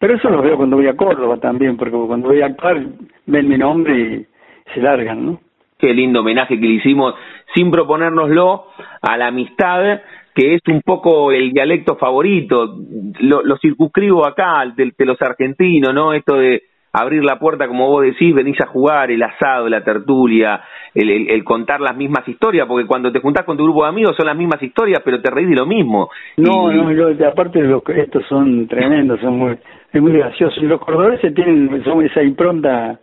Pero 0.00 0.16
eso 0.16 0.28
lo 0.28 0.42
veo 0.42 0.56
cuando 0.56 0.74
voy 0.74 0.88
a 0.88 0.96
Córdoba 0.96 1.36
también, 1.36 1.76
porque 1.76 1.96
cuando 1.96 2.30
voy 2.30 2.42
a 2.42 2.46
actuar 2.46 2.82
ven 3.26 3.48
mi 3.48 3.58
nombre 3.58 3.96
y 3.96 4.26
se 4.74 4.80
largan, 4.80 5.24
¿no? 5.24 5.40
Qué 5.84 5.92
lindo 5.92 6.20
homenaje 6.20 6.58
que 6.58 6.66
le 6.66 6.76
hicimos 6.76 7.14
sin 7.54 7.70
proponérnoslo 7.70 8.68
a 9.02 9.18
la 9.18 9.26
amistad, 9.26 10.00
que 10.34 10.54
es 10.54 10.62
un 10.66 10.80
poco 10.80 11.30
el 11.30 11.52
dialecto 11.52 11.96
favorito. 11.96 12.74
Lo, 13.20 13.42
lo 13.42 13.58
circunscribo 13.58 14.26
acá, 14.26 14.64
de, 14.74 14.94
de 14.96 15.04
los 15.04 15.20
argentinos, 15.20 15.92
¿no? 15.92 16.14
Esto 16.14 16.36
de 16.36 16.62
abrir 16.90 17.22
la 17.22 17.38
puerta, 17.38 17.68
como 17.68 17.90
vos 17.90 18.02
decís, 18.02 18.34
venís 18.34 18.58
a 18.62 18.66
jugar, 18.66 19.10
el 19.10 19.22
asado, 19.22 19.68
la 19.68 19.84
tertulia, 19.84 20.62
el, 20.94 21.28
el, 21.28 21.44
contar 21.44 21.82
las 21.82 21.94
mismas 21.94 22.26
historias, 22.26 22.66
porque 22.66 22.86
cuando 22.86 23.12
te 23.12 23.20
juntás 23.20 23.44
con 23.44 23.58
tu 23.58 23.64
grupo 23.64 23.82
de 23.82 23.90
amigos 23.90 24.16
son 24.16 24.24
las 24.24 24.36
mismas 24.38 24.62
historias, 24.62 25.02
pero 25.04 25.20
te 25.20 25.30
reís 25.30 25.50
de 25.50 25.56
lo 25.56 25.66
mismo. 25.66 26.08
No, 26.38 26.72
no, 26.72 26.92
yo, 26.92 27.08
aparte 27.28 27.60
los, 27.60 27.82
estos 27.88 28.24
son 28.26 28.66
tremendos, 28.68 29.20
son 29.20 29.36
muy, 29.38 29.58
es 29.92 30.00
muy 30.00 30.12
graciosos. 30.12 30.62
Y 30.62 30.66
los 30.66 30.80
cordobeses 30.80 31.34
tienen 31.34 31.84
son 31.84 32.02
esa 32.06 32.22
impronta, 32.22 32.98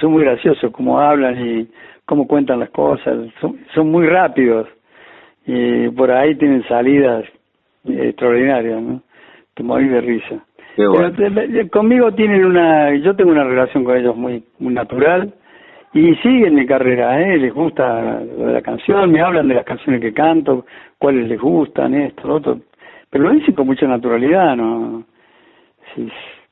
son 0.00 0.12
muy 0.12 0.24
graciosos, 0.24 0.72
como 0.72 0.98
hablan 0.98 1.38
y 1.44 1.68
cómo 2.04 2.26
cuentan 2.26 2.60
las 2.60 2.70
cosas, 2.70 3.28
son, 3.40 3.58
son 3.74 3.90
muy 3.90 4.06
rápidos. 4.06 4.68
Y 5.46 5.88
por 5.90 6.10
ahí 6.10 6.34
tienen 6.36 6.66
salidas 6.68 7.24
extraordinarias, 7.84 8.82
¿no? 8.82 9.02
Te 9.54 9.62
morís 9.62 9.90
de 9.90 10.00
risa 10.00 10.44
conmigo 11.70 12.12
tienen 12.12 12.44
una, 12.44 12.94
yo 12.96 13.14
tengo 13.16 13.30
una 13.30 13.44
relación 13.44 13.84
con 13.84 13.96
ellos 13.96 14.16
muy, 14.16 14.44
muy 14.58 14.72
natural 14.72 15.32
y 15.92 16.14
siguen 16.16 16.54
mi 16.54 16.66
carrera, 16.66 17.20
¿eh? 17.20 17.38
les 17.38 17.52
gusta 17.52 18.20
la 18.38 18.62
canción, 18.62 19.10
me 19.10 19.20
hablan 19.20 19.48
de 19.48 19.54
las 19.54 19.64
canciones 19.64 20.00
que 20.00 20.12
canto, 20.12 20.66
cuáles 20.98 21.28
les 21.28 21.40
gustan, 21.40 21.94
esto, 21.94 22.28
lo 22.28 22.36
otro, 22.36 22.60
pero 23.10 23.24
lo 23.24 23.30
dicen 23.32 23.54
con 23.54 23.66
mucha 23.66 23.86
naturalidad, 23.86 24.54
¿no? 24.54 25.04
Sí, 25.94 26.08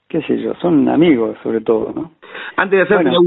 qué 0.08 0.22
sé 0.22 0.40
yo, 0.40 0.54
son 0.54 0.88
amigos 0.88 1.36
sobre 1.42 1.60
todo, 1.60 1.92
¿no? 1.94 2.12
Antes 2.56 2.78
de 2.78 2.82
hacerte, 2.84 3.10
la, 3.10 3.18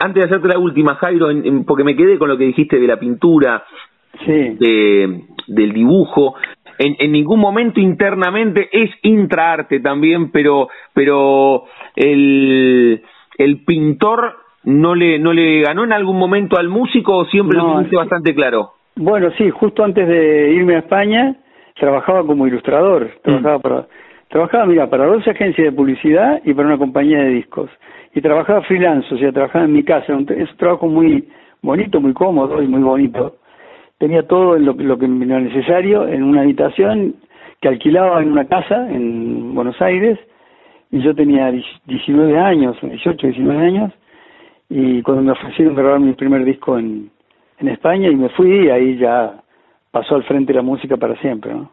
antes 0.00 0.14
de 0.14 0.24
hacerte 0.24 0.48
la 0.48 0.58
última, 0.58 0.94
Jairo, 0.96 1.28
porque 1.66 1.84
me 1.84 1.96
quedé 1.96 2.18
con 2.18 2.28
lo 2.28 2.38
que 2.38 2.44
dijiste 2.44 2.78
de 2.78 2.86
la 2.86 2.98
pintura, 2.98 3.64
sí. 4.24 4.56
de, 4.58 5.24
del 5.46 5.72
dibujo, 5.72 6.36
en, 6.78 6.96
en 6.98 7.12
ningún 7.12 7.40
momento 7.40 7.80
internamente 7.80 8.68
es 8.72 8.90
intraarte 9.02 9.80
también, 9.80 10.30
pero, 10.30 10.68
pero 10.94 11.64
el, 11.96 13.02
el 13.36 13.64
pintor 13.64 14.36
no 14.64 14.94
le, 14.94 15.18
no 15.18 15.32
le 15.32 15.62
ganó 15.62 15.84
en 15.84 15.92
algún 15.92 16.18
momento 16.18 16.58
al 16.58 16.68
músico 16.68 17.16
o 17.16 17.24
siempre 17.26 17.58
lo 17.58 17.74
tuviste 17.74 17.96
bastante 17.96 18.34
claro. 18.34 18.72
Bueno, 18.96 19.30
sí, 19.36 19.50
justo 19.50 19.84
antes 19.84 20.06
de 20.06 20.52
irme 20.52 20.76
a 20.76 20.80
España 20.80 21.36
trabajaba 21.78 22.24
como 22.24 22.46
ilustrador, 22.46 23.06
mm. 23.06 23.22
trabajaba 23.22 23.58
para, 23.58 23.86
trabajaba, 24.28 24.66
mira, 24.66 24.90
para 24.90 25.06
dos 25.06 25.26
agencias 25.26 25.66
de 25.66 25.72
publicidad 25.72 26.40
y 26.44 26.52
para 26.54 26.68
una 26.68 26.78
compañía 26.78 27.18
de 27.20 27.30
discos. 27.30 27.70
Y 28.18 28.20
trabajaba 28.20 28.62
freelance, 28.62 29.14
o 29.14 29.18
sea, 29.18 29.30
trabajaba 29.30 29.66
en 29.66 29.72
mi 29.72 29.84
casa, 29.84 30.12
es 30.12 30.50
un 30.50 30.56
trabajo 30.56 30.88
muy 30.88 31.28
bonito, 31.62 32.00
muy 32.00 32.12
cómodo 32.12 32.60
y 32.60 32.66
muy 32.66 32.82
bonito 32.82 33.36
tenía 33.98 34.22
todo 34.26 34.56
lo, 34.58 34.72
lo 34.74 34.98
que 34.98 35.04
era 35.04 35.40
necesario 35.40 36.06
en 36.06 36.22
una 36.22 36.42
habitación 36.42 37.16
que 37.60 37.68
alquilaba 37.68 38.22
en 38.22 38.32
una 38.32 38.46
casa 38.46 38.88
en 38.90 39.54
Buenos 39.54 39.80
Aires 39.82 40.18
y 40.90 41.00
yo 41.02 41.14
tenía 41.14 41.52
19 41.86 42.38
años, 42.38 42.76
18, 42.80 43.26
19 43.26 43.66
años 43.66 43.92
y 44.70 45.02
cuando 45.02 45.22
me 45.22 45.32
ofrecieron 45.32 45.74
grabar 45.74 46.00
mi 46.00 46.12
primer 46.12 46.44
disco 46.44 46.78
en, 46.78 47.10
en 47.58 47.68
España 47.68 48.08
y 48.08 48.14
me 48.14 48.28
fui 48.30 48.66
y 48.66 48.70
ahí 48.70 48.96
ya 48.98 49.42
pasó 49.90 50.14
al 50.14 50.24
frente 50.24 50.52
la 50.52 50.62
música 50.62 50.96
para 50.96 51.16
siempre, 51.16 51.52
¿no? 51.52 51.72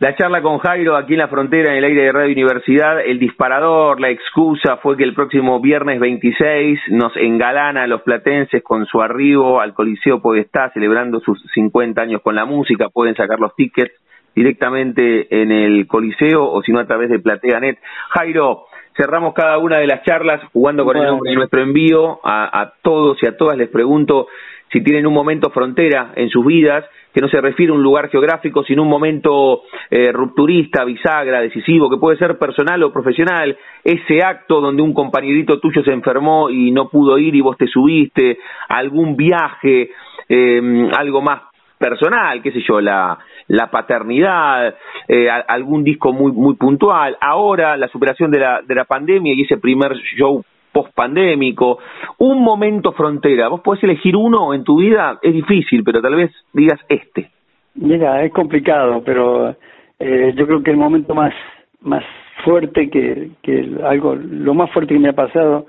La 0.00 0.16
charla 0.16 0.40
con 0.40 0.56
Jairo 0.60 0.96
aquí 0.96 1.12
en 1.12 1.18
la 1.18 1.28
frontera, 1.28 1.72
en 1.72 1.76
el 1.76 1.84
aire 1.84 2.04
de 2.04 2.12
Radio 2.12 2.32
Universidad, 2.32 3.02
el 3.04 3.18
disparador, 3.18 4.00
la 4.00 4.08
excusa 4.08 4.78
fue 4.78 4.96
que 4.96 5.04
el 5.04 5.12
próximo 5.12 5.60
viernes 5.60 6.00
26 6.00 6.80
nos 6.88 7.14
engalana 7.18 7.82
a 7.82 7.86
los 7.86 8.00
platenses 8.00 8.62
con 8.62 8.86
su 8.86 9.02
arribo 9.02 9.60
al 9.60 9.74
Coliseo 9.74 10.22
Podestá, 10.22 10.70
celebrando 10.72 11.20
sus 11.20 11.38
50 11.52 12.00
años 12.00 12.22
con 12.22 12.34
la 12.34 12.46
música. 12.46 12.88
Pueden 12.88 13.14
sacar 13.14 13.38
los 13.40 13.54
tickets 13.54 13.92
directamente 14.34 15.42
en 15.42 15.52
el 15.52 15.86
Coliseo 15.86 16.50
o 16.50 16.62
si 16.62 16.72
no 16.72 16.78
a 16.78 16.86
través 16.86 17.10
de 17.10 17.18
PlateaNet. 17.18 17.78
Jairo, 18.08 18.68
cerramos 18.96 19.34
cada 19.34 19.58
una 19.58 19.80
de 19.80 19.86
las 19.86 20.02
charlas 20.04 20.40
jugando 20.54 20.86
con 20.86 20.96
el 20.96 21.04
nombre 21.04 21.28
de 21.28 21.36
nuestro 21.36 21.60
envío. 21.60 22.20
A, 22.24 22.72
todos 22.80 23.22
y 23.22 23.26
a 23.26 23.36
todas 23.36 23.58
les 23.58 23.68
pregunto 23.68 24.28
si 24.72 24.82
tienen 24.82 25.06
un 25.06 25.12
momento 25.12 25.50
frontera 25.50 26.12
en 26.16 26.30
sus 26.30 26.46
vidas, 26.46 26.86
que 27.12 27.20
no 27.20 27.28
se 27.28 27.40
refiere 27.40 27.72
a 27.72 27.76
un 27.76 27.82
lugar 27.82 28.08
geográfico, 28.08 28.62
sino 28.64 28.82
un 28.82 28.88
momento 28.88 29.62
eh, 29.90 30.12
rupturista, 30.12 30.84
bisagra, 30.84 31.40
decisivo, 31.40 31.90
que 31.90 31.96
puede 31.96 32.18
ser 32.18 32.38
personal 32.38 32.82
o 32.82 32.92
profesional, 32.92 33.56
ese 33.84 34.22
acto 34.22 34.60
donde 34.60 34.82
un 34.82 34.94
compañerito 34.94 35.58
tuyo 35.58 35.82
se 35.82 35.92
enfermó 35.92 36.50
y 36.50 36.70
no 36.70 36.88
pudo 36.88 37.18
ir 37.18 37.34
y 37.34 37.40
vos 37.40 37.56
te 37.56 37.66
subiste, 37.66 38.38
algún 38.68 39.16
viaje, 39.16 39.90
eh, 40.28 40.88
algo 40.96 41.22
más 41.22 41.42
personal, 41.80 42.42
qué 42.42 42.52
sé 42.52 42.60
yo, 42.60 42.80
la, 42.80 43.18
la 43.48 43.70
paternidad, 43.70 44.74
eh, 45.08 45.28
algún 45.30 45.82
disco 45.82 46.12
muy, 46.12 46.30
muy 46.30 46.54
puntual, 46.54 47.16
ahora 47.20 47.76
la 47.78 47.88
superación 47.88 48.30
de 48.30 48.38
la, 48.38 48.60
de 48.60 48.74
la 48.74 48.84
pandemia 48.84 49.32
y 49.32 49.42
ese 49.42 49.56
primer 49.56 49.94
show 50.16 50.44
post-pandémico, 50.72 51.78
un 52.18 52.42
momento 52.42 52.92
frontera. 52.92 53.48
¿Vos 53.48 53.60
podés 53.60 53.82
elegir 53.84 54.16
uno 54.16 54.54
en 54.54 54.64
tu 54.64 54.80
vida? 54.80 55.18
Es 55.22 55.32
difícil, 55.32 55.82
pero 55.84 56.00
tal 56.00 56.14
vez 56.14 56.30
digas 56.52 56.80
este. 56.88 57.30
Mira, 57.74 58.24
es 58.24 58.32
complicado, 58.32 59.02
pero 59.04 59.54
eh, 59.98 60.32
yo 60.36 60.46
creo 60.46 60.62
que 60.62 60.70
el 60.70 60.76
momento 60.76 61.14
más, 61.14 61.34
más 61.82 62.04
fuerte 62.44 62.90
que, 62.90 63.30
que 63.42 63.76
algo, 63.84 64.14
lo 64.14 64.54
más 64.54 64.70
fuerte 64.72 64.94
que 64.94 65.00
me 65.00 65.10
ha 65.10 65.14
pasado 65.14 65.66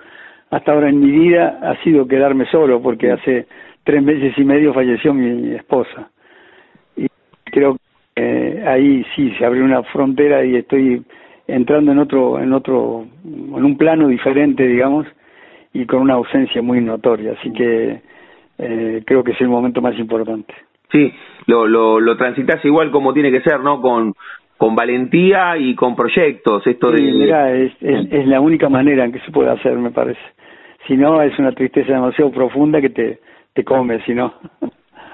hasta 0.50 0.74
ahora 0.74 0.90
en 0.90 1.00
mi 1.00 1.12
vida 1.12 1.60
ha 1.62 1.82
sido 1.84 2.08
quedarme 2.08 2.46
solo, 2.48 2.82
porque 2.82 3.12
hace 3.12 3.48
tres 3.84 4.04
meses 4.04 4.34
y 4.38 4.44
medio 4.44 4.74
falleció 4.74 5.14
mi 5.14 5.54
esposa. 5.56 6.10
Y 6.96 7.08
creo 7.46 7.76
que 7.76 7.82
eh, 8.16 8.64
ahí 8.68 9.06
sí 9.16 9.32
se 9.38 9.46
abrió 9.46 9.64
una 9.64 9.84
frontera 9.84 10.44
y 10.44 10.58
estoy 10.58 11.04
entrando 11.56 11.92
en 11.92 12.00
otro, 12.00 12.40
en 12.40 12.54
otro, 12.54 13.06
en 13.24 13.64
un 13.64 13.78
plano 13.78 14.08
diferente, 14.08 14.68
digamos, 14.68 15.06
y 15.74 15.86
con 15.86 16.02
una 16.02 16.16
ausencia 16.16 16.62
muy 16.62 16.82
notoria. 16.82 17.34
Así 17.40 17.52
que 17.54 18.02
eh, 18.58 19.04
creo 19.06 19.24
que 19.24 19.32
es 19.32 19.42
el 19.42 19.50
momento 19.50 19.82
más 19.82 19.98
importante. 19.98 20.54
Sí, 20.92 21.14
lo, 21.48 21.68
lo, 21.68 22.00
lo 22.00 22.18
transitas 22.18 22.64
igual 22.66 22.92
como 22.92 23.14
tiene 23.14 23.32
que 23.32 23.42
ser, 23.42 23.62
¿no? 23.62 23.82
Con, 23.82 24.14
con 24.58 24.76
valentía 24.76 25.58
y 25.58 25.74
con 25.76 25.96
proyectos. 25.96 26.66
Esto 26.68 26.96
sí, 26.96 27.20
de... 27.20 27.66
es, 27.66 27.74
es, 27.82 28.12
es, 28.12 28.28
la 28.28 28.42
única 28.42 28.70
manera 28.70 29.06
en 29.06 29.12
que 29.12 29.20
se 29.20 29.32
puede 29.32 29.50
hacer, 29.50 29.78
me 29.78 29.92
parece. 29.92 30.20
Si 30.88 30.98
no, 30.98 31.22
es 31.22 31.38
una 31.40 31.54
tristeza 31.54 31.94
demasiado 31.94 32.32
profunda 32.32 32.82
que 32.82 32.90
te, 32.90 33.20
te 33.54 33.64
come, 33.64 34.04
si 34.06 34.14
no. 34.14 34.34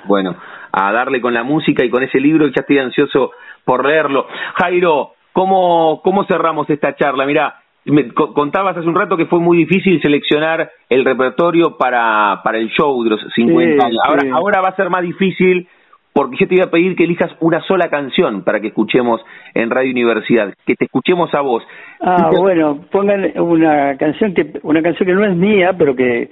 Bueno, 0.05 0.35
a 0.71 0.91
darle 0.91 1.21
con 1.21 1.33
la 1.33 1.43
música 1.43 1.83
y 1.83 1.89
con 1.89 2.01
ese 2.01 2.19
libro, 2.19 2.47
ya 2.47 2.61
estoy 2.61 2.79
ansioso 2.79 3.31
por 3.63 3.85
leerlo. 3.85 4.25
Jairo, 4.55 5.11
¿cómo, 5.37 6.01
cómo 6.03 6.25
cerramos 6.25 6.67
esta 6.67 6.95
charla? 6.95 7.27
Mira, 7.27 7.57
me 7.85 8.11
contabas 8.11 8.75
hace 8.75 8.87
un 8.87 8.95
rato 8.95 9.15
que 9.15 9.27
fue 9.27 9.39
muy 9.39 9.59
difícil 9.59 10.01
seleccionar 10.01 10.71
el 10.89 11.05
repertorio 11.05 11.77
para, 11.77 12.41
para 12.43 12.57
el 12.57 12.69
show 12.69 13.03
de 13.03 13.11
los 13.11 13.21
50 13.35 13.85
años. 13.85 13.99
Ahora, 14.03 14.23
ahora 14.33 14.61
va 14.61 14.69
a 14.69 14.75
ser 14.75 14.89
más 14.89 15.03
difícil 15.03 15.67
porque 16.11 16.37
yo 16.39 16.47
te 16.47 16.55
iba 16.55 16.65
a 16.65 16.71
pedir 16.71 16.95
que 16.95 17.03
elijas 17.03 17.29
una 17.39 17.61
sola 17.61 17.87
canción 17.87 18.41
para 18.41 18.59
que 18.59 18.69
escuchemos 18.69 19.21
en 19.53 19.69
Radio 19.69 19.91
Universidad, 19.91 20.55
que 20.65 20.75
te 20.75 20.85
escuchemos 20.85 21.31
a 21.35 21.41
vos. 21.41 21.63
Ah, 22.01 22.31
bueno, 22.35 22.85
pongan 22.91 23.39
una 23.39 23.95
canción 23.95 24.33
que 24.33 24.59
una 24.63 24.81
canción 24.81 25.05
que 25.05 25.13
no 25.13 25.23
es 25.23 25.35
mía, 25.35 25.75
pero 25.77 25.95
que 25.95 26.31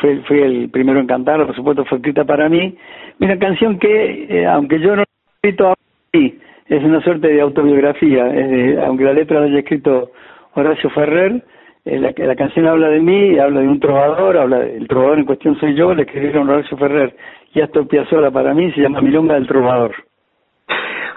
fue, 0.00 0.22
fui 0.26 0.40
el 0.40 0.70
primero 0.70 1.00
en 1.00 1.06
cantarla, 1.06 1.44
por 1.44 1.54
supuesto 1.54 1.84
fue 1.84 1.98
escrita 1.98 2.24
para 2.24 2.48
mí. 2.48 2.74
Una 3.20 3.38
canción 3.38 3.78
que, 3.78 4.26
eh, 4.30 4.46
aunque 4.46 4.80
yo 4.80 4.96
no 4.96 4.96
la 4.96 5.02
he 5.02 5.48
escrito 5.48 5.74
sí, 6.12 6.38
es 6.68 6.84
una 6.84 7.00
suerte 7.00 7.28
de 7.28 7.40
autobiografía, 7.40 8.24
aunque 8.84 9.04
la 9.04 9.12
letra 9.12 9.40
la 9.40 9.46
haya 9.46 9.58
escrito 9.60 10.10
Horacio 10.54 10.90
Ferrer, 10.90 11.42
eh, 11.84 11.98
la, 11.98 12.12
la, 12.14 12.36
canción 12.36 12.66
habla 12.66 12.88
de 12.88 13.00
mí, 13.00 13.38
habla 13.38 13.60
de 13.60 13.68
un 13.68 13.80
trovador, 13.80 14.36
habla 14.36 14.58
del 14.58 14.86
trovador 14.88 15.18
en 15.18 15.24
cuestión 15.24 15.58
soy 15.58 15.74
yo, 15.74 15.94
le 15.94 16.02
escribieron 16.02 16.48
Horacio 16.48 16.76
Ferrer 16.76 17.14
y 17.54 17.60
Astor 17.60 17.88
Piazzolla 17.88 18.30
para 18.30 18.52
mí, 18.52 18.70
se 18.72 18.82
llama 18.82 19.00
Milonga 19.00 19.34
del 19.34 19.46
Trovador. 19.46 19.94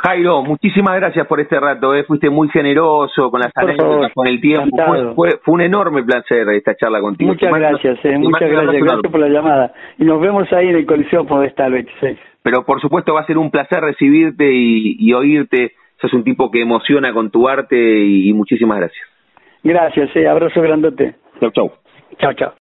Jairo, 0.04 0.42
muchísimas 0.42 0.96
gracias 0.96 1.28
por 1.28 1.40
este 1.40 1.60
rato, 1.60 1.94
eh. 1.94 2.04
fuiste 2.06 2.30
muy 2.30 2.50
generoso 2.50 3.30
con 3.30 3.42
las 3.42 3.52
anécdotas, 3.54 4.12
con 4.14 4.28
el 4.28 4.40
tiempo. 4.40 4.78
Fue, 5.16 5.38
fue, 5.44 5.54
un 5.54 5.62
enorme 5.62 6.04
placer 6.04 6.48
esta 6.50 6.76
charla 6.76 7.02
contigo. 7.02 7.34
Muchas 7.34 7.52
gracias, 7.52 8.00
eh, 8.06 8.18
muchas 8.18 8.50
gracias, 8.50 8.82
gracias 8.82 9.12
por 9.12 9.20
la 9.20 9.28
llamada. 9.28 9.74
Y 10.00 10.06
nos 10.06 10.20
vemos 10.22 10.52
ahí 10.54 10.70
en 10.70 10.78
el 10.78 10.86
Coliseo 10.86 11.26
Podestal 11.26 11.68
el 11.68 11.84
26. 11.84 12.31
Pero 12.44 12.66
por 12.66 12.82
supuesto 12.82 13.14
va 13.14 13.22
a 13.22 13.26
ser 13.26 13.38
un 13.38 13.52
placer 13.52 13.82
recibirte 13.82 14.52
y, 14.52 14.96
y 15.00 15.14
oírte. 15.14 15.74
Sos 16.00 16.14
un 16.14 16.24
tipo 16.24 16.50
que 16.50 16.62
emociona 16.62 17.14
con 17.14 17.30
tu 17.30 17.48
arte 17.48 17.78
y, 17.78 18.30
y 18.30 18.34
muchísimas 18.34 18.80
gracias. 18.80 19.06
Gracias, 19.64 20.16
eh, 20.16 20.28
abrazo 20.28 20.62
grandote. 20.62 21.16
Chau, 21.40 21.52
chau. 21.52 21.72
Chao, 22.18 22.34
chao. 22.34 22.61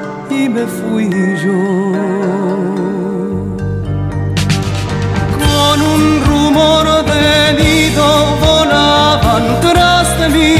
y 0.31 0.47
me 0.49 0.65
fui 0.65 1.09
yo. 1.43 1.61
Con 5.43 5.77
un 5.95 6.03
rumor 6.25 6.85
de 7.11 7.53
nido 7.61 8.07
volaban 8.45 9.43
tras 9.61 10.07
de 10.19 10.27
mí 10.35 10.55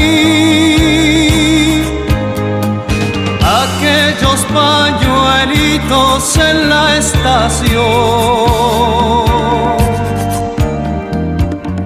aquellos 3.64 4.40
pañuelitos 4.60 6.22
en 6.36 6.56
la 6.68 6.84
estación. 6.98 7.82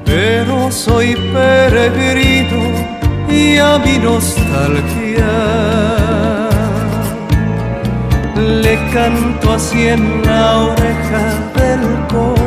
Pero 0.05 0.57
soy 0.73 1.09
peregrino 1.33 2.61
y 3.29 3.59
a 3.59 3.79
mi 3.79 3.99
nostalgia 3.99 5.86
canto 8.97 9.53
así 9.53 9.89
en 9.89 10.23
la 10.25 10.69
oreja 10.73 11.23
del 11.55 11.83
corazón. 12.09 12.46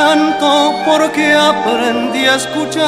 Canto 0.00 0.52
porque 0.86 1.26
aprendí 1.34 2.24
a 2.26 2.36
escuchar 2.36 2.84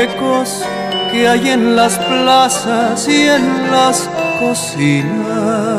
ecos 0.05 0.49
que 1.11 1.29
hay 1.29 1.45
en 1.51 1.77
las 1.77 1.95
plazas 2.11 3.09
y 3.09 3.21
en 3.39 3.45
las 3.71 3.97
cocinas. 4.41 5.77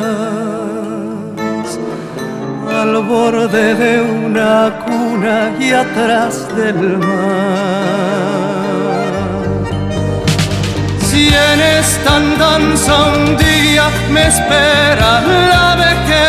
al 2.82 2.94
borde 3.14 3.68
de 3.84 3.94
una 4.26 4.60
cuna 4.86 5.38
y 5.60 5.68
atrás 5.84 6.34
del 6.56 6.98
mar. 7.00 8.27
Si 11.18 11.26
en 11.30 11.60
esta 11.60 12.18
andanza 12.18 12.94
un 13.16 13.36
día 13.38 13.86
me 14.12 14.28
espera 14.28 15.12
la 15.52 15.76
vejez, 15.84 16.28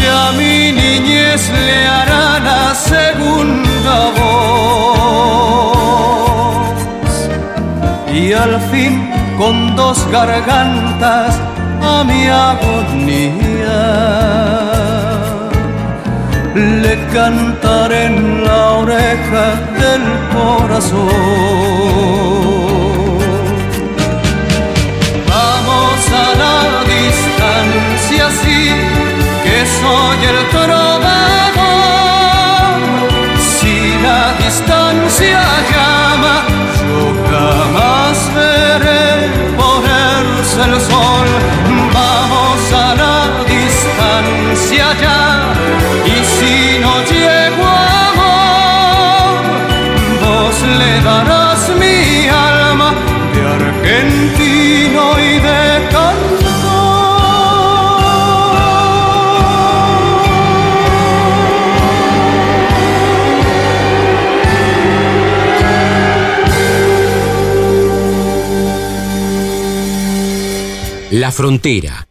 ya 0.00 0.20
mi 0.38 0.70
niñez 0.70 1.42
le 1.66 1.78
hará 1.94 2.38
la 2.48 2.64
segunda 2.76 3.96
voz. 4.18 5.42
Y 8.14 8.32
al 8.32 8.60
fin 8.70 9.10
con 9.36 9.74
dos 9.74 9.98
gargantas 10.12 11.40
a 11.82 12.04
mi 12.04 12.28
agonía. 12.28 13.82
Le 16.54 16.94
cantaré 17.12 18.04
en 18.06 18.44
la 18.44 18.60
oreja 18.82 19.44
del 19.80 20.04
corazón. 20.32 21.08
Vamos 25.28 26.00
a 26.10 26.26
la 26.42 26.56
distancia, 26.94 28.30
sí, 28.42 28.68
que 29.44 29.56
soy 29.80 30.20
el 30.30 30.48
trovador. 30.50 31.11
La 71.22 71.30
frontera, 71.30 72.08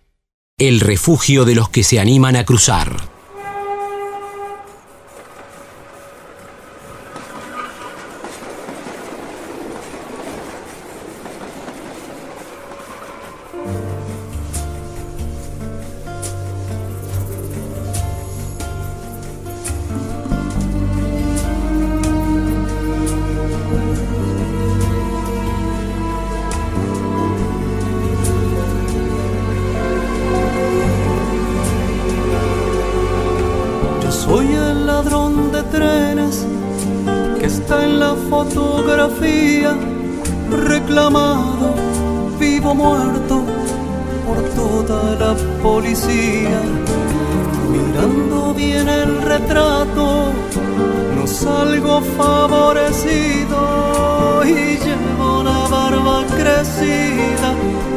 el 0.57 0.79
refugio 0.79 1.43
de 1.43 1.53
los 1.53 1.67
que 1.67 1.83
se 1.83 1.99
animan 1.99 2.37
a 2.37 2.45
cruzar. 2.45 3.10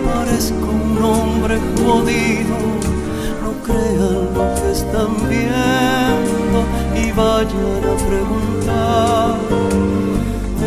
Parezco 0.07 0.67
un 0.67 1.03
hombre 1.03 1.59
jodido 1.77 2.57
no 3.43 3.53
crean 3.63 4.35
lo 4.35 4.45
que 4.55 4.73
están 4.73 5.13
viendo 5.29 6.59
y 6.95 7.13
vayan 7.13 7.83
a 7.93 7.97
preguntar. 8.09 9.37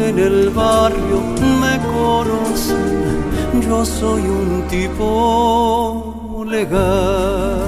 En 0.07 0.19
el 0.19 0.49
barrio 0.49 1.19
me 1.61 1.75
conocen, 1.95 3.61
yo 3.67 3.83
soy 3.83 4.21
un 4.21 4.67
tipo 4.69 6.45
legal. 6.47 7.61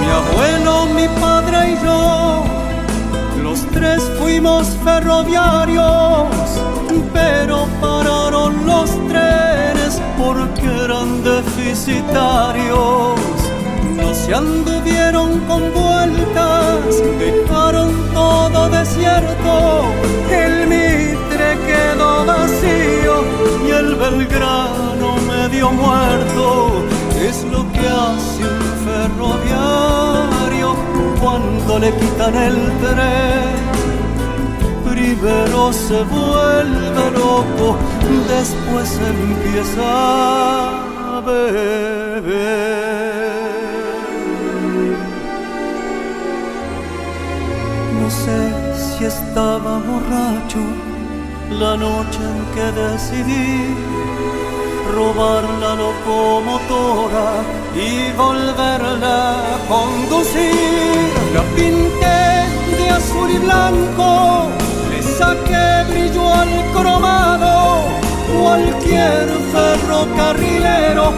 Mi 0.00 0.08
abuelo, 0.20 0.86
mi 0.94 1.06
padre 1.20 1.58
y 1.72 1.84
yo, 1.84 2.44
fuimos 4.18 4.68
ferroviarios, 4.84 6.28
pero 7.12 7.66
pararon 7.80 8.66
los 8.66 8.90
trenes 9.08 10.00
porque 10.18 10.66
eran 10.84 11.22
deficitarios. 11.24 13.18
No 13.96 14.14
se 14.14 14.34
anduvieron 14.34 15.40
con 15.40 15.62
vueltas, 15.72 17.02
dejaron 17.18 17.92
todo 18.14 18.68
desierto. 18.68 19.84
El 20.30 20.66
Mitre 20.68 21.58
quedó 21.66 22.24
vacío 22.24 23.24
y 23.66 23.70
el 23.70 23.94
Belgrano 23.96 25.16
medio 25.26 25.70
muerto. 25.72 26.84
Es 27.20 27.44
lo 27.44 27.70
que 27.72 27.80
hace 27.80 28.42
un 28.42 28.60
ferroviario 28.86 30.74
cuando 31.20 31.78
le 31.78 31.92
quitan 31.94 32.34
el 32.34 32.56
tren 32.80 33.79
primero 35.20 35.72
se 35.72 36.02
vuelve 36.02 37.10
loco, 37.12 37.76
después 38.28 38.98
empieza 38.98 39.82
a 41.16 41.20
beber. 41.20 42.30
No 48.00 48.10
sé 48.10 48.40
si 48.96 49.04
estaba 49.04 49.78
borracho 49.78 50.62
la 51.50 51.76
noche 51.76 52.20
en 52.32 52.40
que 52.54 52.66
decidí 52.80 53.74
robar 54.94 55.44
la 55.60 55.74
locomotora 55.74 57.28
y 57.74 58.12
volverla 58.16 59.32
a 59.32 59.58
conducir. 59.68 61.10
La 61.34 61.42
pinté 61.54 62.20
de 62.76 62.90
azul 62.90 63.30
y 63.30 63.38
blanco 63.38 64.69
le 65.20 65.26
saqué 65.26 65.84
brillo 65.90 66.32
al 66.32 66.48
cromado, 66.72 67.84
cualquier 68.40 69.28
ferrocarrilero 69.52 71.12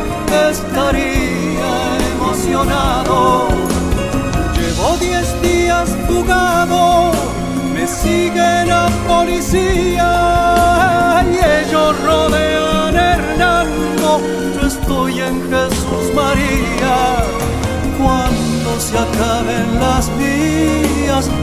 estaría 0.50 1.72
emocionado. 2.14 3.48
Llevo 4.54 4.96
diez 4.98 5.28
días 5.42 5.88
fugado, 6.06 7.12
me 7.74 7.86
sigue 7.86 8.64
la 8.66 8.88
policía 9.06 10.10
y 11.30 11.36
ellos 11.60 12.02
rodean 12.02 12.96
Hernando, 12.96 14.20
yo 14.54 14.66
estoy 14.66 15.20
en 15.20 15.42
Jesús 15.50 16.14
María. 16.14 17.24
Cuando 17.98 18.80
se 18.80 18.98
acaben 18.98 19.78
las 19.78 20.10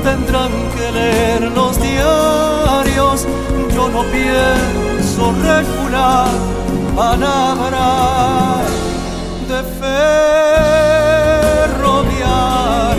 tendrán 0.03 0.51
que 0.75 0.91
leer 0.91 1.41
los 1.51 1.79
diarios. 1.81 3.27
Yo 3.73 3.89
no 3.89 4.03
pienso 4.03 5.33
recular 5.41 6.27
palabras 6.95 8.67
de 9.47 9.63
ferroviario. 11.79 12.98